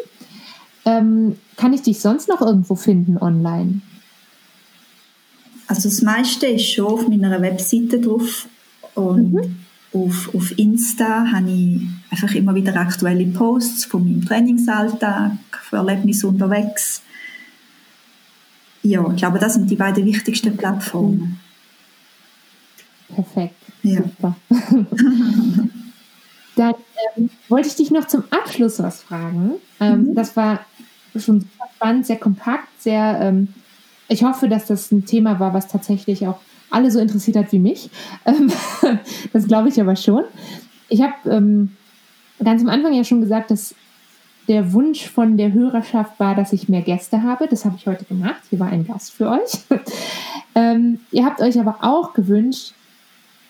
Ähm, 0.85 1.35
kann 1.55 1.73
ich 1.73 1.81
dich 1.81 1.99
sonst 1.99 2.29
noch 2.29 2.41
irgendwo 2.41 2.75
finden 2.75 3.17
online? 3.17 3.81
Also 5.67 5.89
das 5.89 6.01
meiste 6.01 6.47
ist 6.47 6.71
schon 6.71 6.85
auf 6.85 7.07
meiner 7.07 7.41
Webseite 7.41 7.99
drauf 7.99 8.47
und 8.95 9.33
mhm. 9.33 9.55
auf, 9.93 10.33
auf 10.33 10.57
Insta 10.57 11.27
habe 11.31 11.49
ich 11.49 11.81
einfach 12.09 12.33
immer 12.33 12.55
wieder 12.55 12.75
aktuelle 12.75 13.25
Posts 13.27 13.85
von 13.85 14.03
meinem 14.03 14.25
Trainingsalltag, 14.25 15.33
von 15.69 15.79
Erlebnissen 15.79 16.29
unterwegs. 16.29 17.01
Ja, 18.81 19.05
ich 19.11 19.17
glaube, 19.17 19.39
das 19.39 19.55
sind 19.55 19.69
die 19.69 19.75
beiden 19.75 20.05
wichtigsten 20.05 20.55
Plattformen. 20.55 21.39
Perfekt. 23.13 23.55
Ja. 23.83 23.97
Super. 23.97 24.35
Dann 26.55 26.73
ähm, 27.15 27.29
wollte 27.49 27.67
ich 27.67 27.75
dich 27.75 27.91
noch 27.91 28.07
zum 28.07 28.23
Abschluss 28.31 28.79
was 28.79 29.03
fragen. 29.03 29.55
Ähm, 29.79 30.03
mhm. 30.03 30.15
Das 30.15 30.35
war 30.35 30.61
schon 31.15 31.41
super 31.41 31.65
spannend, 31.75 32.07
sehr 32.07 32.17
kompakt, 32.17 32.81
sehr. 32.81 33.19
Ähm, 33.21 33.49
ich 34.09 34.23
hoffe, 34.23 34.47
dass 34.47 34.65
das 34.65 34.91
ein 34.91 35.05
Thema 35.05 35.39
war, 35.39 35.53
was 35.53 35.67
tatsächlich 35.67 36.27
auch 36.27 36.39
alle 36.69 36.91
so 36.91 36.99
interessiert 36.99 37.37
hat 37.37 37.51
wie 37.51 37.59
mich. 37.59 37.89
Ähm, 38.25 38.51
das 39.33 39.47
glaube 39.47 39.69
ich 39.69 39.79
aber 39.79 39.95
schon. 39.95 40.23
Ich 40.89 41.01
habe 41.01 41.13
ähm, 41.29 41.75
ganz 42.43 42.61
am 42.61 42.69
Anfang 42.69 42.93
ja 42.93 43.03
schon 43.03 43.21
gesagt, 43.21 43.51
dass 43.51 43.75
der 44.47 44.71
Wunsch 44.71 45.07
von 45.07 45.35
der 45.35 45.51
Hörerschaft 45.51 46.19
war, 46.19 46.33
dass 46.35 46.53
ich 46.53 46.69
mehr 46.69 46.81
Gäste 46.81 47.21
habe. 47.23 47.47
Das 47.49 47.65
habe 47.65 47.75
ich 47.77 47.85
heute 47.85 48.05
gemacht. 48.05 48.41
Hier 48.49 48.59
war 48.59 48.69
ein 48.69 48.87
Gast 48.87 49.11
für 49.11 49.29
euch. 49.29 49.59
ähm, 50.55 50.99
ihr 51.11 51.25
habt 51.25 51.41
euch 51.41 51.59
aber 51.59 51.79
auch 51.81 52.13
gewünscht, 52.13 52.73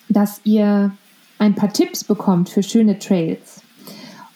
dass 0.10 0.42
ihr 0.44 0.92
ein 1.38 1.54
paar 1.54 1.72
Tipps 1.72 2.04
bekommt 2.04 2.50
für 2.50 2.64
schöne 2.64 2.98
Trails. 2.98 3.62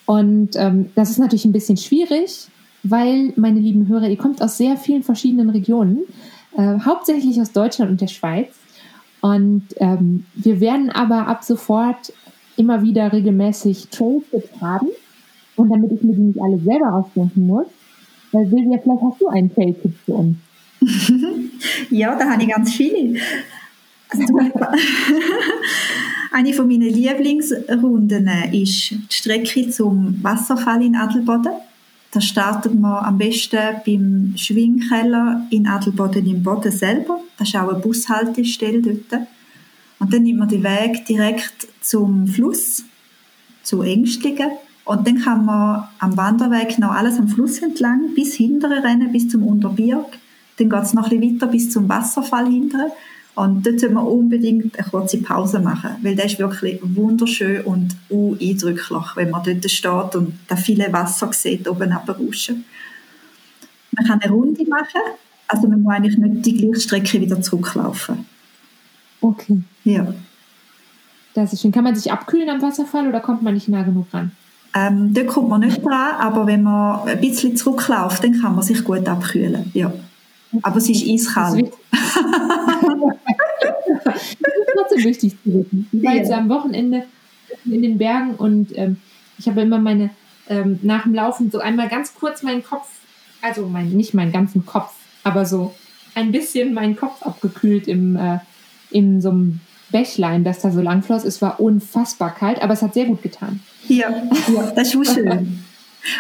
Und 0.06 0.56
ähm, 0.56 0.92
das 0.96 1.10
ist 1.10 1.18
natürlich 1.18 1.46
ein 1.46 1.52
bisschen 1.52 1.78
schwierig, 1.78 2.48
weil, 2.84 3.34
meine 3.36 3.60
lieben 3.60 3.88
Hörer, 3.88 4.10
ihr 4.10 4.18
kommt 4.18 4.42
aus 4.42 4.58
sehr 4.58 4.78
vielen 4.78 5.04
verschiedenen 5.04 5.50
Regionen, 5.50 6.00
äh, 6.58 6.80
hauptsächlich 6.80 7.40
aus 7.40 7.52
Deutschland 7.52 7.92
und 7.92 8.02
der 8.02 8.08
Schweiz. 8.08 8.50
Und 9.22 9.64
ähm, 9.78 10.26
wir 10.36 10.60
werden 10.60 10.90
aber 10.90 11.28
ab 11.28 11.44
sofort 11.44 12.12
immer 12.58 12.82
wieder 12.82 13.14
regelmäßig 13.14 13.90
Trail-Tipps 13.90 14.62
haben. 14.62 14.88
Und 15.56 15.70
damit 15.70 15.92
ich 15.92 16.02
mir 16.02 16.14
die 16.14 16.22
nicht 16.22 16.42
alle 16.42 16.58
selber 16.60 16.94
ausdenken 16.94 17.46
muss, 17.46 17.68
weil 18.32 18.48
Silvia, 18.48 18.80
vielleicht 18.82 19.02
hast 19.02 19.22
du 19.22 19.28
einen 19.28 19.54
Trail-Tipp 19.54 19.94
für 20.06 20.14
uns. 20.14 20.38
ja, 21.92 22.16
da 22.16 22.32
habe 22.32 22.42
ich 22.42 22.50
ganz 22.50 22.74
viele. 22.74 23.20
Also, 24.10 24.34
eine 26.32 26.54
von 26.54 26.68
meinen 26.68 26.94
Lieblingsrunden 26.94 28.28
ist 28.52 28.92
die 28.92 29.00
Strecke 29.10 29.70
zum 29.70 30.18
Wasserfall 30.24 30.84
in 30.84 30.96
Adelboden. 30.96 31.54
Da 32.12 32.20
startet 32.20 32.78
man 32.78 33.06
am 33.06 33.18
besten 33.18 33.58
beim 33.86 34.34
Schwingkeller 34.36 35.48
in 35.50 35.66
Adelboden 35.66 36.26
im 36.28 36.44
Boden 36.44 36.72
selber. 36.72 37.22
Das 37.38 37.48
ist 37.48 37.56
auch 37.56 37.70
eine 37.70 37.80
Bushaltestelle 37.80 38.82
dort. 38.82 39.28
Und 40.00 40.14
dann 40.14 40.24
nimmt 40.24 40.40
man 40.40 40.50
den 40.50 40.64
Weg 40.64 41.06
direkt 41.06 41.68
zum 41.80 42.28
Fluss, 42.28 42.84
zu 43.64 43.82
Ängstlingen. 43.82 44.52
Und 44.84 45.08
dann 45.08 45.22
kann 45.22 45.46
man 45.46 45.88
am 46.00 46.18
Wanderweg 46.18 46.80
noch 46.80 46.92
alles 46.92 47.18
am 47.18 47.30
Fluss 47.30 47.60
entlang 47.60 48.14
bis 48.14 48.36
hintere 48.36 48.84
rennen, 48.84 49.12
bis 49.14 49.30
zum 49.30 49.44
Unterbirg. 49.44 50.18
Dann 50.58 50.70
geht 50.70 50.84
es 50.84 50.94
noch 50.94 51.10
ein 51.10 51.20
bisschen 51.20 51.36
weiter 51.40 51.48
bis 51.48 51.70
zum 51.70 51.88
Wasserfall 51.88 52.48
hintere. 52.48 52.92
Und 53.34 53.66
dort 53.66 53.80
soll 53.80 53.92
man 53.92 54.06
unbedingt 54.06 54.78
eine 54.78 54.88
kurze 54.88 55.18
Pause 55.20 55.60
machen, 55.60 55.92
weil 56.02 56.16
das 56.16 56.34
ist 56.34 56.40
wirklich 56.40 56.80
wunderschön 56.84 57.64
und 57.64 57.96
eindrücklich, 58.12 59.06
wenn 59.16 59.30
man 59.30 59.44
dort 59.44 59.72
steht 59.72 60.16
und 60.16 60.34
das 60.48 60.60
viele 60.62 60.92
Wasser 60.92 61.32
sieht, 61.32 61.68
oben 61.68 61.92
abrauschen. 61.94 62.66
Man 63.92 64.06
kann 64.06 64.22
eine 64.22 64.32
Runde 64.32 64.66
machen, 64.68 65.02
also 65.48 65.68
man 65.68 65.82
muss 65.82 65.94
eigentlich 65.94 66.18
nicht 66.18 66.46
die 66.46 66.58
gleiche 66.58 66.82
Strecke 66.82 67.22
wieder 67.22 67.42
zurücklaufen. 67.42 68.26
Okay. 69.22 69.62
Ja. 69.86 70.14
Das 71.34 71.54
ist 71.54 71.62
schön. 71.62 71.72
Kann 71.72 71.86
man 71.86 71.96
sich 71.96 72.12
abkühlen 72.12 72.50
am 72.50 72.62
Wasserfall 72.62 73.08
oder 73.08 73.22
kommt 73.22 73.44
man 73.44 73.54
nicht 73.54 73.70
nah 73.70 73.84
genug 73.84 74.08
ran? 74.14 74.32
Ähm, 74.74 75.14
dort 75.14 75.28
kommt 75.28 75.50
man 75.50 75.62
nicht 75.62 75.84
dran, 75.84 76.16
aber 76.20 76.48
wenn 76.48 76.64
man 76.64 77.08
ein 77.08 77.20
bisschen 77.20 77.56
zurückläuft, 77.56 78.24
dann 78.24 78.40
kann 78.42 78.56
man 78.56 78.64
sich 78.64 78.84
gut 78.84 79.08
abkühlen. 79.08 79.70
Ja. 79.74 79.94
Aber 80.62 80.78
es 80.78 80.90
ist 80.90 81.08
eiskalt. 81.08 81.72
Ist, 84.22 84.38
trotzdem 84.74 85.04
wichtig 85.04 85.36
zu 85.44 85.54
wissen. 85.54 85.90
Ich 85.92 86.04
war 86.04 86.16
jetzt 86.16 86.32
am 86.32 86.50
Wochenende 86.50 87.06
in 87.66 87.82
den 87.82 87.98
Bergen 87.98 88.36
und 88.36 88.78
ähm, 88.78 88.98
ich 89.38 89.48
habe 89.48 89.62
immer 89.62 89.80
meine, 89.80 90.12
ähm, 90.48 90.80
nach 90.82 91.04
dem 91.04 91.14
Laufen 91.14 91.52
so 91.52 91.60
einmal 91.60 91.90
ganz 91.90 92.14
kurz 92.16 92.44
meinen 92.44 92.64
Kopf, 92.64 92.88
also 93.42 93.68
mein, 93.68 93.90
nicht 93.90 94.14
meinen 94.14 94.32
ganzen 94.32 94.66
Kopf, 94.66 94.94
aber 95.24 95.46
so 95.46 95.74
ein 96.16 96.32
bisschen 96.32 96.74
meinen 96.74 96.96
Kopf 96.96 97.22
abgekühlt 97.24 97.88
im, 97.88 98.16
äh, 98.16 98.40
in 98.90 99.22
so 99.22 99.30
einem 99.30 99.60
Bächlein, 99.92 100.44
das 100.44 100.60
da 100.60 100.72
so 100.72 100.82
lang 100.82 101.04
floss. 101.04 101.24
Es 101.24 101.42
war 101.42 101.60
unfassbar 101.60 102.34
kalt, 102.34 102.62
aber 102.62 102.74
es 102.74 102.82
hat 102.82 102.94
sehr 102.94 103.06
gut 103.06 103.22
getan. 103.22 103.62
Ja, 103.88 104.10
ja 104.10 104.72
das 104.76 104.94
ist 104.94 105.14
schön. 105.14 105.64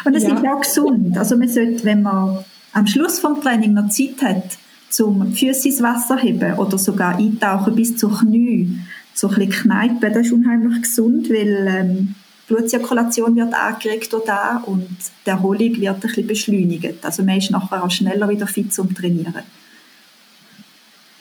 Und 0.06 0.16
es 0.16 0.24
ja. 0.24 0.36
ist 0.36 0.46
auch 0.46 0.62
gesund. 0.62 1.18
Also 1.18 1.38
man 1.38 1.48
sollte, 1.48 1.84
wenn 1.84 2.02
man 2.02 2.44
am 2.74 2.88
Schluss 2.88 3.20
vom 3.20 3.42
Training 3.42 3.74
noch 3.74 3.90
Zeit 3.90 4.22
hat, 4.22 4.58
zum 4.92 5.34
Füße 5.34 5.70
ins 5.70 5.82
Wasser 5.82 6.18
heben 6.18 6.54
oder 6.56 6.78
sogar 6.78 7.18
eintauchen 7.18 7.76
bis 7.76 7.96
zu 7.96 8.10
Knie, 8.10 8.80
so 9.14 9.28
ein 9.28 9.36
bisschen 9.36 9.52
kneipen, 9.52 10.14
das 10.14 10.28
ist 10.28 10.34
unheimlich 10.34 10.82
gesund, 10.82 11.30
weil 11.30 11.68
ähm, 11.68 12.16
die 12.50 12.54
Blutzirkulation 12.54 13.36
wird 13.36 13.54
angeregt 13.54 14.14
da 14.26 14.62
und 14.66 14.90
die 15.26 15.30
Erholung 15.30 15.80
wird 15.80 15.96
ein 15.96 16.00
bisschen 16.00 16.28
beschleunigt. 16.28 17.04
Also 17.04 17.24
man 17.24 17.38
ist 17.38 17.52
nachher 17.52 17.84
auch 17.84 17.92
schneller 17.92 18.28
wieder 18.28 18.48
fit 18.48 18.74
zum 18.74 18.94
Trainieren. 18.94 19.44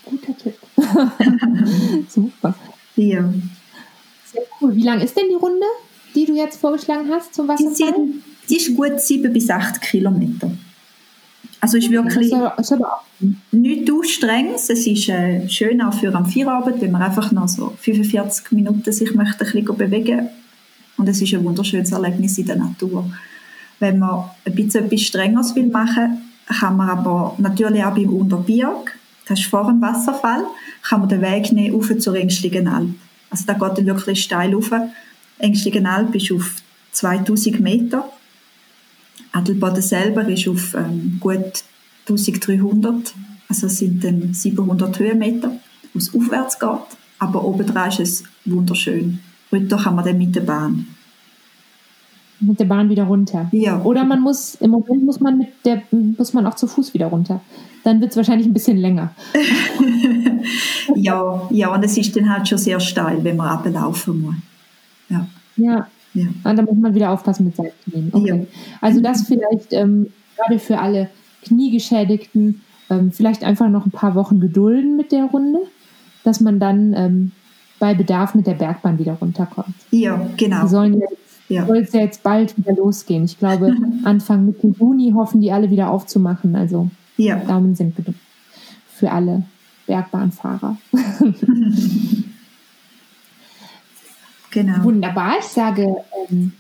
Guter 0.05 0.37
Tipp. 0.37 0.57
Super. 2.09 2.55
Ja. 2.97 3.33
Sehr 4.33 4.43
cool. 4.61 4.75
Wie 4.75 4.83
lang 4.83 5.01
ist 5.01 5.17
denn 5.17 5.29
die 5.29 5.37
Runde, 5.37 5.67
die 6.15 6.27
du 6.27 6.35
jetzt 6.35 6.61
vorgeschlagen 6.61 7.09
hast 7.11 7.35
zum 7.35 7.47
Wasserfall? 7.47 7.95
Die, 7.97 8.23
die 8.49 8.57
ist 8.57 8.77
gut 8.77 9.01
sieben 9.01 9.33
bis 9.33 9.49
acht 9.51 9.81
Kilometer. 9.81 10.51
Also 11.61 11.77
ist 11.77 11.91
wirklich 11.91 12.31
das 12.31 12.71
ist 12.71 12.79
nicht 13.53 13.87
zu 13.87 14.03
streng. 14.03 14.53
Es 14.55 14.71
ist 14.71 15.09
äh, 15.09 15.47
schön 15.49 15.83
auch 15.83 15.93
für 15.93 16.15
am 16.15 16.27
Feierabend, 16.27 16.81
wenn 16.81 16.91
man 16.91 17.03
einfach 17.03 17.31
noch 17.33 17.49
so 17.49 17.75
45 17.81 18.53
Minuten 18.53 18.93
sich 18.93 19.15
möchte 19.15 19.45
ein 19.45 19.53
bisschen 19.53 19.77
bewegen 19.77 20.29
und 20.97 21.09
es 21.09 21.21
ist 21.21 21.35
ein 21.35 21.45
wunderschönes 21.45 21.93
Erlebnis 21.93 22.39
in 22.39 22.47
der 22.47 22.57
Natur. 22.57 23.11
Wenn 23.79 23.99
man 23.99 24.25
ein 24.45 24.55
bisschen 24.55 24.87
etwas 24.87 25.03
Strengeres 25.03 25.55
will 25.55 25.67
machen, 25.67 26.23
kann 26.47 26.77
man 26.77 26.91
aber 26.91 27.35
natürlich 27.39 27.85
auch 27.85 27.95
beim 27.95 28.11
Unterbirg, 28.11 28.99
das 29.27 29.41
ist 29.41 29.49
vor 29.49 29.67
dem 29.67 29.81
Wasserfall, 29.81 30.45
kann 30.83 31.01
man 31.01 31.09
den 31.09 31.23
Weg 31.23 31.53
nehmen 31.53 31.77
auf 31.77 31.91
zur 31.99 32.17
Ängstlichen 32.17 32.69
Alp. 32.69 32.95
Also 33.31 33.45
da 33.47 33.53
geht 33.53 33.79
dann 33.79 33.87
wirklich 33.87 34.23
steil 34.23 34.55
rauf. 34.55 34.71
Ängstlichen 35.39 35.87
Alp 35.87 36.15
ist 36.15 36.33
auf 36.33 36.57
2000 36.93 37.61
Meter 37.61 38.05
Adelboden 39.33 39.83
selber 39.83 40.27
ist 40.29 40.49
auf 40.49 40.75
ähm, 40.75 41.19
gut 41.21 41.65
1300, 42.09 43.15
also 43.49 43.69
sind 43.69 44.03
dann 44.03 44.35
700 44.35 44.99
Höhenmeter, 44.99 45.53
wo 45.93 45.99
es 45.99 46.15
aufwärts 46.15 46.59
geht. 46.59 46.99
Aber 47.19 47.45
obendran 47.45 47.91
ist 47.91 48.01
es 48.01 48.25
wunderschön. 48.45 49.21
Runter 49.53 49.77
kann 49.77 49.95
man 49.95 50.05
dann 50.05 50.19
mit 50.19 50.35
der 50.35 50.41
Bahn. 50.43 50.87
Mit 52.41 52.59
der 52.59 52.65
Bahn 52.65 52.89
wieder 52.89 53.05
runter. 53.05 53.49
Ja. 53.53 53.83
Oder 53.83 54.05
man 54.05 54.21
muss, 54.21 54.55
im 54.55 54.71
Moment 54.71 55.05
muss 55.05 55.21
man 55.21 55.37
mit 55.37 55.49
der, 55.65 55.83
muss 55.91 56.33
man 56.33 56.47
auch 56.47 56.55
zu 56.55 56.67
Fuß 56.67 56.95
wieder 56.95 57.07
runter. 57.07 57.43
Dann 57.85 58.01
wird 58.01 58.13
es 58.13 58.17
wahrscheinlich 58.17 58.47
ein 58.47 58.55
bisschen 58.55 58.79
länger. 58.79 59.15
ja, 60.95 61.49
ja, 61.51 61.75
und 61.75 61.85
es 61.85 61.99
ist 61.99 62.17
dann 62.17 62.31
halt 62.31 62.49
schon 62.49 62.59
sehr 62.59 62.81
steil, 62.81 63.23
wenn 63.23 63.37
man 63.37 63.49
ablaufen 63.49 64.23
muss. 64.23 64.35
Ja. 65.11 65.27
Ja, 65.57 65.87
ja. 66.15 66.25
Und 66.25 66.41
ah, 66.45 66.55
da 66.55 66.63
muss 66.63 66.77
man 66.77 66.95
wieder 66.95 67.11
aufpassen 67.11 67.47
mit 67.47 67.57
seinen 67.57 67.73
Knien. 67.85 68.09
Okay. 68.13 68.29
Ja. 68.29 68.47
Also 68.81 69.01
das 69.01 69.23
vielleicht 69.23 69.73
ähm, 69.73 70.09
gerade 70.37 70.59
für 70.59 70.79
alle 70.79 71.09
Kniegeschädigten 71.43 72.63
ähm, 72.91 73.13
vielleicht 73.13 73.45
einfach 73.45 73.69
noch 73.69 73.87
ein 73.87 73.93
paar 73.93 74.15
Wochen 74.15 74.41
gedulden 74.41 74.97
mit 74.97 75.13
der 75.13 75.25
Runde, 75.25 75.61
dass 76.25 76.41
man 76.41 76.59
dann 76.59 76.93
ähm, 76.95 77.33
bei 77.79 77.95
Bedarf 77.95 78.35
mit 78.35 78.47
der 78.47 78.55
Bergbahn 78.55 78.99
wieder 78.99 79.15
runterkommt. 79.15 79.75
Ja, 79.91 80.29
genau. 80.37 80.63
Die 80.63 80.69
sollen 80.69 81.01
jetzt, 81.01 81.17
ja. 81.49 81.67
soll 81.67 81.79
es 81.79 81.93
ja 81.93 82.01
jetzt 82.01 82.23
bald 82.23 82.57
wieder 82.59 82.75
losgehen. 82.75 83.25
Ich 83.25 83.39
glaube, 83.39 83.75
Anfang 84.05 84.47
Mitte 84.47 84.67
Juni 84.79 85.13
hoffen 85.15 85.41
die 85.41 85.53
alle 85.53 85.71
wieder 85.71 85.91
aufzumachen. 85.91 86.57
Also 86.57 86.91
ja. 87.17 87.37
Daumen 87.37 87.75
sind 87.75 87.97
gedrückt 87.97 88.19
für 88.95 89.11
alle 89.11 89.45
Bergbahnfahrer. 89.87 90.77
Genau. 94.51 94.83
Wunderbar. 94.85 95.39
Ich 95.39 95.47
sage 95.47 95.97
ähm, 96.29 96.53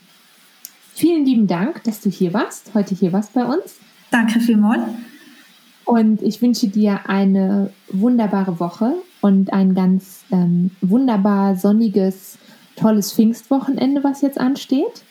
vielen 0.94 1.24
lieben 1.24 1.46
Dank, 1.46 1.82
dass 1.84 2.00
du 2.00 2.10
hier 2.10 2.32
warst, 2.32 2.72
heute 2.74 2.94
hier 2.94 3.12
warst 3.12 3.32
bei 3.32 3.44
uns. 3.44 3.76
Danke 4.10 4.40
vielmals. 4.40 4.82
Und 5.84 6.22
ich 6.22 6.40
wünsche 6.40 6.68
dir 6.68 7.08
eine 7.08 7.72
wunderbare 7.88 8.60
Woche 8.60 8.94
und 9.20 9.52
ein 9.52 9.74
ganz 9.74 10.24
ähm, 10.30 10.70
wunderbar 10.80 11.56
sonniges, 11.56 12.38
tolles 12.76 13.12
Pfingstwochenende, 13.12 14.04
was 14.04 14.20
jetzt 14.20 14.38
ansteht. 14.38 15.02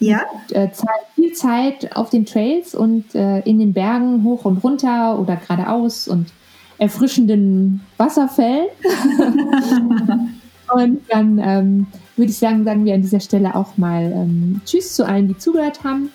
Ja. 0.00 0.22
Mit, 0.48 0.56
äh, 0.56 0.70
viel 1.14 1.32
Zeit 1.32 1.96
auf 1.96 2.10
den 2.10 2.26
Trails 2.26 2.74
und 2.74 3.14
äh, 3.14 3.40
in 3.40 3.58
den 3.58 3.72
Bergen 3.72 4.22
hoch 4.22 4.44
und 4.44 4.58
runter 4.58 5.18
oder 5.18 5.36
geradeaus 5.36 6.08
und 6.08 6.32
erfrischenden 6.78 7.80
Wasserfällen. 7.96 8.68
und 10.74 11.00
dann 11.08 11.38
ähm, 11.42 11.86
würde 12.18 12.30
ich 12.30 12.38
sagen, 12.38 12.64
sagen 12.64 12.84
wir 12.84 12.94
an 12.94 13.02
dieser 13.02 13.20
Stelle 13.20 13.54
auch 13.54 13.76
mal 13.76 14.12
ähm, 14.12 14.60
Tschüss 14.64 14.94
zu 14.94 15.06
allen, 15.06 15.28
die 15.28 15.38
zugehört 15.38 15.84
haben. 15.84 16.10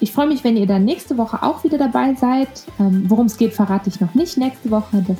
Ich 0.00 0.12
freue 0.12 0.26
mich, 0.26 0.44
wenn 0.44 0.56
ihr 0.56 0.66
dann 0.66 0.84
nächste 0.84 1.16
Woche 1.16 1.42
auch 1.42 1.64
wieder 1.64 1.78
dabei 1.78 2.14
seid. 2.14 2.48
Ähm, 2.78 3.04
Worum 3.08 3.26
es 3.26 3.38
geht, 3.38 3.54
verrate 3.54 3.88
ich 3.88 4.00
noch 4.00 4.14
nicht 4.14 4.36
nächste 4.36 4.70
Woche. 4.70 5.04
Das 5.08 5.16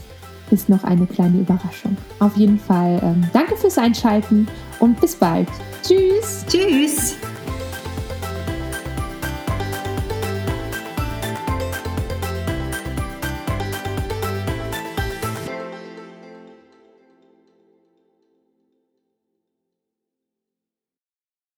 ist 0.51 0.69
noch 0.69 0.85
eine 0.85 1.07
kleine 1.07 1.41
Überraschung. 1.41 1.97
Auf 2.21 2.37
jeden 2.37 2.59
Fall 2.59 3.01
ähm, 3.03 3.25
danke 3.33 3.57
fürs 3.57 3.79
Einschalten 3.79 4.47
und 4.81 5.01
bis 5.01 5.17
bald. 5.17 5.49
Tschüss. 5.83 6.45
Tschüss. 6.49 7.17